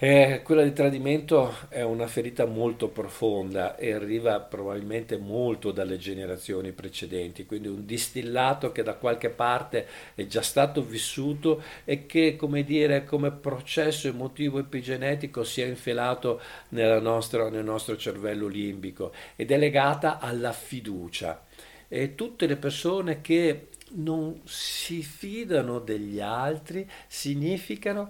Eh, 0.00 0.42
quella 0.44 0.62
di 0.62 0.72
tradimento 0.72 1.52
è 1.68 1.82
una 1.82 2.06
ferita 2.06 2.44
molto 2.44 2.86
profonda 2.86 3.74
e 3.74 3.90
arriva 3.90 4.38
probabilmente 4.38 5.16
molto 5.16 5.72
dalle 5.72 5.98
generazioni 5.98 6.70
precedenti, 6.70 7.44
quindi 7.44 7.66
un 7.66 7.84
distillato 7.84 8.70
che 8.70 8.84
da 8.84 8.94
qualche 8.94 9.28
parte 9.28 9.88
è 10.14 10.24
già 10.28 10.40
stato 10.40 10.84
vissuto 10.84 11.60
e 11.84 12.06
che, 12.06 12.36
come 12.36 12.62
dire, 12.62 13.02
come 13.02 13.32
processo 13.32 14.06
emotivo 14.06 14.60
epigenetico 14.60 15.42
si 15.42 15.62
è 15.62 15.66
infilato 15.66 16.40
nostra, 16.68 17.50
nel 17.50 17.64
nostro 17.64 17.96
cervello 17.96 18.46
limbico 18.46 19.12
ed 19.34 19.50
è 19.50 19.58
legata 19.58 20.20
alla 20.20 20.52
fiducia. 20.52 21.44
E 21.88 22.14
tutte 22.14 22.46
le 22.46 22.56
persone 22.56 23.20
che 23.20 23.66
non 23.92 24.40
si 24.44 25.02
fidano 25.02 25.78
degli 25.78 26.20
altri 26.20 26.88
significa 27.06 28.08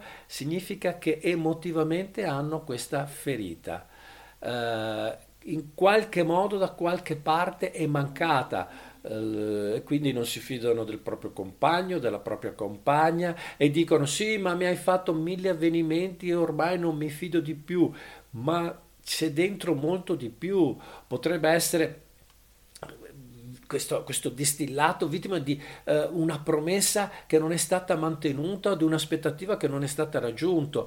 che 0.99 1.21
emotivamente 1.23 2.25
hanno 2.25 2.63
questa 2.63 3.07
ferita. 3.07 3.87
Uh, 4.41 5.27
in 5.45 5.75
qualche 5.75 6.23
modo 6.23 6.59
da 6.59 6.71
qualche 6.71 7.17
parte 7.17 7.71
è 7.71 7.87
mancata 7.87 8.69
uh, 9.03 9.73
e 9.75 9.83
quindi 9.85 10.13
non 10.13 10.27
si 10.27 10.41
fidano 10.41 10.85
del 10.85 10.99
proprio 10.99 11.31
compagno, 11.33 11.99
della 11.99 12.19
propria 12.19 12.53
compagna 12.53 13.37
e 13.57 13.71
dicono 13.71 14.05
sì 14.07 14.37
ma 14.39 14.55
mi 14.55 14.67
hai 14.67 14.77
fatto 14.77 15.13
mille 15.13 15.49
avvenimenti 15.49 16.29
e 16.29 16.35
ormai 16.35 16.79
non 16.79 16.97
mi 16.97 17.09
fido 17.09 17.41
di 17.41 17.55
più, 17.55 17.91
ma 18.31 18.79
c'è 19.03 19.33
dentro 19.33 19.75
molto 19.75 20.15
di 20.15 20.29
più, 20.29 20.77
potrebbe 21.07 21.49
essere 21.49 22.03
questo, 23.69 24.03
questo 24.03 24.31
distillato 24.31 25.07
vittima 25.07 25.39
di 25.39 25.61
eh, 25.85 26.09
una 26.11 26.41
promessa 26.41 27.11
che 27.27 27.39
non 27.39 27.53
è 27.53 27.57
stata 27.57 27.95
mantenuta, 27.95 28.75
di 28.75 28.83
un'aspettativa 28.83 29.57
che 29.57 29.69
non 29.69 29.85
è 29.85 29.87
stata 29.87 30.19
raggiunta. 30.19 30.85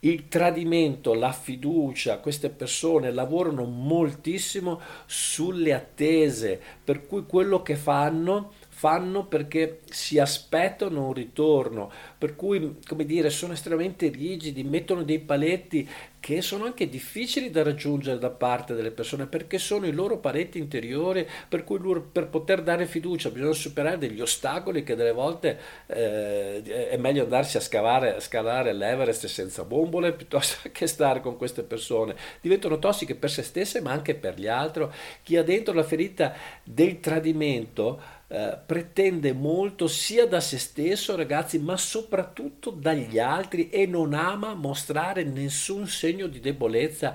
Il 0.00 0.26
tradimento, 0.26 1.14
la 1.14 1.30
fiducia, 1.30 2.18
queste 2.18 2.48
persone 2.48 3.12
lavorano 3.12 3.62
moltissimo 3.64 4.80
sulle 5.06 5.72
attese, 5.72 6.60
per 6.82 7.06
cui 7.06 7.24
quello 7.24 7.62
che 7.62 7.76
fanno 7.76 8.54
fanno 8.82 9.26
perché 9.26 9.78
si 9.88 10.18
aspettano 10.18 11.06
un 11.06 11.12
ritorno, 11.12 11.88
per 12.18 12.34
cui, 12.34 12.78
come 12.84 13.04
dire, 13.04 13.30
sono 13.30 13.52
estremamente 13.52 14.08
rigidi, 14.08 14.64
mettono 14.64 15.04
dei 15.04 15.20
paletti 15.20 15.88
che 16.18 16.40
sono 16.40 16.66
anche 16.66 16.88
difficili 16.88 17.50
da 17.50 17.64
raggiungere 17.64 18.16
da 18.16 18.30
parte 18.30 18.74
delle 18.74 18.92
persone 18.92 19.26
perché 19.26 19.58
sono 19.58 19.86
i 19.88 19.92
loro 19.92 20.18
paletti 20.18 20.56
interiori 20.56 21.28
per 21.48 21.64
cui 21.64 21.80
loro, 21.80 22.00
per 22.00 22.28
poter 22.28 22.62
dare 22.62 22.86
fiducia 22.86 23.30
bisogna 23.30 23.52
superare 23.52 23.98
degli 23.98 24.20
ostacoli 24.20 24.84
che 24.84 24.94
delle 24.94 25.10
volte 25.10 25.58
eh, 25.86 26.62
è 26.90 26.96
meglio 26.96 27.24
andarsi 27.24 27.56
a 27.56 27.60
scavare, 27.60 28.14
a 28.14 28.20
scalare 28.20 28.72
l'Everest 28.72 29.26
senza 29.26 29.64
bombole 29.64 30.12
piuttosto 30.14 30.68
che 30.70 30.86
stare 30.86 31.20
con 31.20 31.36
queste 31.36 31.64
persone. 31.64 32.14
Diventano 32.40 32.78
tossiche 32.78 33.16
per 33.16 33.30
se 33.30 33.42
stesse 33.42 33.80
ma 33.80 33.90
anche 33.90 34.14
per 34.14 34.38
gli 34.38 34.46
altri. 34.46 34.86
Chi 35.24 35.36
ha 35.36 35.42
dentro 35.42 35.74
la 35.74 35.82
ferita 35.82 36.34
del 36.62 37.00
tradimento 37.00 38.20
eh, 38.34 38.58
pretende 38.64 39.34
molto 39.34 39.86
sia 39.86 40.26
da 40.26 40.40
se 40.40 40.56
stesso, 40.56 41.14
ragazzi, 41.14 41.58
ma 41.58 41.76
soprattutto 41.76 42.70
dagli 42.70 43.18
altri 43.18 43.68
e 43.68 43.84
non 43.84 44.14
ama 44.14 44.54
mostrare 44.54 45.22
nessun 45.22 45.86
segno 45.86 46.26
di 46.28 46.40
debolezza 46.40 47.14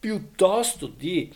piuttosto 0.00 0.88
di 0.88 1.32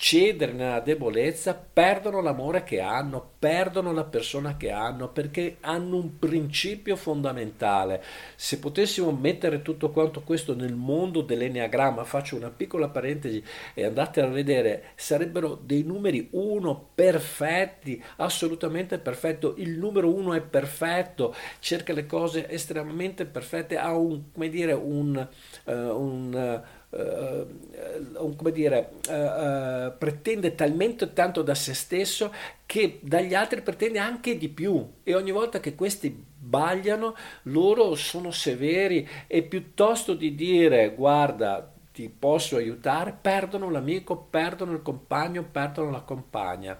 cedere 0.00 0.52
nella 0.52 0.80
debolezza, 0.80 1.52
perdono 1.54 2.22
l'amore 2.22 2.64
che 2.64 2.80
hanno, 2.80 3.32
perdono 3.38 3.92
la 3.92 4.04
persona 4.04 4.56
che 4.56 4.70
hanno, 4.70 5.10
perché 5.10 5.58
hanno 5.60 5.96
un 5.96 6.18
principio 6.18 6.96
fondamentale. 6.96 8.02
Se 8.34 8.58
potessimo 8.58 9.12
mettere 9.12 9.60
tutto 9.60 9.90
quanto 9.90 10.22
questo 10.22 10.54
nel 10.54 10.74
mondo 10.74 11.20
dell'enneagramma, 11.20 12.04
faccio 12.04 12.34
una 12.36 12.48
piccola 12.48 12.88
parentesi 12.88 13.44
e 13.74 13.84
andate 13.84 14.22
a 14.22 14.26
vedere, 14.26 14.84
sarebbero 14.94 15.60
dei 15.62 15.82
numeri 15.82 16.28
1 16.30 16.88
perfetti, 16.94 18.02
assolutamente 18.16 18.98
perfetto. 18.98 19.52
Il 19.58 19.76
numero 19.78 20.14
1 20.14 20.32
è 20.32 20.40
perfetto, 20.40 21.34
cerca 21.58 21.92
le 21.92 22.06
cose 22.06 22.48
estremamente 22.48 23.26
perfette, 23.26 23.76
ha 23.76 23.94
un, 23.94 24.32
come 24.32 24.48
dire, 24.48 24.72
un, 24.72 25.28
uh, 25.64 25.72
un 25.72 26.62
uh, 26.64 26.79
uh, 26.90 28.34
come 28.36 28.52
dire, 28.52 28.92
uh, 29.08 29.12
uh, 29.12 29.98
pretende 29.98 30.54
talmente 30.54 31.12
tanto 31.12 31.42
da 31.42 31.54
se 31.54 31.74
stesso 31.74 32.32
che 32.66 32.98
dagli 33.02 33.34
altri 33.34 33.62
pretende 33.62 33.98
anche 33.98 34.36
di 34.36 34.48
più 34.48 34.86
e 35.02 35.14
ogni 35.14 35.30
volta 35.30 35.60
che 35.60 35.74
questi 35.74 36.26
sbagliano 36.40 37.14
loro 37.44 37.94
sono 37.94 38.30
severi 38.30 39.06
e 39.26 39.42
piuttosto 39.42 40.14
di 40.14 40.34
dire 40.34 40.94
guarda 40.94 41.72
ti 41.92 42.08
posso 42.08 42.56
aiutare 42.56 43.16
perdono 43.20 43.68
l'amico, 43.68 44.16
perdono 44.16 44.72
il 44.72 44.82
compagno, 44.82 45.44
perdono 45.44 45.90
la 45.90 46.00
compagna. 46.00 46.78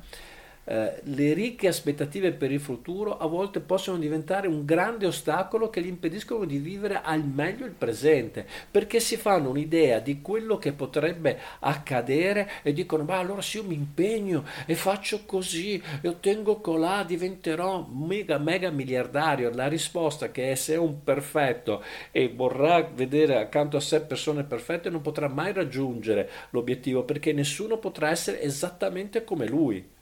Eh, 0.70 1.00
le 1.02 1.32
ricche 1.32 1.66
aspettative 1.66 2.30
per 2.30 2.52
il 2.52 2.60
futuro 2.60 3.18
a 3.18 3.26
volte 3.26 3.58
possono 3.58 3.98
diventare 3.98 4.46
un 4.46 4.64
grande 4.64 5.04
ostacolo 5.04 5.68
che 5.68 5.82
gli 5.82 5.88
impediscono 5.88 6.44
di 6.44 6.58
vivere 6.58 7.00
al 7.02 7.24
meglio 7.24 7.66
il 7.66 7.72
presente, 7.72 8.46
perché 8.70 9.00
si 9.00 9.16
fanno 9.16 9.50
un'idea 9.50 9.98
di 9.98 10.22
quello 10.22 10.58
che 10.58 10.70
potrebbe 10.70 11.36
accadere 11.58 12.48
e 12.62 12.72
dicono, 12.72 13.02
ma 13.02 13.18
allora 13.18 13.42
se 13.42 13.56
io 13.56 13.64
mi 13.64 13.74
impegno 13.74 14.44
e 14.64 14.76
faccio 14.76 15.24
così 15.26 15.82
e 16.00 16.06
ottengo 16.06 16.60
colà, 16.60 17.02
diventerò 17.02 17.88
mega 17.90 18.38
mega 18.38 18.70
miliardario. 18.70 19.50
La 19.52 19.66
risposta 19.66 20.30
che 20.30 20.52
è 20.52 20.54
se 20.54 20.74
è 20.74 20.78
un 20.78 21.02
perfetto 21.02 21.82
e 22.12 22.32
vorrà 22.32 22.82
vedere 22.82 23.38
accanto 23.38 23.76
a 23.76 23.80
sé 23.80 24.02
persone 24.02 24.44
perfette 24.44 24.88
non 24.88 25.00
potrà 25.00 25.26
mai 25.26 25.52
raggiungere 25.52 26.30
l'obiettivo 26.50 27.02
perché 27.02 27.32
nessuno 27.32 27.78
potrà 27.78 28.10
essere 28.10 28.40
esattamente 28.40 29.24
come 29.24 29.48
lui. 29.48 29.98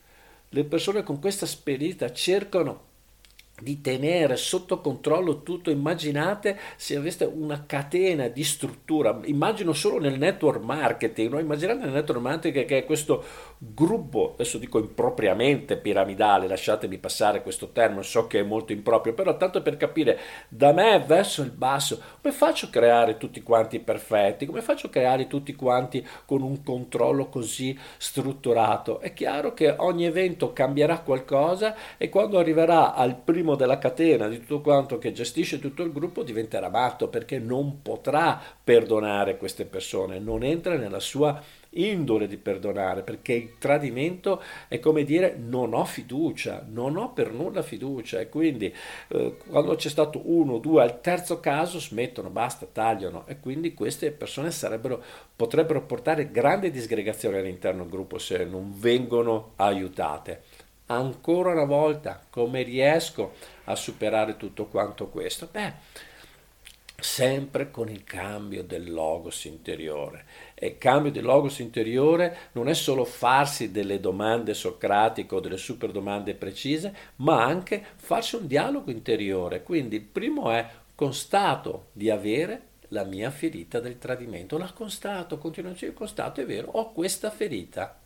Le 0.50 0.64
persone 0.64 1.02
con 1.02 1.20
questa 1.20 1.46
spirita 1.46 2.12
cercano 2.12 2.87
di 3.60 3.80
tenere 3.80 4.36
sotto 4.36 4.80
controllo 4.80 5.42
tutto. 5.42 5.70
Immaginate 5.70 6.58
se 6.76 6.96
aveste 6.96 7.24
una 7.24 7.64
catena 7.66 8.28
di 8.28 8.44
struttura, 8.44 9.18
immagino 9.24 9.72
solo 9.72 9.98
nel 9.98 10.18
network 10.18 10.62
marketing, 10.62 11.32
no? 11.32 11.38
immaginate 11.38 11.84
nel 11.84 11.92
network 11.92 12.20
marketing 12.20 12.66
che 12.66 12.78
è 12.78 12.84
questo 12.84 13.24
gruppo, 13.58 14.32
adesso 14.34 14.58
dico 14.58 14.78
impropriamente 14.78 15.76
piramidale, 15.76 16.46
lasciatemi 16.46 16.98
passare 16.98 17.42
questo 17.42 17.70
termine, 17.70 18.02
so 18.02 18.26
che 18.26 18.40
è 18.40 18.42
molto 18.42 18.72
improprio, 18.72 19.14
però 19.14 19.36
tanto 19.36 19.62
per 19.62 19.76
capire 19.76 20.18
da 20.48 20.72
me 20.72 21.02
verso 21.04 21.42
il 21.42 21.50
basso, 21.50 22.00
come 22.20 22.32
faccio 22.32 22.66
a 22.66 22.70
creare 22.70 23.16
tutti 23.16 23.42
quanti 23.42 23.80
perfetti, 23.80 24.46
come 24.46 24.60
faccio 24.60 24.86
a 24.86 24.90
creare 24.90 25.26
tutti 25.26 25.54
quanti 25.54 26.06
con 26.24 26.42
un 26.42 26.62
controllo 26.62 27.28
così 27.28 27.76
strutturato? 27.96 29.00
È 29.00 29.12
chiaro 29.12 29.54
che 29.54 29.74
ogni 29.76 30.04
evento 30.04 30.52
cambierà 30.52 31.00
qualcosa 31.00 31.74
e 31.96 32.08
quando 32.08 32.38
arriverà 32.38 32.94
al 32.94 33.16
primo 33.16 33.47
primo 33.48 33.54
della 33.54 33.78
catena 33.78 34.28
di 34.28 34.40
tutto 34.40 34.60
quanto 34.60 34.98
che 34.98 35.12
gestisce 35.12 35.58
tutto 35.58 35.82
il 35.82 35.92
gruppo 35.92 36.22
diventerà 36.22 36.68
matto 36.68 37.08
perché 37.08 37.38
non 37.38 37.80
potrà 37.80 38.38
perdonare 38.62 39.38
queste 39.38 39.64
persone, 39.64 40.18
non 40.18 40.42
entra 40.42 40.76
nella 40.76 41.00
sua 41.00 41.40
indole 41.70 42.26
di 42.26 42.36
perdonare 42.36 43.02
perché 43.02 43.32
il 43.34 43.58
tradimento 43.58 44.42
è 44.68 44.78
come 44.80 45.04
dire 45.04 45.36
non 45.38 45.72
ho 45.72 45.84
fiducia, 45.84 46.66
non 46.68 46.96
ho 46.96 47.12
per 47.12 47.32
nulla 47.32 47.62
fiducia 47.62 48.20
e 48.20 48.28
quindi 48.28 48.74
eh, 49.08 49.36
quando 49.48 49.74
c'è 49.74 49.88
stato 49.88 50.20
uno, 50.24 50.58
due, 50.58 50.82
al 50.82 51.00
terzo 51.00 51.40
caso 51.40 51.78
smettono, 51.78 52.30
basta, 52.30 52.66
tagliano. 52.70 53.26
E 53.26 53.38
quindi 53.40 53.74
queste 53.74 54.10
persone 54.12 54.50
sarebbero, 54.50 55.02
potrebbero 55.34 55.82
portare 55.82 56.30
grande 56.30 56.70
disgregazione 56.70 57.38
all'interno 57.38 57.82
del 57.82 57.90
gruppo 57.90 58.18
se 58.18 58.44
non 58.44 58.72
vengono 58.76 59.52
aiutate 59.56 60.47
ancora 60.88 61.52
una 61.52 61.64
volta 61.64 62.20
come 62.28 62.62
riesco 62.62 63.34
a 63.64 63.74
superare 63.74 64.36
tutto 64.36 64.66
quanto 64.66 65.08
questo? 65.08 65.48
Beh, 65.50 65.72
sempre 67.00 67.70
con 67.70 67.88
il 67.88 68.02
cambio 68.04 68.64
del 68.64 68.90
logos 68.90 69.44
interiore. 69.44 70.24
E 70.54 70.66
il 70.68 70.78
cambio 70.78 71.12
del 71.12 71.24
logos 71.24 71.60
interiore 71.60 72.50
non 72.52 72.68
è 72.68 72.74
solo 72.74 73.04
farsi 73.04 73.70
delle 73.70 74.00
domande 74.00 74.54
socratiche 74.54 75.34
o 75.34 75.40
delle 75.40 75.56
super 75.56 75.92
domande 75.92 76.34
precise, 76.34 76.94
ma 77.16 77.44
anche 77.44 77.84
farsi 77.96 78.36
un 78.36 78.46
dialogo 78.46 78.90
interiore. 78.90 79.62
Quindi 79.62 79.96
il 79.96 80.02
primo 80.02 80.50
è 80.50 80.68
constato 80.94 81.88
di 81.92 82.10
avere 82.10 82.62
la 82.88 83.04
mia 83.04 83.30
ferita 83.30 83.78
del 83.78 83.98
tradimento. 83.98 84.58
La 84.58 84.72
constato, 84.72 85.38
continuo 85.38 85.70
a 85.70 85.74
dire 85.74 85.92
constato, 85.92 86.40
è 86.40 86.46
vero, 86.46 86.70
ho 86.72 86.92
questa 86.92 87.30
ferita 87.30 87.96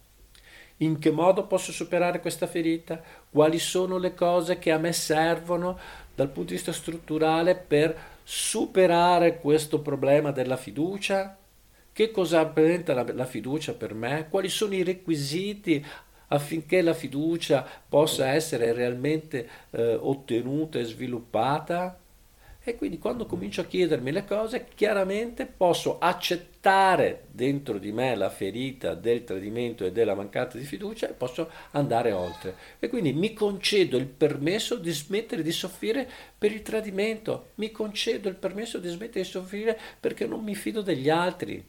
in 0.82 0.98
che 0.98 1.10
modo 1.10 1.46
posso 1.46 1.72
superare 1.72 2.20
questa 2.20 2.46
ferita? 2.46 3.00
Quali 3.30 3.58
sono 3.58 3.98
le 3.98 4.14
cose 4.14 4.58
che 4.58 4.70
a 4.70 4.78
me 4.78 4.92
servono 4.92 5.78
dal 6.14 6.28
punto 6.28 6.50
di 6.50 6.56
vista 6.56 6.72
strutturale 6.72 7.54
per 7.54 7.96
superare 8.22 9.38
questo 9.38 9.80
problema 9.80 10.30
della 10.30 10.56
fiducia? 10.56 11.36
Che 11.92 12.10
cosa 12.10 12.42
rappresenta 12.42 12.94
la, 12.94 13.04
la 13.12 13.26
fiducia 13.26 13.74
per 13.74 13.94
me? 13.94 14.28
Quali 14.28 14.48
sono 14.48 14.74
i 14.74 14.82
requisiti 14.82 15.84
affinché 16.28 16.80
la 16.82 16.94
fiducia 16.94 17.66
possa 17.88 18.28
essere 18.28 18.72
realmente 18.72 19.48
eh, 19.70 19.94
ottenuta 19.94 20.78
e 20.78 20.84
sviluppata? 20.84 22.01
E 22.64 22.76
quindi 22.76 22.98
quando 22.98 23.26
comincio 23.26 23.60
a 23.60 23.64
chiedermi 23.64 24.12
le 24.12 24.24
cose, 24.24 24.68
chiaramente 24.76 25.46
posso 25.46 25.98
accettare 25.98 27.24
dentro 27.32 27.78
di 27.78 27.90
me 27.90 28.14
la 28.14 28.30
ferita 28.30 28.94
del 28.94 29.24
tradimento 29.24 29.84
e 29.84 29.90
della 29.90 30.14
mancata 30.14 30.56
di 30.56 30.64
fiducia 30.64 31.08
e 31.08 31.12
posso 31.12 31.50
andare 31.72 32.12
oltre. 32.12 32.54
E 32.78 32.88
quindi 32.88 33.12
mi 33.12 33.32
concedo 33.32 33.96
il 33.96 34.06
permesso 34.06 34.76
di 34.76 34.92
smettere 34.92 35.42
di 35.42 35.50
soffrire 35.50 36.08
per 36.38 36.52
il 36.52 36.62
tradimento, 36.62 37.48
mi 37.56 37.72
concedo 37.72 38.28
il 38.28 38.36
permesso 38.36 38.78
di 38.78 38.88
smettere 38.88 39.24
di 39.24 39.30
soffrire 39.30 39.78
perché 39.98 40.24
non 40.26 40.44
mi 40.44 40.54
fido 40.54 40.82
degli 40.82 41.08
altri. 41.08 41.64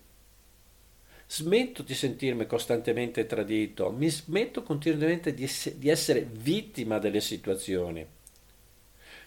Smetto 1.26 1.82
di 1.82 1.96
sentirmi 1.96 2.46
costantemente 2.46 3.26
tradito, 3.26 3.92
mi 3.92 4.10
smetto 4.10 4.62
continuamente 4.62 5.34
di, 5.34 5.50
di 5.78 5.90
essere 5.90 6.28
vittima 6.32 7.00
delle 7.00 7.22
situazioni. 7.22 8.06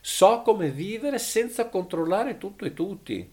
So 0.08 0.42
come 0.42 0.70
vivere 0.70 1.18
senza 1.18 1.68
controllare 1.68 2.38
tutto 2.38 2.64
e 2.64 2.72
tutti. 2.72 3.28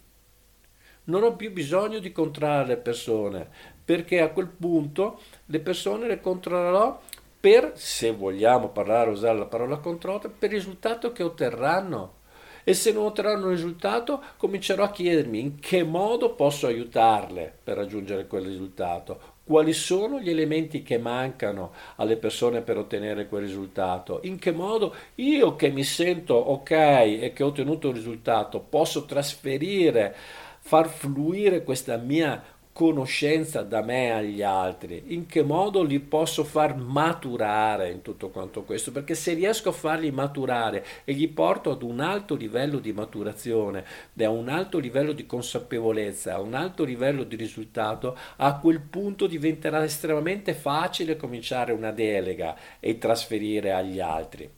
Non 1.04 1.22
ho 1.22 1.36
più 1.36 1.52
bisogno 1.52 2.00
di 2.00 2.12
controllare 2.12 2.66
le 2.66 2.78
persone, 2.78 3.48
perché 3.86 4.22
a 4.22 4.30
quel 4.30 4.48
punto 4.48 5.20
le 5.46 5.60
persone 5.60 6.08
le 6.08 6.20
controllerò 6.20 7.00
per, 7.40 7.74
se 7.76 8.12
vogliamo 8.12 8.70
parlare, 8.70 9.12
usare 9.12 9.38
la 9.38 9.46
parola 9.46 9.78
controllo, 9.78 10.34
per 10.36 10.50
il 10.50 10.58
risultato 10.58 11.12
che 11.12 11.22
otterranno. 11.22 12.22
E 12.64 12.74
se 12.74 12.92
non 12.92 13.06
otterranno 13.06 13.46
un 13.46 13.52
risultato, 13.52 14.24
comincerò 14.38 14.86
a 14.86 14.92
chiedermi 14.92 15.40
in 15.40 15.60
che 15.60 15.84
modo 15.84 16.34
posso 16.34 16.66
aiutarle 16.66 17.56
per 17.64 17.78
raggiungere 17.78 18.26
quel 18.26 18.46
risultato, 18.46 19.33
quali 19.44 19.74
sono 19.74 20.20
gli 20.20 20.30
elementi 20.30 20.84
che 20.84 20.98
mancano 20.98 21.74
alle 21.98 22.18
persone 22.18 22.62
per 22.62 22.78
ottenere 22.78 23.28
quel 23.28 23.44
risultato, 23.44 24.20
in 24.24 24.40
che 24.40 24.52
modo 24.52 24.96
io 25.16 25.56
che 25.56 25.70
mi 25.70 25.84
sento 25.84 26.34
ok 26.34 26.72
e 26.72 27.32
che 27.34 27.44
ho 27.44 27.48
ottenuto 27.48 27.90
un 27.90 27.94
risultato 27.94 28.62
posso 28.62 29.06
trasferire, 29.06 30.16
far 30.60 30.88
fluire 30.88 31.64
questa 31.64 31.98
mia 31.98 32.42
conoscenza 32.74 33.62
da 33.62 33.82
me 33.84 34.12
agli 34.12 34.42
altri? 34.42 35.04
In 35.08 35.28
che 35.28 35.44
modo 35.44 35.84
li 35.84 36.00
posso 36.00 36.44
far 36.44 36.76
maturare 36.76 37.92
in 37.92 38.02
tutto 38.02 38.30
quanto 38.30 38.64
questo? 38.64 38.92
Perché 38.92 39.14
se 39.14 39.34
riesco 39.34 39.70
a 39.70 39.74
farli 39.74 40.12
maturare 40.12 40.84
e 41.06 41.14
gli 41.14 41.30
porto 41.30 41.70
ad 41.70 41.84
un 41.84 42.00
alto 42.00 42.36
livello 42.36 42.80
di 42.80 42.92
maturazione, 42.92 43.86
a 44.20 44.30
un 44.30 44.50
alto 44.50 44.80
livello 44.80 45.14
di 45.14 45.28
consapevolezza, 45.28 46.34
a 46.34 46.42
un 46.42 46.56
alto 46.56 46.84
livello 46.84 47.24
di 47.24 47.36
risultato, 47.36 48.18
a 48.38 48.58
quel 48.58 48.82
punto 48.82 49.28
diventerà 49.28 49.84
estremamente 49.84 50.56
facile 50.56 51.16
cominciare 51.16 51.72
una 51.72 51.92
delega 51.92 52.58
e 52.80 52.98
trasferire 52.98 53.72
agli 53.72 54.00
altri. 54.00 54.50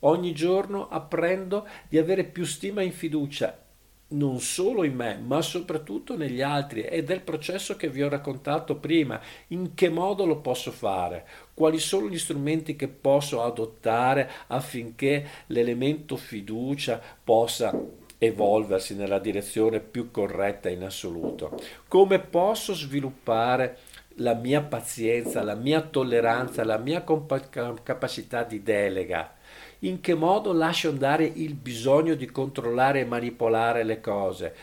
Ogni 0.00 0.32
giorno 0.32 0.88
apprendo 0.88 1.66
di 1.88 1.98
avere 1.98 2.24
più 2.24 2.44
stima 2.44 2.80
e 2.80 2.90
fiducia 2.90 3.66
non 4.10 4.40
solo 4.40 4.84
in 4.84 4.94
me, 4.94 5.18
ma 5.18 5.42
soprattutto 5.42 6.16
negli 6.16 6.40
altri 6.40 6.82
ed 6.82 7.10
è 7.10 7.14
il 7.14 7.20
processo 7.20 7.76
che 7.76 7.88
vi 7.88 8.02
ho 8.02 8.08
raccontato 8.08 8.76
prima. 8.76 9.20
In 9.48 9.74
che 9.74 9.90
modo 9.90 10.24
lo 10.24 10.38
posso 10.38 10.70
fare? 10.70 11.26
Quali 11.52 11.78
sono 11.78 12.08
gli 12.08 12.18
strumenti 12.18 12.76
che 12.76 12.88
posso 12.88 13.42
adottare 13.42 14.30
affinché 14.46 15.26
l'elemento 15.46 16.16
fiducia 16.16 17.00
possa 17.22 17.78
evolversi 18.16 18.96
nella 18.96 19.18
direzione 19.18 19.80
più 19.80 20.10
corretta 20.10 20.70
in 20.70 20.84
assoluto? 20.84 21.58
Come 21.86 22.18
posso 22.18 22.72
sviluppare 22.72 23.78
la 24.20 24.34
mia 24.34 24.62
pazienza, 24.62 25.42
la 25.42 25.54
mia 25.54 25.82
tolleranza, 25.82 26.64
la 26.64 26.78
mia 26.78 27.02
compa- 27.02 27.48
capacità 27.82 28.42
di 28.42 28.62
delega? 28.62 29.36
In 29.80 30.00
che 30.00 30.14
modo 30.14 30.52
lascio 30.52 30.88
andare 30.88 31.24
il 31.24 31.54
bisogno 31.54 32.14
di 32.14 32.26
controllare 32.26 33.00
e 33.00 33.04
manipolare 33.04 33.84
le 33.84 34.00
cose, 34.00 34.54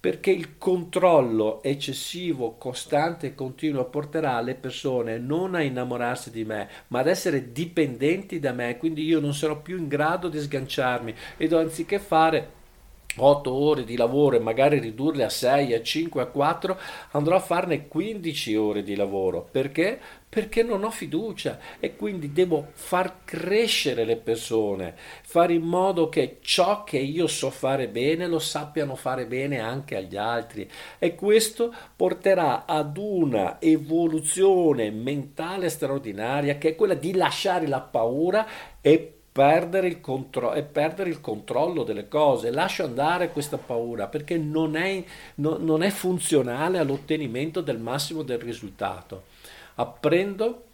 perché 0.00 0.30
il 0.30 0.58
controllo 0.58 1.62
eccessivo, 1.62 2.56
costante 2.56 3.28
e 3.28 3.34
continuo 3.34 3.86
porterà 3.86 4.40
le 4.40 4.54
persone 4.54 5.18
non 5.18 5.54
a 5.54 5.62
innamorarsi 5.62 6.30
di 6.30 6.44
me, 6.44 6.68
ma 6.88 7.00
ad 7.00 7.08
essere 7.08 7.52
dipendenti 7.52 8.38
da 8.38 8.52
me, 8.52 8.76
quindi 8.76 9.04
io 9.04 9.20
non 9.20 9.34
sarò 9.34 9.60
più 9.60 9.76
in 9.76 9.88
grado 9.88 10.28
di 10.28 10.38
sganciarmi 10.38 11.14
ed 11.36 11.52
anziché 11.52 11.98
fare 11.98 12.56
8 13.16 13.52
ore 13.52 13.84
di 13.84 13.96
lavoro 13.96 14.36
e 14.36 14.40
magari 14.40 14.78
ridurle 14.78 15.24
a 15.24 15.28
6, 15.28 15.74
a 15.74 15.82
5, 15.82 16.22
a 16.22 16.26
4, 16.26 16.78
andrò 17.12 17.36
a 17.36 17.40
farne 17.40 17.88
15 17.88 18.56
ore 18.56 18.82
di 18.82 18.94
lavoro. 18.94 19.48
Perché? 19.50 19.98
Perché 20.28 20.62
non 20.62 20.84
ho 20.84 20.90
fiducia 20.90 21.58
e 21.80 21.96
quindi 21.96 22.32
devo 22.32 22.68
far 22.74 23.24
crescere 23.24 24.04
le 24.04 24.16
persone, 24.16 24.94
fare 25.22 25.54
in 25.54 25.62
modo 25.62 26.10
che 26.10 26.38
ciò 26.42 26.84
che 26.84 26.98
io 26.98 27.26
so 27.26 27.50
fare 27.50 27.88
bene 27.88 28.26
lo 28.26 28.38
sappiano 28.38 28.94
fare 28.94 29.26
bene 29.26 29.58
anche 29.58 29.96
agli 29.96 30.16
altri 30.16 30.70
e 30.98 31.14
questo 31.14 31.74
porterà 31.96 32.66
ad 32.66 32.98
una 32.98 33.56
evoluzione 33.58 34.90
mentale 34.90 35.70
straordinaria 35.70 36.58
che 36.58 36.70
è 36.70 36.76
quella 36.76 36.94
di 36.94 37.14
lasciare 37.14 37.66
la 37.66 37.80
paura 37.80 38.46
e 38.82 39.17
perdere 39.38 39.86
il, 39.86 40.00
contro- 40.00 40.52
e 40.52 40.64
perdere 40.64 41.10
il 41.10 41.20
controllo 41.20 41.84
delle 41.84 42.08
cose. 42.08 42.50
Lascio 42.50 42.82
andare 42.82 43.30
questa 43.30 43.56
paura 43.56 44.08
perché 44.08 44.36
non 44.36 44.74
è, 44.74 45.04
no, 45.36 45.58
non 45.60 45.84
è 45.84 45.90
funzionale 45.90 46.78
all'ottenimento 46.78 47.60
del 47.60 47.78
massimo 47.78 48.24
del 48.24 48.40
risultato. 48.40 49.26
Apprendo 49.76 50.64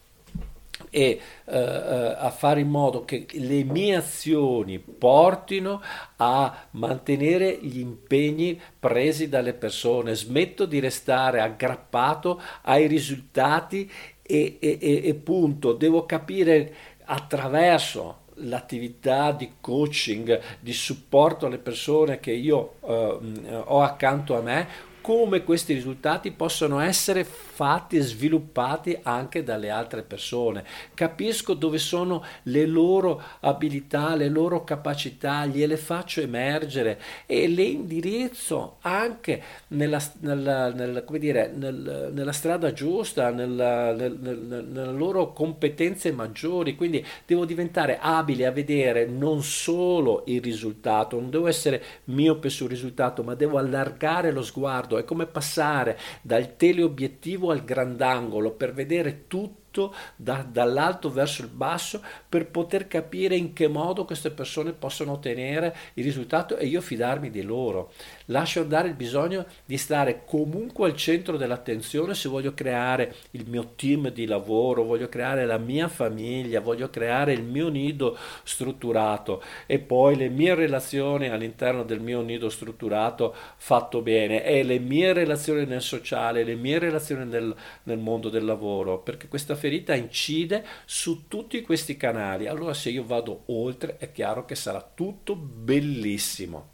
e 0.89 1.21
eh, 1.45 1.59
eh, 1.59 2.15
a 2.19 2.31
fare 2.31 2.61
in 2.61 2.71
modo 2.71 3.05
che 3.05 3.27
le 3.33 3.65
mie 3.65 3.97
azioni 3.97 4.79
portino 4.79 5.83
a 6.17 6.67
mantenere 6.71 7.59
gli 7.61 7.81
impegni 7.81 8.59
presi 8.81 9.29
dalle 9.29 9.53
persone, 9.53 10.15
smetto 10.15 10.65
di 10.65 10.81
restare 10.81 11.43
aggrappato 11.43 12.41
ai 12.62 12.87
risultati 12.87 13.91
e, 14.23 14.57
e, 14.59 14.79
e, 14.81 15.03
e 15.05 15.15
punto, 15.17 15.75
devo 15.75 16.07
capire 16.07 16.75
attraverso 17.05 18.23
l'attività 18.37 19.32
di 19.32 19.55
coaching, 19.61 20.41
di 20.61 20.72
supporto 20.72 21.47
alle 21.47 21.59
persone 21.59 22.20
che 22.20 22.32
io 22.32 22.74
eh, 22.85 23.57
ho 23.64 23.80
accanto 23.82 24.37
a 24.37 24.41
me, 24.41 24.68
come 25.05 25.44
questi 25.44 25.74
risultati 25.74 26.30
possono 26.30 26.80
essere 26.80 27.24
fatti 27.24 27.98
e 27.98 28.00
sviluppati 28.00 28.98
anche 29.02 29.44
dalle 29.44 29.68
altre 29.68 30.00
persone. 30.02 30.64
Capisco 30.94 31.52
dove 31.52 31.76
sono 31.76 32.24
le 32.44 32.64
loro 32.64 33.22
abilità, 33.40 34.14
le 34.14 34.30
loro 34.30 34.64
capacità, 34.64 35.44
gliele 35.44 35.76
faccio 35.76 36.22
emergere 36.22 36.98
e 37.26 37.48
le 37.48 37.64
indirizzo 37.64 38.78
anche 38.80 39.42
nella, 39.68 40.00
nella, 40.20 40.72
nella, 40.72 41.05
dire, 41.18 41.52
nel, 41.55 42.11
nella 42.11 42.32
strada 42.32 42.72
giusta, 42.72 43.28
nella, 43.28 43.92
nel, 43.92 44.16
nel, 44.18 44.38
nelle 44.38 44.92
loro 44.92 45.34
competenze 45.34 46.12
maggiori. 46.12 46.76
Quindi 46.76 47.05
devo 47.26 47.44
diventare 47.44 47.98
abile 48.00 48.46
a 48.46 48.52
vedere 48.52 49.05
non 49.05 49.42
solo 49.42 50.22
il 50.28 50.40
risultato, 50.40 51.20
non 51.20 51.28
devo 51.28 51.46
essere 51.46 51.82
miope 52.05 52.48
sul 52.48 52.70
risultato, 52.70 53.22
ma 53.22 53.34
devo 53.34 53.59
allargare 53.59 54.32
lo 54.32 54.42
sguardo 54.42 54.92
è 54.99 55.05
come 55.05 55.26
passare 55.26 55.99
dal 56.22 56.57
teleobiettivo 56.57 57.51
al 57.51 57.64
grandangolo 57.64 58.53
per 58.53 58.72
vedere 58.72 59.26
tutto 59.26 59.95
da, 60.14 60.47
dall'alto 60.49 61.11
verso 61.11 61.42
il 61.42 61.49
basso 61.49 62.03
per 62.28 62.49
poter 62.49 62.86
capire 62.86 63.36
in 63.36 63.53
che 63.53 63.66
modo 63.66 64.05
queste 64.05 64.30
persone 64.30 64.72
possono 64.72 65.12
ottenere 65.12 65.74
il 65.95 66.05
risultato 66.05 66.57
e 66.57 66.66
io 66.66 66.80
fidarmi 66.80 67.30
di 67.30 67.42
loro. 67.42 67.92
Lascio 68.29 68.61
andare 68.61 68.89
il 68.89 68.95
bisogno 68.95 69.45
di 69.66 69.77
stare 69.77 70.22
comunque 70.25 70.89
al 70.89 70.97
centro 70.97 71.37
dell'attenzione 71.37 72.14
se 72.14 72.31
voglio 72.31 72.55
creare 72.55 73.14
il 73.33 73.47
mio 73.47 73.72
team 73.77 74.11
di 74.11 74.25
lavoro, 74.25 74.83
voglio 74.85 75.11
creare 75.11 75.45
la 75.45 75.59
mia 75.59 75.89
famiglia, 75.89 76.61
voglio 76.61 76.89
creare 76.89 77.35
il 77.35 77.43
mio 77.43 77.68
nido 77.68 78.16
strutturato 78.43 79.43
e 79.66 79.79
poi 79.79 80.16
le 80.16 80.31
mie 80.31 80.55
relazioni 80.55 81.29
all'interno 81.29 81.83
del 81.83 82.01
mio 82.01 82.22
nido 82.22 82.49
strutturato 82.49 83.35
fatto 83.57 84.01
bene 84.01 84.43
e 84.43 84.62
le 84.62 84.79
mie 84.79 85.12
relazioni 85.12 85.66
nel 85.66 85.83
sociale, 85.83 86.45
le 86.45 86.55
mie 86.55 86.79
relazioni 86.79 87.27
nel, 87.27 87.55
nel 87.83 87.99
mondo 87.99 88.31
del 88.31 88.45
lavoro, 88.47 89.01
perché 89.01 89.29
questa 89.29 89.55
ferita 89.55 89.95
incide 89.95 90.64
su 90.87 91.29
tutti 91.29 91.61
questi 91.61 91.99
canali. 91.99 92.47
Allora 92.47 92.72
se 92.72 92.89
io 92.89 93.05
vado 93.05 93.43
oltre 93.47 93.97
è 93.99 94.11
chiaro 94.12 94.47
che 94.47 94.55
sarà 94.55 94.83
tutto 94.95 95.37
bellissimo. 95.37 96.74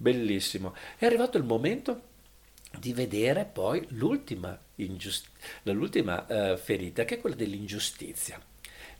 Bellissimo. 0.00 0.76
È 0.96 1.06
arrivato 1.06 1.38
il 1.38 1.44
momento 1.44 2.02
di 2.78 2.92
vedere 2.92 3.44
poi 3.44 3.84
l'ultima, 3.90 4.56
ingiust- 4.76 5.28
l'ultima 5.64 6.24
eh, 6.26 6.56
ferita, 6.56 7.04
che 7.04 7.16
è 7.16 7.20
quella 7.20 7.34
dell'ingiustizia. 7.34 8.40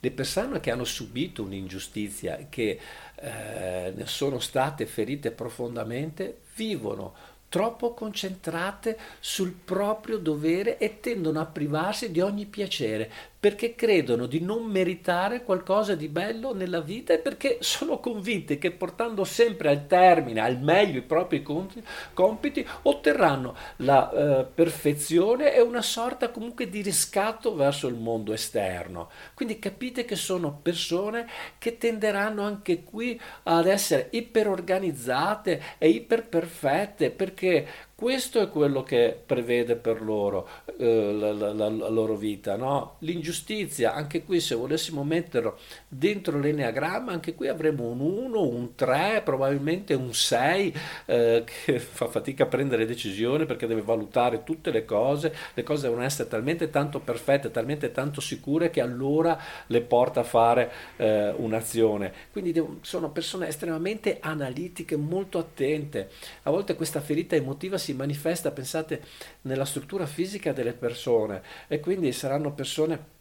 Le 0.01 0.11
persone 0.11 0.59
che 0.59 0.73
hanno 0.73 0.85
subito 0.85 1.45
un'ingiustizia, 1.45 2.47
che 2.49 2.81
eh, 3.15 3.93
ne 3.95 4.07
sono 4.07 4.41
state 4.41 4.87
ferite 4.87 5.31
profondamente, 5.31 6.41
vivono 6.57 7.15
troppo 7.49 7.95
concentrate 7.95 8.99
sul 9.21 9.53
proprio 9.53 10.19
dovere 10.19 10.79
e 10.79 10.99
tendono 10.99 11.41
a 11.41 11.47
privarsi 11.47 12.11
di 12.11 12.21
ogni 12.21 12.47
piacere 12.47 13.11
perché 13.41 13.77
credono 13.77 14.27
di 14.27 14.41
non 14.41 14.65
meritare 14.65 15.45
qualcosa 15.45 15.95
di 15.95 16.09
bello 16.09 16.53
nella 16.53 16.81
vita 16.81 17.13
e 17.13 17.19
perché 17.19 17.59
sono 17.63 18.01
convinte 18.01 18.59
che 18.59 18.73
portando 18.73 19.25
sempre 19.25 19.69
al 19.69 19.87
termine, 19.87 20.41
al 20.41 20.59
meglio 20.61 20.99
i 20.99 21.03
propri 21.03 21.43
compiti, 21.43 22.67
otterranno 22.83 23.55
la 23.77 24.11
eh, 24.11 24.45
perfezione 24.45 25.55
e 25.55 25.61
una 25.61 25.83
sorta 25.83 26.31
comunque 26.31 26.69
di 26.69 26.83
riscatto 26.83 27.55
verso 27.55 27.87
il 27.87 27.95
mondo 27.95 28.33
esterno. 28.33 29.11
Quindi 29.35 29.59
capite 29.59 30.05
che 30.05 30.17
sono 30.17 30.59
persone 30.61 31.27
che 31.59 31.79
tenderanno 31.79 32.43
anche 32.43 32.83
qui 32.83 33.21
ad 33.45 33.67
essere 33.67 34.09
iperorganizzate 34.11 35.63
e 35.79 35.89
iperperfette 35.91 37.11
perché 37.11 37.67
questo 38.01 38.41
è 38.41 38.49
quello 38.49 38.85
che 38.85 39.21
prevede 39.27 39.75
per 39.75 40.01
loro 40.03 40.49
eh, 40.79 41.13
la, 41.13 41.33
la, 41.33 41.53
la, 41.53 41.89
loro 41.89 42.15
vita, 42.15 42.55
no? 42.55 42.95
L'ingiustizia, 43.01 43.93
anche 43.93 44.23
qui 44.23 44.39
se 44.39 44.55
volessimo 44.55 45.03
metterlo 45.03 45.59
dentro 45.89 46.39
l'eneagramma, 46.39 47.11
anche 47.11 47.35
qui 47.35 47.49
avremo 47.49 47.89
un 47.89 47.99
1, 47.99 48.41
un 48.41 48.75
3, 48.77 49.23
probabilmente 49.25 49.95
un 49.95 50.15
6 50.15 50.75
eh, 51.07 51.43
che 51.45 51.81
fa 51.83 52.07
fatica 52.07 52.45
a 52.45 52.47
prendere 52.47 52.87
decisioni 52.87 53.47
perché 53.47 53.67
deve 53.67 53.83
valutare 53.83 54.45
tutte 54.45 54.71
le 54.71 54.85
cose, 54.85 55.35
le 55.55 55.65
cose 55.65 55.89
devono 55.89 56.05
essere 56.05 56.29
talmente 56.29 56.71
tanto 56.71 57.01
perfette, 57.01 57.51
talmente 57.51 57.91
tanto 57.91 58.21
sicure 58.21 58.71
che 58.71 58.81
allora 58.81 59.37
le 59.67 59.81
porta 59.81 60.21
a 60.21 60.23
fare 60.23 60.71
eh, 60.99 61.31
un'azione. 61.37 62.13
Quindi 62.31 62.53
devo, 62.53 62.77
sono 62.83 63.11
persone 63.11 63.49
estremamente 63.49 64.19
analitiche, 64.21 64.95
molto 64.95 65.39
attente. 65.39 66.11
A 66.45 66.51
volte 66.51 66.77
questa 66.77 67.01
ferita 67.01 67.35
emotiva 67.35 67.77
si 67.77 67.88
si 67.89 67.95
manifesta, 67.95 68.51
pensate, 68.51 69.03
nella 69.43 69.65
struttura 69.65 70.07
fisica 70.07 70.53
delle 70.53 70.75
persone. 70.75 71.43
E 71.69 71.81
quindi 71.81 72.13
saranno 72.13 72.53
persone 72.53 73.17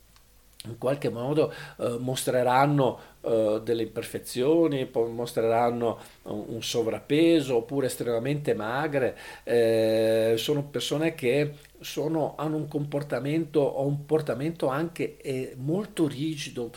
in 0.66 0.78
qualche 0.78 1.10
modo 1.10 1.54
eh, 1.78 1.98
mostreranno 2.00 3.00
eh, 3.22 3.62
delle 3.64 3.84
imperfezioni, 3.84 4.90
mostreranno 4.94 6.00
un, 6.24 6.44
un, 6.48 6.64
sovrappeso 6.64 7.58
oppure 7.58 7.88
estremamente 7.88 8.54
magre, 8.54 9.18
eh, 9.44 10.34
sono 10.38 10.64
persone 10.64 11.14
che 11.14 11.54
sono, 11.80 12.34
hanno 12.38 12.58
un 12.58 12.68
comportamento 12.68 13.62
o 13.62 13.86
un 13.86 14.06
portamento 14.06 14.68
anche 14.68 15.18
eh, 15.22 15.54
molto 15.58 16.08
rigido, 16.08 16.72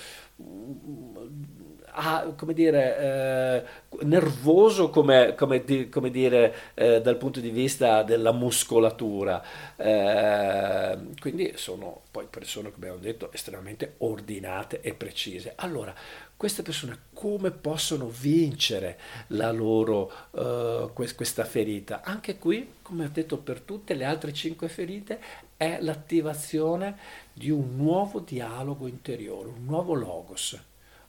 ah, 1.93 2.32
come 2.36 2.55
dire, 2.55 2.99
eh, 2.99 4.05
nervoso 4.05 4.91
come, 4.91 5.34
come, 5.36 5.64
di, 5.64 5.88
come 5.88 6.11
dire, 6.11 6.55
eh, 6.74 7.01
dal 7.01 7.16
punto 7.16 7.41
di 7.41 7.51
vista 7.51 8.03
della 8.03 8.32
muscolatura. 8.32 9.43
Eh, 9.76 10.99
quindi 11.20 11.53
sono 11.57 12.03
poi 12.11 12.26
persone, 12.28 12.72
come 12.72 12.86
abbiamo 12.86 13.05
detto, 13.05 13.32
estremamente 13.32 13.95
ordinate 13.99 14.80
e 14.80 14.95
precise. 14.95 15.53
Allora, 15.57 15.95
queste 16.41 16.62
persone 16.62 16.99
come 17.12 17.51
possono 17.51 18.09
vincere 18.09 18.99
la 19.28 19.53
loro, 19.53 20.11
uh, 20.30 20.91
questa 20.95 21.45
ferita? 21.45 22.01
Anche 22.03 22.38
qui, 22.38 22.76
come 22.80 23.05
ho 23.05 23.11
detto 23.12 23.36
per 23.36 23.61
tutte 23.61 23.93
le 23.93 24.05
altre 24.05 24.32
cinque 24.32 24.68
ferite, 24.68 25.20
è 25.59 25.76
l'attivazione 25.82 26.97
di 27.34 27.51
un 27.51 27.76
nuovo 27.76 28.20
dialogo 28.20 28.86
interiore, 28.86 29.49
un 29.49 29.66
nuovo 29.66 29.93
logos. 29.93 30.59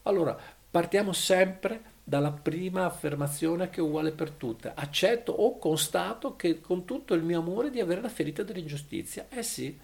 Allora, 0.01 0.37
partiamo 0.71 1.11
sempre 1.11 1.89
dalla 2.03 2.31
prima 2.31 2.85
affermazione 2.85 3.69
che 3.69 3.79
è 3.79 3.83
uguale 3.83 4.11
per 4.11 4.31
tutte. 4.31 4.71
Accetto 4.73 5.31
o 5.31 5.57
constato 5.57 6.35
che 6.35 6.61
con 6.61 6.85
tutto 6.85 7.13
il 7.13 7.23
mio 7.23 7.39
amore 7.39 7.69
di 7.69 7.79
avere 7.79 8.01
la 8.01 8.09
ferita 8.09 8.41
dell'ingiustizia. 8.43 9.27
Eh 9.29 9.43
sì. 9.43 9.77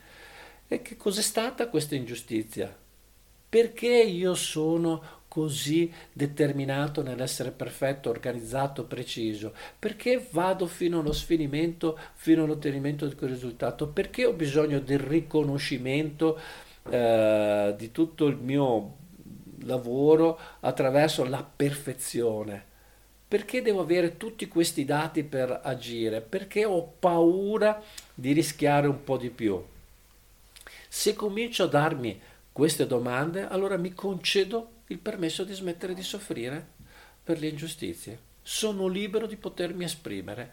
E 0.67 0.81
che 0.81 0.97
cos'è 0.97 1.21
stata 1.21 1.67
questa 1.69 1.95
ingiustizia? 1.95 2.75
Perché 3.49 3.87
io 3.87 4.33
sono 4.33 5.15
così 5.27 5.91
determinato 6.11 7.01
nell'essere 7.01 7.51
perfetto, 7.51 8.09
organizzato, 8.09 8.85
preciso? 8.85 9.53
Perché 9.77 10.25
vado 10.31 10.67
fino 10.67 10.99
allo 10.99 11.13
sfinimento, 11.13 11.97
fino 12.15 12.43
all'ottenimento 12.43 13.07
di 13.07 13.15
quel 13.15 13.29
risultato? 13.29 13.87
Perché 13.87 14.25
ho 14.25 14.33
bisogno 14.33 14.79
del 14.79 14.99
riconoscimento 14.99 16.37
eh, 16.89 17.73
di 17.77 17.91
tutto 17.91 18.25
il 18.25 18.37
mio 18.37 19.05
lavoro 19.67 20.39
attraverso 20.61 21.23
la 21.23 21.43
perfezione? 21.43 22.65
Perché 23.27 23.61
devo 23.61 23.81
avere 23.81 24.17
tutti 24.17 24.47
questi 24.47 24.85
dati 24.85 25.23
per 25.23 25.59
agire? 25.63 26.21
Perché 26.21 26.63
ho 26.65 26.81
paura 26.81 27.83
di 28.13 28.31
rischiare 28.31 28.87
un 28.87 29.03
po' 29.03 29.17
di 29.17 29.29
più? 29.29 29.61
Se 30.87 31.13
comincio 31.13 31.63
a 31.63 31.67
darmi 31.67 32.19
queste 32.51 32.87
domande, 32.87 33.45
allora 33.45 33.77
mi 33.77 33.93
concedo 33.93 34.69
il 34.87 34.97
permesso 34.97 35.43
di 35.43 35.53
smettere 35.53 35.93
di 35.93 36.01
soffrire 36.01 36.65
per 37.21 37.39
le 37.39 37.49
ingiustizie. 37.49 38.17
Sono 38.41 38.87
libero 38.87 39.27
di 39.27 39.35
potermi 39.35 39.83
esprimere. 39.83 40.51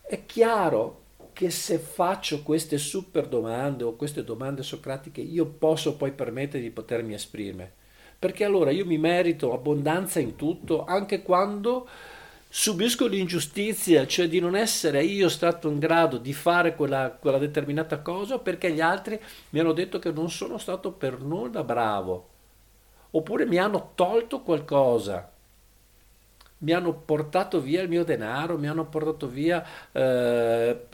È 0.00 0.24
chiaro 0.24 1.02
che 1.34 1.50
se 1.50 1.78
faccio 1.78 2.42
queste 2.42 2.78
super 2.78 3.28
domande 3.28 3.84
o 3.84 3.94
queste 3.94 4.24
domande 4.24 4.62
socratiche, 4.62 5.20
io 5.20 5.44
posso 5.44 5.96
poi 5.96 6.12
permettere 6.12 6.62
di 6.62 6.70
potermi 6.70 7.14
esprimere. 7.14 7.74
Perché 8.20 8.44
allora 8.44 8.70
io 8.70 8.86
mi 8.86 8.98
merito 8.98 9.52
abbondanza 9.52 10.20
in 10.20 10.36
tutto, 10.36 10.84
anche 10.84 11.22
quando 11.22 11.88
subisco 12.48 13.06
l'ingiustizia, 13.08 14.06
cioè 14.06 14.28
di 14.28 14.38
non 14.40 14.54
essere 14.56 15.02
io 15.04 15.28
stato 15.28 15.68
in 15.70 15.78
grado 15.80 16.18
di 16.18 16.32
fare 16.32 16.74
quella, 16.76 17.10
quella 17.18 17.38
determinata 17.38 18.00
cosa 18.00 18.38
perché 18.38 18.72
gli 18.72 18.80
altri 18.80 19.18
mi 19.50 19.58
hanno 19.60 19.72
detto 19.72 19.98
che 19.98 20.12
non 20.12 20.30
sono 20.30 20.58
stato 20.58 20.92
per 20.92 21.20
nulla 21.20 21.64
bravo 21.64 22.28
oppure 23.12 23.46
mi 23.46 23.58
hanno 23.58 23.92
tolto 23.94 24.40
qualcosa, 24.42 25.30
mi 26.58 26.72
hanno 26.72 26.92
portato 26.92 27.60
via 27.60 27.80
il 27.82 27.88
mio 27.88 28.04
denaro, 28.04 28.58
mi 28.58 28.68
hanno 28.68 28.86
portato 28.86 29.26
via 29.28 29.64
eh, 29.92 30.86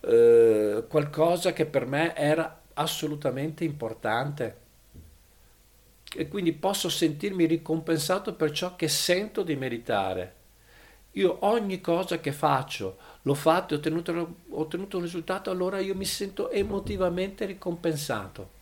eh, 0.00 0.84
qualcosa 0.88 1.52
che 1.52 1.66
per 1.66 1.86
me 1.86 2.14
era 2.16 2.60
assolutamente 2.74 3.64
importante. 3.64 4.56
E 6.14 6.28
quindi 6.28 6.52
posso 6.52 6.88
sentirmi 6.88 7.46
ricompensato 7.46 8.34
per 8.34 8.50
ciò 8.50 8.76
che 8.76 8.88
sento 8.88 9.42
di 9.42 9.56
meritare. 9.56 10.34
Io 11.12 11.38
ogni 11.40 11.80
cosa 11.80 12.20
che 12.20 12.32
faccio, 12.32 12.96
l'ho 13.22 13.34
fatto 13.34 13.74
e 13.74 13.76
ho 13.76 14.34
ottenuto, 14.50 14.96
un 14.96 15.02
risultato, 15.02 15.50
allora 15.50 15.78
io 15.78 15.94
mi 15.94 16.04
sento 16.04 16.50
emotivamente 16.50 17.44
ricompensato 17.44 18.60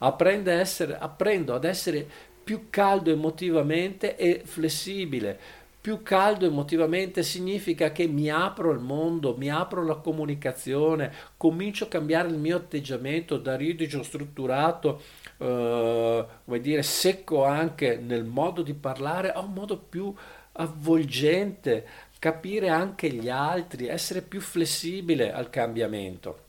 apprendo, 0.00 0.50
essere, 0.50 0.98
apprendo 0.98 1.54
ad 1.54 1.64
essere 1.64 2.06
più 2.42 2.66
caldo 2.70 3.10
emotivamente 3.10 4.16
e 4.16 4.42
flessibile. 4.44 5.38
Più 5.80 6.02
caldo 6.02 6.44
emotivamente 6.44 7.22
significa 7.22 7.90
che 7.90 8.06
mi 8.06 8.28
apro 8.28 8.70
al 8.70 8.80
mondo, 8.80 9.36
mi 9.38 9.50
apro 9.50 9.80
alla 9.80 9.94
comunicazione, 9.94 11.10
comincio 11.38 11.84
a 11.84 11.88
cambiare 11.88 12.28
il 12.28 12.36
mio 12.36 12.56
atteggiamento 12.56 13.38
da 13.38 13.56
rigido, 13.56 14.02
strutturato, 14.02 15.00
eh, 15.40 16.26
come 16.44 16.60
dire, 16.60 16.82
secco 16.82 17.44
anche 17.44 17.96
nel 17.96 18.24
modo 18.24 18.62
di 18.62 18.74
parlare, 18.74 19.32
a 19.32 19.40
un 19.40 19.52
modo 19.52 19.78
più 19.78 20.14
avvolgente, 20.52 21.86
capire 22.18 22.68
anche 22.68 23.10
gli 23.10 23.30
altri, 23.30 23.86
essere 23.86 24.20
più 24.20 24.40
flessibile 24.40 25.32
al 25.32 25.48
cambiamento. 25.48 26.48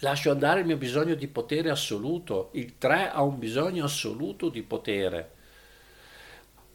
Lascio 0.00 0.30
andare 0.30 0.60
il 0.60 0.66
mio 0.66 0.76
bisogno 0.76 1.14
di 1.14 1.28
potere 1.28 1.70
assoluto. 1.70 2.50
Il 2.52 2.76
3 2.76 3.10
ha 3.10 3.22
un 3.22 3.38
bisogno 3.38 3.84
assoluto 3.84 4.48
di 4.48 4.62
potere. 4.62 5.30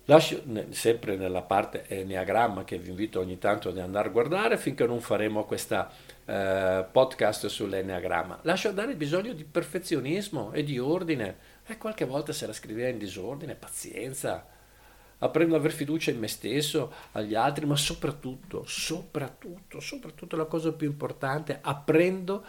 Lascio, 0.05 0.41
sempre 0.69 1.15
nella 1.15 1.43
parte 1.43 1.85
Enneagramma 1.87 2.63
che 2.63 2.77
vi 2.77 2.89
invito 2.89 3.19
ogni 3.19 3.37
tanto 3.37 3.69
ad 3.69 3.77
andare 3.77 4.07
a 4.07 4.11
guardare 4.11 4.57
finché 4.57 4.85
non 4.87 4.99
faremo 4.99 5.45
questa 5.45 5.91
eh, 6.31 6.85
podcast 6.89 7.47
sull'Enneagramma. 7.47 8.39
Lascio 8.43 8.69
andare 8.69 8.91
il 8.91 8.97
bisogno 8.97 9.33
di 9.33 9.43
perfezionismo 9.43 10.53
e 10.53 10.63
di 10.63 10.79
ordine. 10.79 11.59
E 11.67 11.77
qualche 11.77 12.05
volta 12.05 12.31
se 12.31 12.47
la 12.47 12.53
scriveva 12.53 12.87
in 12.87 12.97
disordine, 12.97 13.55
pazienza. 13.55 14.47
Apprendo 15.17 15.55
ad 15.55 15.59
aver 15.59 15.73
fiducia 15.73 16.09
in 16.09 16.19
me 16.19 16.29
stesso, 16.29 16.93
agli 17.11 17.35
altri, 17.35 17.65
ma 17.65 17.75
soprattutto, 17.75 18.63
soprattutto, 18.65 19.81
soprattutto 19.81 20.37
la 20.37 20.45
cosa 20.45 20.71
più 20.71 20.87
importante, 20.87 21.59
apprendo 21.61 22.45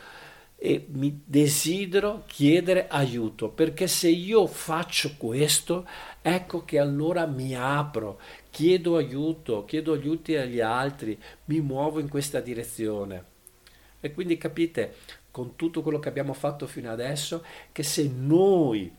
e 0.56 0.86
mi 0.90 1.20
desidero 1.24 2.22
chiedere 2.26 2.86
aiuto 2.86 3.48
perché 3.48 3.88
se 3.88 4.08
io 4.08 4.46
faccio 4.46 5.16
questo 5.16 5.84
ecco 6.22 6.64
che 6.64 6.78
allora 6.78 7.26
mi 7.26 7.56
apro 7.56 8.20
chiedo 8.48 8.96
aiuto 8.96 9.64
chiedo 9.64 9.92
aiuti 9.92 10.36
agli 10.36 10.60
altri 10.60 11.20
mi 11.46 11.60
muovo 11.60 11.98
in 11.98 12.08
questa 12.08 12.38
direzione 12.38 13.31
e 14.02 14.12
quindi 14.12 14.36
capite 14.36 14.96
con 15.30 15.56
tutto 15.56 15.80
quello 15.80 16.00
che 16.00 16.08
abbiamo 16.08 16.34
fatto 16.34 16.66
fino 16.66 16.90
adesso 16.90 17.44
che 17.70 17.82
se 17.82 18.10
noi 18.14 18.92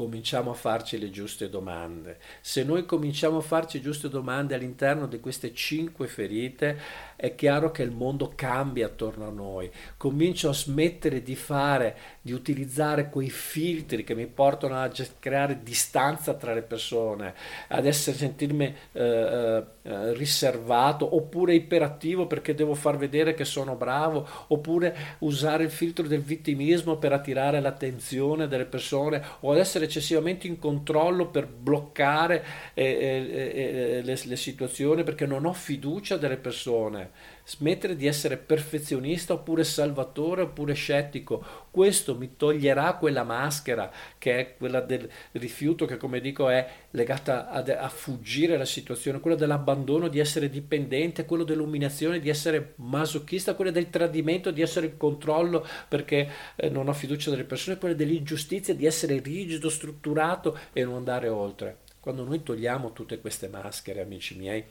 cominciamo 0.00 0.52
a 0.52 0.54
farci 0.54 0.98
le 0.98 1.10
giuste 1.10 1.50
domande. 1.50 2.16
Se 2.40 2.64
noi 2.64 2.86
cominciamo 2.86 3.36
a 3.36 3.42
farci 3.42 3.82
giuste 3.82 4.08
domande 4.08 4.54
all'interno 4.54 5.06
di 5.06 5.20
queste 5.20 5.52
cinque 5.52 6.06
ferite, 6.06 6.78
è 7.16 7.34
chiaro 7.34 7.70
che 7.70 7.82
il 7.82 7.90
mondo 7.90 8.32
cambia 8.34 8.86
attorno 8.86 9.26
a 9.26 9.30
noi. 9.30 9.70
Comincio 9.98 10.48
a 10.48 10.54
smettere 10.54 11.22
di 11.22 11.36
fare, 11.36 11.96
di 12.22 12.32
utilizzare 12.32 13.10
quei 13.10 13.28
filtri 13.28 14.02
che 14.02 14.14
mi 14.14 14.26
portano 14.26 14.80
a 14.80 14.90
creare 15.18 15.62
distanza 15.62 16.32
tra 16.32 16.54
le 16.54 16.62
persone, 16.62 17.34
ad 17.68 17.84
essere 17.84 18.16
sentirmi 18.16 18.74
eh, 18.92 19.64
eh, 19.82 20.14
riservato 20.14 21.14
oppure 21.14 21.54
iperattivo 21.54 22.26
perché 22.26 22.54
devo 22.54 22.74
far 22.74 22.96
vedere 22.96 23.34
che 23.34 23.44
sono 23.44 23.74
bravo, 23.74 24.26
oppure 24.46 24.96
usare 25.18 25.64
il 25.64 25.70
filtro 25.70 26.06
del 26.06 26.22
vittimismo 26.22 26.96
per 26.96 27.12
attirare 27.12 27.60
l'attenzione 27.60 28.48
delle 28.48 28.64
persone 28.64 29.22
o 29.40 29.52
ad 29.52 29.58
essere 29.58 29.88
eccessivamente 29.90 30.46
in 30.46 30.58
controllo 30.58 31.28
per 31.28 31.46
bloccare 31.46 32.44
eh, 32.74 32.84
eh, 32.84 33.98
eh, 33.98 34.02
le, 34.02 34.20
le 34.24 34.36
situazioni 34.36 35.02
perché 35.02 35.26
non 35.26 35.44
ho 35.44 35.52
fiducia 35.52 36.16
delle 36.16 36.36
persone 36.36 37.10
smettere 37.50 37.96
di 37.96 38.06
essere 38.06 38.36
perfezionista 38.36 39.32
oppure 39.32 39.64
salvatore 39.64 40.42
oppure 40.42 40.72
scettico. 40.74 41.44
Questo 41.70 42.14
mi 42.14 42.36
toglierà 42.36 42.94
quella 42.94 43.24
maschera 43.24 43.90
che 44.18 44.38
è 44.38 44.56
quella 44.56 44.80
del 44.80 45.08
rifiuto 45.32 45.84
che 45.84 45.96
come 45.96 46.20
dico 46.20 46.48
è 46.48 46.68
legata 46.90 47.48
a, 47.48 47.64
a 47.84 47.88
fuggire 47.88 48.52
dalla 48.52 48.64
situazione, 48.64 49.18
quella 49.18 49.36
dell'abbandono, 49.36 50.06
di 50.06 50.20
essere 50.20 50.48
dipendente, 50.48 51.24
quello 51.24 51.42
dell'umiliazione, 51.42 52.20
di 52.20 52.28
essere 52.28 52.74
masochista, 52.76 53.54
quella 53.54 53.72
del 53.72 53.90
tradimento, 53.90 54.52
di 54.52 54.62
essere 54.62 54.86
in 54.86 54.96
controllo 54.96 55.66
perché 55.88 56.28
eh, 56.54 56.68
non 56.68 56.86
ho 56.86 56.92
fiducia 56.92 57.30
delle 57.30 57.44
persone, 57.44 57.78
quella 57.78 57.94
dell'ingiustizia, 57.94 58.74
di 58.74 58.86
essere 58.86 59.18
rigido, 59.18 59.68
strutturato 59.80 60.58
e 60.74 60.84
non 60.84 60.96
andare 60.96 61.28
oltre. 61.28 61.78
Quando 62.00 62.24
noi 62.24 62.42
togliamo 62.42 62.92
tutte 62.92 63.18
queste 63.18 63.48
maschere, 63.48 64.02
amici 64.02 64.36
miei, 64.36 64.62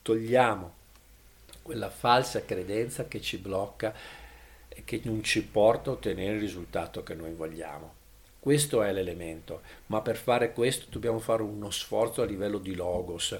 togliamo 0.00 0.82
quella 1.60 1.90
falsa 1.90 2.44
credenza 2.44 3.06
che 3.06 3.20
ci 3.20 3.36
blocca 3.36 3.94
e 4.68 4.82
che 4.84 5.00
non 5.04 5.22
ci 5.22 5.44
porta 5.44 5.90
a 5.90 5.92
ottenere 5.94 6.34
il 6.34 6.40
risultato 6.40 7.02
che 7.02 7.14
noi 7.14 7.32
vogliamo. 7.32 8.02
Questo 8.40 8.82
è 8.82 8.92
l'elemento, 8.92 9.62
ma 9.86 10.02
per 10.02 10.16
fare 10.16 10.52
questo 10.52 10.86
dobbiamo 10.90 11.18
fare 11.18 11.42
uno 11.42 11.70
sforzo 11.70 12.20
a 12.20 12.26
livello 12.26 12.58
di 12.58 12.74
logos. 12.74 13.38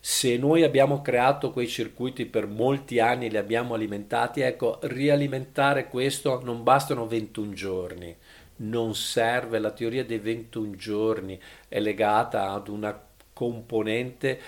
Se 0.00 0.36
noi 0.38 0.62
abbiamo 0.62 1.02
creato 1.02 1.50
quei 1.50 1.68
circuiti 1.68 2.24
per 2.24 2.46
molti 2.46 2.98
anni, 3.00 3.28
li 3.28 3.36
abbiamo 3.36 3.74
alimentati, 3.74 4.40
ecco, 4.40 4.78
rialimentare 4.82 5.88
questo 5.88 6.42
non 6.42 6.62
bastano 6.62 7.06
21 7.06 7.52
giorni, 7.52 8.16
non 8.58 8.94
serve, 8.94 9.58
la 9.58 9.70
teoria 9.70 10.04
dei 10.04 10.18
21 10.18 10.76
giorni 10.76 11.40
è 11.68 11.80
legata 11.80 12.50
ad 12.50 12.68
una 12.68 12.98
componente 13.32 14.40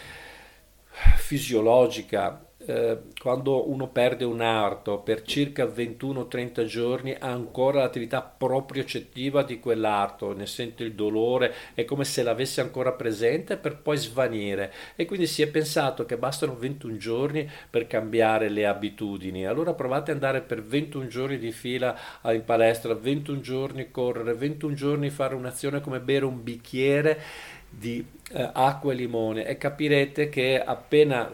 fisiologica 1.16 2.44
eh, 2.70 2.98
quando 3.20 3.68
uno 3.68 3.88
perde 3.88 4.24
un 4.24 4.40
arto 4.40 4.98
per 4.98 5.22
circa 5.22 5.64
21-30 5.64 6.64
giorni 6.64 7.12
ha 7.18 7.28
ancora 7.28 7.80
l'attività 7.80 8.22
propriocettiva 8.22 9.42
di 9.42 9.58
quell'arto, 9.58 10.32
ne 10.32 10.46
sente 10.46 10.84
il 10.84 10.94
dolore, 10.94 11.52
è 11.74 11.84
come 11.84 12.04
se 12.04 12.22
l'avesse 12.22 12.60
ancora 12.60 12.92
presente 12.92 13.56
per 13.56 13.76
poi 13.76 13.96
svanire 13.96 14.72
e 14.94 15.04
quindi 15.04 15.26
si 15.26 15.42
è 15.42 15.48
pensato 15.48 16.06
che 16.06 16.16
bastano 16.16 16.56
21 16.56 16.96
giorni 16.96 17.50
per 17.68 17.88
cambiare 17.88 18.48
le 18.48 18.66
abitudini. 18.66 19.46
Allora 19.46 19.74
provate 19.74 20.12
ad 20.12 20.18
andare 20.18 20.40
per 20.40 20.62
21 20.62 21.08
giorni 21.08 21.38
di 21.38 21.50
fila 21.50 21.96
in 22.26 22.44
palestra, 22.44 22.94
21 22.94 23.40
giorni 23.40 23.90
correre, 23.90 24.34
21 24.34 24.74
giorni 24.74 25.10
fare 25.10 25.34
un'azione 25.34 25.80
come 25.80 25.98
bere 25.98 26.24
un 26.24 26.40
bicchiere 26.42 27.20
di 27.68 28.04
eh, 28.32 28.50
acqua 28.52 28.92
e 28.92 28.96
limone 28.96 29.46
e 29.46 29.56
capirete 29.56 30.28
che 30.28 30.62
appena 30.62 31.30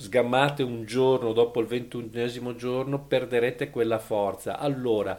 sgammate 0.00 0.62
un 0.62 0.84
giorno 0.86 1.32
dopo 1.34 1.60
il 1.60 1.66
ventunesimo 1.66 2.56
giorno 2.56 3.04
perderete 3.04 3.68
quella 3.68 3.98
forza. 3.98 4.58
Allora, 4.58 5.18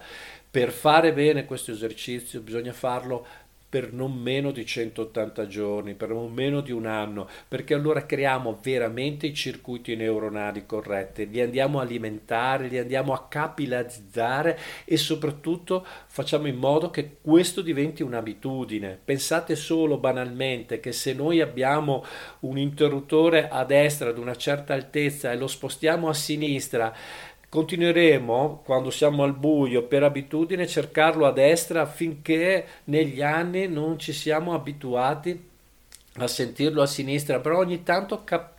per 0.49 0.71
fare 0.71 1.13
bene 1.13 1.45
questo 1.45 1.71
esercizio 1.71 2.41
bisogna 2.41 2.73
farlo 2.73 3.25
per 3.71 3.93
non 3.93 4.11
meno 4.11 4.51
di 4.51 4.65
180 4.65 5.47
giorni, 5.47 5.93
per 5.93 6.09
non 6.09 6.33
meno 6.33 6.59
di 6.59 6.73
un 6.73 6.85
anno, 6.85 7.29
perché 7.47 7.73
allora 7.73 8.05
creiamo 8.05 8.59
veramente 8.61 9.27
i 9.27 9.33
circuiti 9.33 9.95
neuronali 9.95 10.65
corretti, 10.65 11.29
li 11.29 11.39
andiamo 11.39 11.79
a 11.79 11.83
alimentare, 11.83 12.67
li 12.67 12.77
andiamo 12.77 13.13
a 13.13 13.27
capillarizzare 13.29 14.59
e 14.83 14.97
soprattutto 14.97 15.85
facciamo 16.07 16.47
in 16.47 16.57
modo 16.57 16.89
che 16.89 17.15
questo 17.21 17.61
diventi 17.61 18.03
un'abitudine. 18.03 18.99
Pensate 19.05 19.55
solo 19.55 19.97
banalmente 19.97 20.81
che 20.81 20.91
se 20.91 21.13
noi 21.13 21.39
abbiamo 21.39 22.03
un 22.41 22.57
interruttore 22.57 23.47
a 23.47 23.63
destra 23.63 24.09
ad 24.09 24.17
una 24.17 24.35
certa 24.35 24.73
altezza 24.73 25.31
e 25.31 25.37
lo 25.37 25.47
spostiamo 25.47 26.09
a 26.09 26.13
sinistra, 26.13 26.93
Continueremo, 27.51 28.61
quando 28.63 28.89
siamo 28.91 29.23
al 29.23 29.35
buio, 29.35 29.83
per 29.83 30.03
abitudine, 30.03 30.65
cercarlo 30.67 31.25
a 31.25 31.33
destra 31.33 31.85
finché 31.85 32.65
negli 32.85 33.21
anni 33.21 33.67
non 33.67 33.99
ci 33.99 34.13
siamo 34.13 34.53
abituati 34.53 35.49
a 36.13 36.27
sentirlo 36.27 36.81
a 36.81 36.85
sinistra, 36.85 37.41
però 37.41 37.57
ogni 37.57 37.83
tanto 37.83 38.23
cap- 38.23 38.57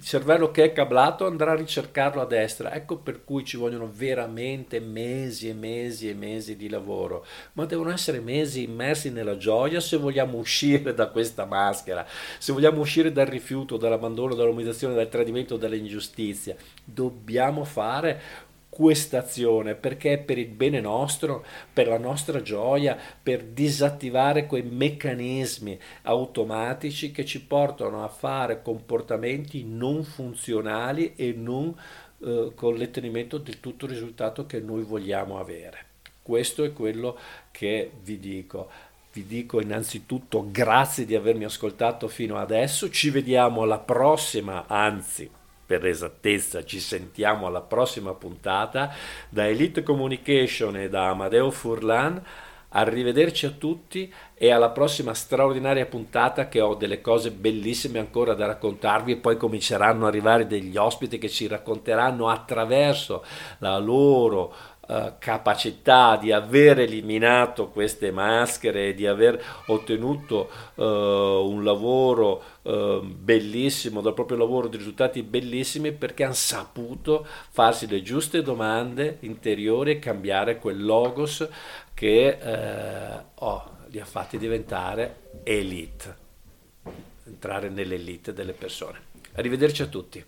il 0.00 0.06
cervello 0.06 0.50
che 0.50 0.64
è 0.64 0.72
cablato 0.72 1.26
andrà 1.26 1.52
a 1.52 1.56
ricercarlo 1.56 2.22
a 2.22 2.24
destra. 2.24 2.72
Ecco 2.72 2.96
per 2.96 3.22
cui 3.22 3.44
ci 3.44 3.58
vogliono 3.58 3.90
veramente 3.92 4.80
mesi 4.80 5.50
e 5.50 5.52
mesi 5.52 6.08
e 6.08 6.14
mesi 6.14 6.56
di 6.56 6.70
lavoro, 6.70 7.26
ma 7.52 7.66
devono 7.66 7.92
essere 7.92 8.18
mesi 8.20 8.62
immersi 8.62 9.10
nella 9.10 9.36
gioia 9.36 9.78
se 9.78 9.98
vogliamo 9.98 10.38
uscire 10.38 10.94
da 10.94 11.08
questa 11.08 11.44
maschera, 11.44 12.06
se 12.38 12.50
vogliamo 12.50 12.80
uscire 12.80 13.12
dal 13.12 13.26
rifiuto, 13.26 13.76
dall'abbandono, 13.76 14.34
dall'umiliazione, 14.34 14.94
dal 14.94 15.10
tradimento, 15.10 15.58
dall'ingiustizia. 15.58 16.56
Dobbiamo 16.82 17.64
fare 17.64 18.48
questa 18.80 19.18
azione 19.18 19.74
perché 19.74 20.14
è 20.14 20.18
per 20.18 20.38
il 20.38 20.48
bene 20.48 20.80
nostro, 20.80 21.44
per 21.70 21.86
la 21.86 21.98
nostra 21.98 22.40
gioia, 22.40 22.96
per 23.22 23.44
disattivare 23.44 24.46
quei 24.46 24.62
meccanismi 24.62 25.78
automatici 26.04 27.12
che 27.12 27.26
ci 27.26 27.44
portano 27.44 28.02
a 28.02 28.08
fare 28.08 28.62
comportamenti 28.62 29.64
non 29.66 30.02
funzionali 30.02 31.12
e 31.14 31.34
non 31.36 31.78
eh, 32.24 32.52
con 32.54 32.78
l'ottenimento 32.78 33.36
del 33.36 33.60
tutto 33.60 33.86
risultato 33.86 34.46
che 34.46 34.60
noi 34.60 34.82
vogliamo 34.82 35.38
avere. 35.38 35.84
Questo 36.22 36.64
è 36.64 36.72
quello 36.72 37.18
che 37.50 37.90
vi 38.02 38.18
dico. 38.18 38.70
Vi 39.12 39.26
dico 39.26 39.60
innanzitutto 39.60 40.48
grazie 40.50 41.04
di 41.04 41.14
avermi 41.14 41.44
ascoltato 41.44 42.08
fino 42.08 42.38
adesso, 42.38 42.88
ci 42.88 43.10
vediamo 43.10 43.60
alla 43.60 43.78
prossima, 43.78 44.64
anzi 44.66 45.30
per 45.70 45.86
esattezza 45.86 46.64
ci 46.64 46.80
sentiamo 46.80 47.46
alla 47.46 47.60
prossima 47.60 48.12
puntata 48.12 48.92
da 49.28 49.46
Elite 49.46 49.84
Communication 49.84 50.76
e 50.76 50.88
da 50.88 51.10
Amadeo 51.10 51.52
Furlan. 51.52 52.20
Arrivederci 52.70 53.46
a 53.46 53.50
tutti 53.50 54.12
e 54.34 54.50
alla 54.50 54.70
prossima 54.70 55.14
straordinaria 55.14 55.86
puntata 55.86 56.48
che 56.48 56.60
ho 56.60 56.74
delle 56.74 57.00
cose 57.00 57.30
bellissime 57.30 58.00
ancora 58.00 58.34
da 58.34 58.46
raccontarvi 58.46 59.12
e 59.12 59.16
poi 59.18 59.36
cominceranno 59.36 60.06
ad 60.06 60.12
arrivare 60.12 60.48
degli 60.48 60.76
ospiti 60.76 61.18
che 61.18 61.28
ci 61.28 61.46
racconteranno 61.46 62.28
attraverso 62.28 63.24
la 63.58 63.78
loro 63.78 64.52
uh, 64.88 65.12
capacità 65.20 66.16
di 66.16 66.32
aver 66.32 66.80
eliminato 66.80 67.68
queste 67.68 68.10
maschere, 68.10 68.94
di 68.94 69.06
aver 69.06 69.40
ottenuto 69.66 70.50
uh, 70.74 70.82
un 70.82 71.62
lavoro 71.62 72.49
uh, 72.62 73.00
bellissimo, 73.02 74.00
dal 74.00 74.14
proprio 74.14 74.38
lavoro 74.38 74.68
di 74.68 74.76
risultati 74.76 75.22
bellissimi 75.22 75.92
perché 75.92 76.24
hanno 76.24 76.34
saputo 76.34 77.26
farsi 77.50 77.86
le 77.86 78.02
giuste 78.02 78.42
domande 78.42 79.18
interiori 79.20 79.92
e 79.92 79.98
cambiare 79.98 80.58
quel 80.58 80.82
logos 80.84 81.46
che 81.94 82.38
oh, 83.34 83.70
li 83.88 84.00
ha 84.00 84.04
fatti 84.04 84.38
diventare 84.38 85.40
elite, 85.42 86.16
entrare 87.26 87.68
nell'elite 87.68 88.32
delle 88.32 88.52
persone. 88.52 88.98
Arrivederci 89.34 89.82
a 89.82 89.86
tutti. 89.86 90.24